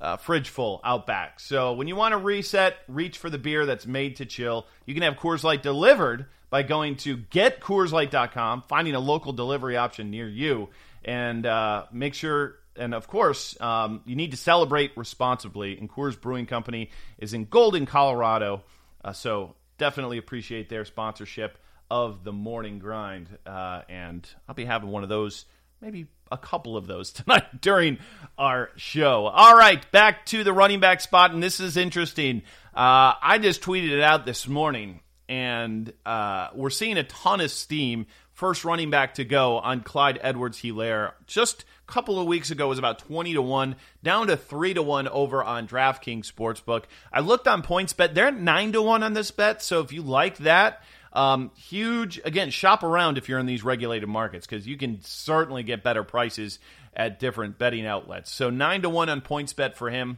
uh, 0.02 0.18
fridge 0.18 0.50
full 0.50 0.82
out 0.84 1.08
back. 1.08 1.40
So 1.40 1.74
when 1.74 1.88
you 1.88 1.96
want 1.96 2.14
to 2.14 2.18
reset, 2.18 2.78
reach 2.88 3.18
for 3.18 3.30
the 3.30 3.38
beer 3.38 3.66
that's 3.66 3.86
made 3.86 4.18
to 4.18 4.26
chill. 4.26 4.68
You 4.86 4.94
can 4.94 5.04
have 5.04 5.16
Coors 5.16 5.44
Light 5.44 5.64
delivered 5.64 6.26
by 6.50 6.64
going 6.64 6.98
to 6.98 7.18
getcoorslight.com, 7.18 8.64
finding 8.68 8.96
a 8.96 9.00
local 9.00 9.34
delivery 9.34 9.78
option 9.78 10.12
near 10.12 10.28
you, 10.28 10.70
and 11.04 11.46
uh, 11.46 11.86
make 11.92 12.14
sure. 12.14 12.56
And 12.78 12.94
of 12.94 13.08
course, 13.08 13.60
um, 13.62 14.02
you 14.06 14.18
need 14.18 14.32
to 14.32 14.38
celebrate 14.38 14.92
responsibly. 14.98 15.78
And 15.78 15.90
Coors 15.90 16.20
Brewing 16.20 16.46
Company 16.46 16.92
is 17.18 17.34
in 17.34 17.46
Golden, 17.46 17.86
Colorado. 17.86 18.64
Uh, 19.04 19.14
so 19.14 19.56
definitely 19.78 20.18
appreciate 20.18 20.68
their 20.68 20.84
sponsorship 20.84 21.58
of 21.90 22.24
the 22.26 22.34
morning 22.34 22.80
grind. 22.80 23.30
Uh, 23.46 23.82
and 23.88 24.28
I'll 24.48 24.56
be 24.56 24.66
having 24.66 24.90
one 24.90 25.04
of 25.04 25.10
those 25.10 25.46
maybe 25.82 26.08
a 26.32 26.38
couple 26.38 26.78
of 26.78 26.88
those 26.88 27.12
tonight 27.14 27.62
during 27.62 28.00
our 28.38 28.70
show. 28.76 29.26
All 29.28 29.56
right, 29.56 29.90
back 29.92 30.26
to 30.28 30.44
the 30.44 30.54
running 30.54 30.80
back 30.80 31.02
spot, 31.02 31.32
and 31.32 31.42
this 31.42 31.60
is 31.60 31.78
interesting. 31.78 32.42
Uh, 32.74 33.14
I 33.22 33.40
just 33.42 33.62
tweeted 33.62 33.92
it 33.92 34.02
out 34.02 34.26
this 34.26 34.48
morning, 34.48 35.02
and 35.30 35.92
uh, 36.06 36.50
we're 36.54 36.70
seeing 36.70 36.98
a 36.98 37.04
ton 37.04 37.42
of 37.42 37.52
steam. 37.52 38.08
First 38.34 38.66
running 38.66 38.90
back 38.90 39.14
to 39.14 39.24
go 39.24 39.60
on 39.60 39.80
Clyde 39.80 40.20
Edwards 40.22 40.60
Helaire. 40.60 41.14
Just 41.26 41.64
a 41.88 41.92
couple 41.92 42.20
of 42.20 42.28
weeks 42.28 42.52
ago 42.52 42.68
was 42.68 42.80
about 42.80 43.00
20 43.00 43.34
to 43.34 43.42
1, 43.42 43.78
down 44.04 44.28
to 44.28 44.36
3 44.36 44.74
to 44.74 44.82
1 44.84 45.08
over 45.08 45.42
on 45.42 45.70
DraftKings 45.70 46.30
Sportsbook. 46.30 46.84
I 47.14 47.22
looked 47.22 47.48
on 47.48 47.64
PointsBet. 47.64 48.14
they're 48.14 48.32
9 48.32 48.74
to 48.74 48.82
1 48.82 49.04
on 49.04 49.14
this 49.14 49.32
bet, 49.32 49.62
so 49.62 49.80
if 49.80 49.94
you 49.94 50.02
like 50.02 50.40
that, 50.40 50.82
um, 51.15 51.51
huge, 51.56 52.19
again, 52.25 52.49
shop 52.49 52.84
around 52.84 53.17
if 53.17 53.30
you're 53.30 53.39
in 53.39 53.45
these 53.45 53.63
regulated 53.63 54.10
markets 54.10 54.45
because 54.45 54.67
you 54.67 54.78
can 54.78 55.01
certainly 55.01 55.63
get 55.63 55.82
better 55.82 56.04
prices 56.04 56.60
at 56.93 57.19
different 57.19 57.58
betting 57.58 57.86
outlets. 57.86 58.32
So 58.32 58.49
9 58.49 58.82
to 58.84 58.89
1 58.89 59.10
on 59.10 59.21
PointsBet 59.21 59.75
for 59.75 59.89
him. 59.89 60.17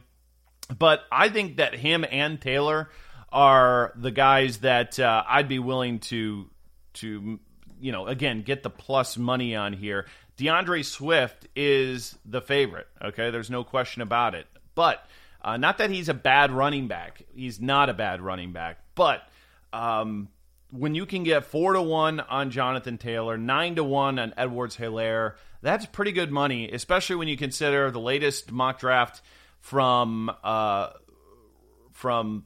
But 0.76 1.02
I 1.10 1.28
think 1.28 1.56
that 1.56 1.74
him 1.74 2.04
and 2.10 2.40
Taylor 2.40 2.90
are 3.30 3.92
the 3.96 4.10
guys 4.10 4.58
that 4.58 4.98
uh, 4.98 5.22
I'd 5.26 5.48
be 5.48 5.58
willing 5.58 6.00
to 6.00 6.50
to 6.94 7.38
you 7.80 7.92
know 7.92 8.06
again 8.06 8.42
get 8.42 8.62
the 8.62 8.70
plus 8.70 9.16
money 9.16 9.54
on 9.56 9.72
here. 9.72 10.06
D'Andre 10.36 10.82
Swift 10.82 11.46
is 11.56 12.16
the 12.24 12.42
favorite. 12.42 12.86
Okay, 13.02 13.30
there's 13.30 13.50
no 13.50 13.64
question 13.64 14.02
about 14.02 14.34
it. 14.34 14.46
But 14.74 15.04
uh, 15.42 15.56
not 15.56 15.78
that 15.78 15.90
he's 15.90 16.08
a 16.08 16.14
bad 16.14 16.50
running 16.50 16.86
back. 16.86 17.22
He's 17.34 17.60
not 17.60 17.88
a 17.88 17.94
bad 17.94 18.20
running 18.20 18.52
back. 18.52 18.78
But 18.94 19.22
um, 19.72 20.28
when 20.70 20.94
you 20.94 21.06
can 21.06 21.24
get 21.24 21.44
four 21.44 21.72
to 21.72 21.82
one 21.82 22.20
on 22.20 22.50
Jonathan 22.50 22.98
Taylor, 22.98 23.38
nine 23.38 23.76
to 23.76 23.84
one 23.84 24.18
on 24.18 24.34
Edwards 24.36 24.76
Helaire, 24.76 25.34
that's 25.62 25.86
pretty 25.86 26.12
good 26.12 26.30
money, 26.30 26.70
especially 26.70 27.16
when 27.16 27.28
you 27.28 27.36
consider 27.36 27.90
the 27.90 28.00
latest 28.00 28.52
mock 28.52 28.78
draft 28.78 29.22
from 29.60 30.30
uh, 30.44 30.90
from 31.92 32.44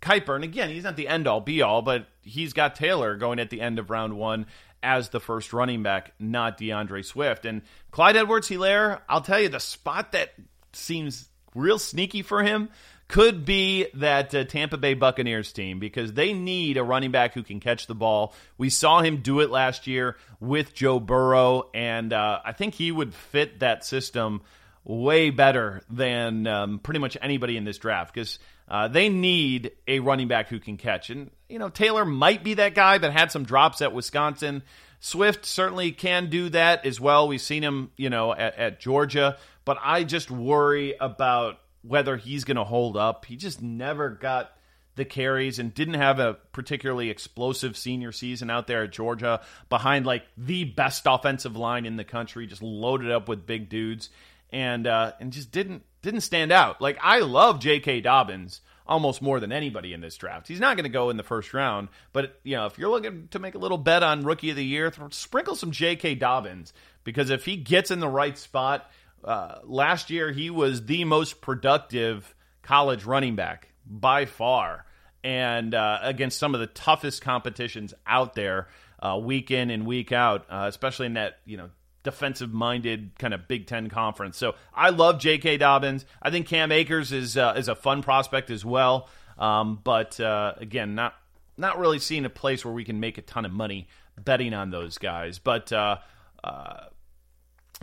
Kiper. 0.00 0.34
And 0.34 0.44
again, 0.44 0.70
he's 0.70 0.84
not 0.84 0.96
the 0.96 1.08
end 1.08 1.26
all 1.26 1.40
be 1.40 1.62
all, 1.62 1.82
but 1.82 2.06
he's 2.22 2.52
got 2.52 2.76
Taylor 2.76 3.16
going 3.16 3.38
at 3.38 3.50
the 3.50 3.60
end 3.60 3.78
of 3.78 3.90
round 3.90 4.16
one 4.16 4.46
as 4.82 5.08
the 5.08 5.20
first 5.20 5.52
running 5.52 5.82
back, 5.82 6.12
not 6.18 6.58
D'Andre 6.58 7.02
Swift. 7.02 7.46
And 7.46 7.62
Clyde 7.90 8.16
Edwards 8.16 8.48
Helaire, 8.48 9.00
I'll 9.08 9.22
tell 9.22 9.40
you, 9.40 9.48
the 9.48 9.60
spot 9.60 10.12
that 10.12 10.34
seems 10.72 11.28
real 11.54 11.78
sneaky 11.78 12.22
for 12.22 12.42
him 12.42 12.68
could 13.08 13.44
be 13.44 13.86
that 13.94 14.34
uh, 14.34 14.44
Tampa 14.44 14.76
Bay 14.76 14.94
Buccaneers 14.94 15.52
team 15.52 15.78
because 15.78 16.12
they 16.12 16.32
need 16.32 16.76
a 16.76 16.82
running 16.82 17.10
back 17.10 17.34
who 17.34 17.42
can 17.42 17.60
catch 17.60 17.86
the 17.86 17.94
ball. 17.94 18.34
We 18.56 18.70
saw 18.70 19.00
him 19.00 19.18
do 19.18 19.40
it 19.40 19.50
last 19.50 19.86
year 19.86 20.16
with 20.40 20.74
Joe 20.74 21.00
Burrow, 21.00 21.70
and 21.74 22.12
uh, 22.12 22.40
I 22.44 22.52
think 22.52 22.74
he 22.74 22.90
would 22.90 23.14
fit 23.14 23.60
that 23.60 23.84
system 23.84 24.42
way 24.84 25.30
better 25.30 25.82
than 25.90 26.46
um, 26.46 26.78
pretty 26.78 27.00
much 27.00 27.16
anybody 27.20 27.56
in 27.56 27.64
this 27.64 27.78
draft 27.78 28.12
because 28.14 28.38
uh, 28.68 28.88
they 28.88 29.08
need 29.08 29.72
a 29.86 30.00
running 30.00 30.28
back 30.28 30.48
who 30.48 30.58
can 30.58 30.76
catch. 30.76 31.10
And, 31.10 31.30
you 31.48 31.58
know, 31.58 31.68
Taylor 31.68 32.04
might 32.04 32.44
be 32.44 32.54
that 32.54 32.74
guy 32.74 32.98
that 32.98 33.12
had 33.12 33.30
some 33.30 33.44
drops 33.44 33.82
at 33.82 33.92
Wisconsin. 33.92 34.62
Swift 35.00 35.44
certainly 35.44 35.92
can 35.92 36.30
do 36.30 36.48
that 36.50 36.86
as 36.86 37.00
well. 37.00 37.28
We've 37.28 37.40
seen 37.40 37.62
him, 37.62 37.90
you 37.96 38.08
know, 38.08 38.32
at, 38.32 38.56
at 38.56 38.80
Georgia, 38.80 39.36
but 39.64 39.78
I 39.82 40.04
just 40.04 40.30
worry 40.30 40.94
about 40.98 41.58
whether 41.86 42.16
he's 42.16 42.44
going 42.44 42.56
to 42.56 42.64
hold 42.64 42.96
up. 42.96 43.26
He 43.26 43.36
just 43.36 43.62
never 43.62 44.08
got 44.10 44.52
the 44.96 45.04
carries 45.04 45.58
and 45.58 45.74
didn't 45.74 45.94
have 45.94 46.18
a 46.18 46.34
particularly 46.52 47.10
explosive 47.10 47.76
senior 47.76 48.12
season 48.12 48.48
out 48.48 48.66
there 48.66 48.84
at 48.84 48.92
Georgia 48.92 49.40
behind 49.68 50.06
like 50.06 50.24
the 50.36 50.64
best 50.64 51.02
offensive 51.06 51.56
line 51.56 51.84
in 51.84 51.96
the 51.96 52.04
country, 52.04 52.46
just 52.46 52.62
loaded 52.62 53.10
up 53.10 53.28
with 53.28 53.46
big 53.46 53.68
dudes 53.68 54.08
and 54.50 54.86
uh, 54.86 55.12
and 55.20 55.32
just 55.32 55.50
didn't 55.50 55.82
didn't 56.02 56.20
stand 56.20 56.52
out. 56.52 56.80
Like 56.80 56.98
I 57.02 57.20
love 57.20 57.60
J.K. 57.60 58.02
Dobbins 58.02 58.60
almost 58.86 59.22
more 59.22 59.40
than 59.40 59.50
anybody 59.50 59.92
in 59.92 60.00
this 60.00 60.16
draft. 60.16 60.46
He's 60.46 60.60
not 60.60 60.76
going 60.76 60.84
to 60.84 60.90
go 60.90 61.10
in 61.10 61.16
the 61.16 61.22
first 61.22 61.54
round, 61.54 61.88
but 62.12 62.38
you 62.44 62.56
know 62.56 62.66
if 62.66 62.78
you're 62.78 62.90
looking 62.90 63.28
to 63.32 63.38
make 63.38 63.54
a 63.54 63.58
little 63.58 63.78
bet 63.78 64.02
on 64.02 64.22
rookie 64.22 64.50
of 64.50 64.56
the 64.56 64.64
year, 64.64 64.92
sprinkle 65.10 65.56
some 65.56 65.72
J.K. 65.72 66.14
Dobbins 66.14 66.72
because 67.02 67.30
if 67.30 67.44
he 67.44 67.56
gets 67.56 67.90
in 67.90 68.00
the 68.00 68.08
right 68.08 68.38
spot 68.38 68.90
uh, 69.24 69.60
last 69.64 70.10
year, 70.10 70.32
he 70.32 70.50
was 70.50 70.84
the 70.86 71.04
most 71.04 71.40
productive 71.40 72.34
college 72.62 73.04
running 73.04 73.36
back 73.36 73.68
by 73.86 74.26
far, 74.26 74.84
and 75.22 75.74
uh, 75.74 75.98
against 76.02 76.38
some 76.38 76.54
of 76.54 76.60
the 76.60 76.66
toughest 76.66 77.22
competitions 77.22 77.94
out 78.06 78.34
there, 78.34 78.68
uh, 79.00 79.18
week 79.20 79.50
in 79.50 79.70
and 79.70 79.86
week 79.86 80.12
out, 80.12 80.46
uh, 80.50 80.66
especially 80.68 81.06
in 81.06 81.14
that 81.14 81.38
you 81.44 81.56
know 81.56 81.70
defensive 82.02 82.52
minded 82.52 83.18
kind 83.18 83.32
of 83.32 83.48
Big 83.48 83.66
Ten 83.66 83.88
conference. 83.88 84.36
So 84.36 84.54
I 84.74 84.90
love 84.90 85.18
J.K. 85.18 85.56
Dobbins. 85.56 86.04
I 86.20 86.30
think 86.30 86.46
Cam 86.46 86.70
Akers 86.70 87.12
is 87.12 87.36
uh, 87.36 87.54
is 87.56 87.68
a 87.68 87.74
fun 87.74 88.02
prospect 88.02 88.50
as 88.50 88.64
well, 88.64 89.08
um, 89.38 89.80
but 89.82 90.20
uh, 90.20 90.54
again, 90.58 90.94
not 90.94 91.14
not 91.56 91.78
really 91.78 91.98
seeing 91.98 92.24
a 92.24 92.30
place 92.30 92.64
where 92.64 92.74
we 92.74 92.84
can 92.84 93.00
make 93.00 93.16
a 93.16 93.22
ton 93.22 93.44
of 93.44 93.52
money 93.52 93.88
betting 94.22 94.52
on 94.54 94.70
those 94.70 94.98
guys, 94.98 95.38
but 95.38 95.72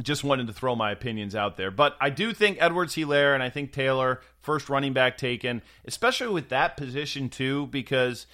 just 0.04 0.24
wanted 0.24 0.48
to 0.48 0.54
throw 0.54 0.76
my 0.76 0.92
opinions 0.92 1.36
out 1.36 1.58
there. 1.58 1.72
But 1.72 1.96
I 2.00 2.10
do 2.10 2.34
think 2.34 2.58
Edwards 2.60 2.96
Helaire 2.96 3.34
and 3.34 3.44
I 3.44 3.50
think 3.50 3.72
Taylor, 3.72 4.22
first 4.40 4.70
running 4.70 4.94
back 4.94 5.18
taken, 5.18 5.62
especially 5.86 6.30
with 6.34 6.50
that 6.50 6.78
position 6.78 7.30
too, 7.30 7.68
because 7.68 8.28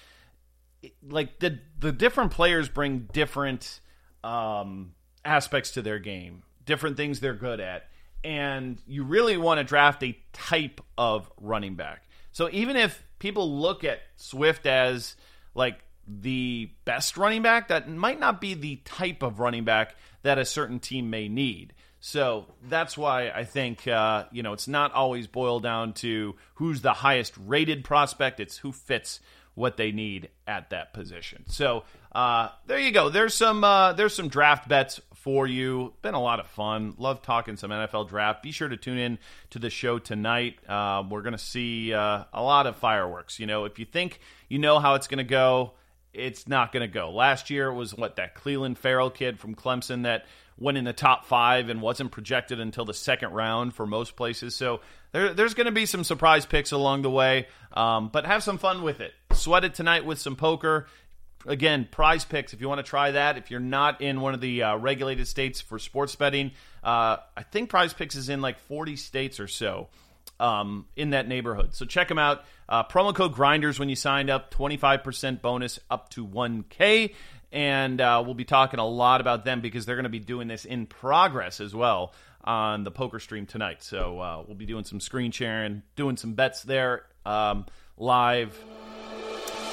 like 1.08 1.40
the 1.40 1.58
the 1.78 1.92
different 1.92 2.30
players 2.30 2.68
bring 2.68 3.08
different 3.12 3.80
um, 4.22 4.94
aspects 5.24 5.72
to 5.72 5.82
their 5.82 5.98
game, 5.98 6.42
different 6.64 6.96
things 6.96 7.20
they're 7.20 7.34
good 7.34 7.60
at, 7.60 7.88
and 8.24 8.80
you 8.86 9.04
really 9.04 9.36
want 9.36 9.58
to 9.58 9.64
draft 9.64 10.02
a 10.02 10.16
type 10.32 10.80
of 10.96 11.30
running 11.40 11.74
back. 11.74 12.02
So 12.32 12.48
even 12.52 12.76
if 12.76 13.02
people 13.18 13.58
look 13.60 13.84
at 13.84 14.00
Swift 14.16 14.66
as 14.66 15.16
like 15.54 15.80
the 16.08 16.70
best 16.84 17.16
running 17.16 17.42
back, 17.42 17.68
that 17.68 17.88
might 17.88 18.18
not 18.18 18.40
be 18.40 18.54
the 18.54 18.76
type 18.84 19.22
of 19.22 19.40
running 19.40 19.64
back 19.64 19.94
that 20.22 20.38
a 20.38 20.44
certain 20.44 20.80
team 20.80 21.10
may 21.10 21.28
need. 21.28 21.74
So 22.00 22.46
that's 22.68 22.96
why 22.96 23.30
I 23.30 23.44
think 23.44 23.86
uh, 23.88 24.24
you 24.30 24.42
know 24.42 24.52
it's 24.52 24.68
not 24.68 24.92
always 24.92 25.26
boiled 25.26 25.64
down 25.64 25.94
to 25.94 26.36
who's 26.54 26.80
the 26.80 26.92
highest 26.92 27.34
rated 27.36 27.84
prospect. 27.84 28.40
It's 28.40 28.56
who 28.56 28.72
fits 28.72 29.20
what 29.54 29.76
they 29.76 29.90
need 29.90 30.28
at 30.46 30.70
that 30.70 30.92
position. 30.92 31.44
So 31.48 31.82
uh, 32.12 32.50
there 32.66 32.78
you 32.78 32.92
go. 32.92 33.08
There's 33.08 33.34
some 33.34 33.64
uh, 33.64 33.94
there's 33.94 34.14
some 34.14 34.28
draft 34.28 34.68
bets 34.68 35.00
for 35.14 35.46
you. 35.46 35.92
Been 36.00 36.14
a 36.14 36.22
lot 36.22 36.38
of 36.38 36.46
fun. 36.46 36.94
Love 36.96 37.20
talking 37.22 37.56
some 37.56 37.70
NFL 37.70 38.08
draft. 38.08 38.42
Be 38.42 38.52
sure 38.52 38.68
to 38.68 38.76
tune 38.76 38.98
in 38.98 39.18
to 39.50 39.58
the 39.58 39.68
show 39.68 39.98
tonight. 39.98 40.58
Uh, 40.68 41.02
we're 41.08 41.22
to 41.32 41.38
see 41.38 41.92
uh, 41.92 42.24
a 42.32 42.42
lot 42.42 42.66
of 42.66 42.76
fireworks. 42.76 43.40
You 43.40 43.46
know, 43.46 43.64
if 43.64 43.80
you 43.80 43.84
think 43.84 44.20
you 44.48 44.60
know 44.60 44.78
how 44.78 44.94
it's 44.94 45.08
to 45.18 45.24
go, 45.24 45.72
it's 46.12 46.48
not 46.48 46.72
going 46.72 46.80
to 46.82 46.92
go. 46.92 47.10
Last 47.10 47.50
year 47.50 47.68
it 47.68 47.74
was 47.74 47.94
what 47.94 48.16
that 48.16 48.34
Clelin 48.34 48.76
Ferrell 48.76 49.10
kid 49.10 49.38
from 49.38 49.54
Clemson 49.54 50.04
that 50.04 50.26
went 50.58 50.76
in 50.76 50.84
the 50.84 50.92
top 50.92 51.24
five 51.24 51.68
and 51.68 51.80
wasn't 51.80 52.10
projected 52.10 52.58
until 52.58 52.84
the 52.84 52.94
second 52.94 53.32
round 53.32 53.74
for 53.74 53.86
most 53.86 54.16
places. 54.16 54.56
So 54.56 54.80
there, 55.12 55.32
there's 55.32 55.54
going 55.54 55.66
to 55.66 55.72
be 55.72 55.86
some 55.86 56.04
surprise 56.04 56.46
picks 56.46 56.72
along 56.72 57.02
the 57.02 57.10
way, 57.10 57.46
um, 57.72 58.08
but 58.08 58.26
have 58.26 58.42
some 58.42 58.58
fun 58.58 58.82
with 58.82 59.00
it. 59.00 59.12
Sweat 59.32 59.64
it 59.64 59.74
tonight 59.74 60.04
with 60.04 60.18
some 60.18 60.36
poker. 60.36 60.86
again, 61.46 61.88
PrizePicks, 61.90 62.52
if 62.52 62.60
you 62.60 62.68
want 62.68 62.78
to 62.78 62.88
try 62.88 63.12
that, 63.12 63.38
if 63.38 63.50
you're 63.50 63.60
not 63.60 64.00
in 64.00 64.20
one 64.20 64.34
of 64.34 64.40
the 64.40 64.64
uh, 64.64 64.76
regulated 64.76 65.28
states 65.28 65.60
for 65.60 65.78
sports 65.78 66.16
betting, 66.16 66.50
uh, 66.82 67.18
I 67.36 67.42
think 67.42 67.70
PrizePicks 67.70 68.16
is 68.16 68.28
in 68.28 68.40
like 68.40 68.58
40 68.58 68.96
states 68.96 69.38
or 69.38 69.46
so 69.46 69.88
um, 70.40 70.86
in 70.96 71.10
that 71.10 71.28
neighborhood. 71.28 71.74
So 71.74 71.84
check 71.84 72.08
them 72.08 72.18
out. 72.18 72.44
Uh, 72.68 72.84
promo 72.84 73.14
code 73.14 73.32
Grinders 73.32 73.78
when 73.78 73.88
you 73.88 73.96
sign 73.96 74.30
up, 74.30 74.52
25% 74.52 75.40
bonus 75.40 75.80
up 75.90 76.10
to 76.10 76.26
1K. 76.26 77.14
And 77.50 78.00
uh, 78.00 78.22
we'll 78.24 78.34
be 78.34 78.44
talking 78.44 78.78
a 78.78 78.86
lot 78.86 79.20
about 79.20 79.44
them 79.44 79.60
because 79.60 79.86
they're 79.86 79.96
going 79.96 80.04
to 80.04 80.10
be 80.10 80.18
doing 80.18 80.48
this 80.48 80.64
in 80.64 80.86
progress 80.86 81.60
as 81.60 81.74
well 81.74 82.12
on 82.44 82.84
the 82.84 82.90
poker 82.90 83.18
stream 83.18 83.46
tonight. 83.46 83.82
So 83.82 84.20
uh, 84.20 84.44
we'll 84.46 84.56
be 84.56 84.66
doing 84.66 84.84
some 84.84 85.00
screen 85.00 85.32
sharing, 85.32 85.82
doing 85.96 86.16
some 86.16 86.34
bets 86.34 86.62
there 86.62 87.04
um, 87.24 87.66
live 87.96 88.58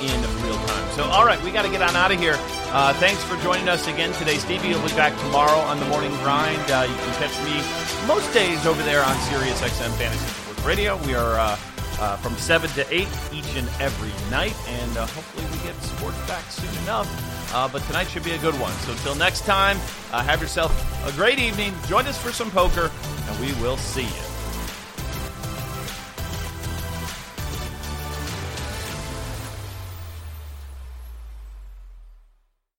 in 0.01 0.21
real 0.43 0.55
time. 0.55 0.91
So, 0.91 1.03
all 1.03 1.25
right, 1.25 1.41
we 1.43 1.51
got 1.51 1.63
to 1.63 1.69
get 1.69 1.81
on 1.81 1.95
out 1.95 2.11
of 2.11 2.19
here. 2.19 2.35
Uh, 2.37 2.93
thanks 2.93 3.23
for 3.23 3.37
joining 3.37 3.69
us 3.69 3.87
again 3.87 4.13
today. 4.13 4.37
Stevie 4.37 4.69
will 4.69 4.81
be 4.81 4.89
back 4.89 5.17
tomorrow 5.19 5.59
on 5.59 5.79
the 5.79 5.85
morning 5.85 6.11
grind. 6.17 6.59
Uh, 6.71 6.85
you 6.89 6.95
can 6.95 7.13
catch 7.15 7.37
me 7.43 8.07
most 8.07 8.33
days 8.33 8.65
over 8.65 8.81
there 8.83 9.03
on 9.03 9.15
Sirius 9.21 9.61
XM 9.61 9.91
Fantasy 9.97 10.44
Radio. 10.65 10.97
We 11.05 11.13
are 11.13 11.37
uh, 11.37 11.57
uh, 11.99 12.17
from 12.17 12.33
7 12.37 12.69
to 12.71 12.93
8 12.93 13.07
each 13.31 13.55
and 13.55 13.69
every 13.79 14.09
night, 14.31 14.55
and 14.67 14.97
uh, 14.97 15.05
hopefully 15.05 15.45
we 15.51 15.63
get 15.63 15.79
sports 15.83 16.17
back 16.27 16.43
soon 16.49 16.75
enough. 16.83 17.07
Uh, 17.53 17.67
but 17.67 17.83
tonight 17.83 18.05
should 18.05 18.23
be 18.23 18.31
a 18.31 18.39
good 18.39 18.55
one. 18.55 18.71
So, 18.79 18.93
until 18.93 19.15
next 19.15 19.45
time, 19.45 19.77
have 20.11 20.41
yourself 20.41 20.73
a 21.07 21.11
great 21.11 21.37
evening. 21.37 21.73
Join 21.87 22.07
us 22.07 22.19
for 22.19 22.31
some 22.31 22.49
poker, 22.49 22.89
and 23.29 23.39
we 23.39 23.53
will 23.61 23.77
see 23.77 24.05
you. 24.05 24.34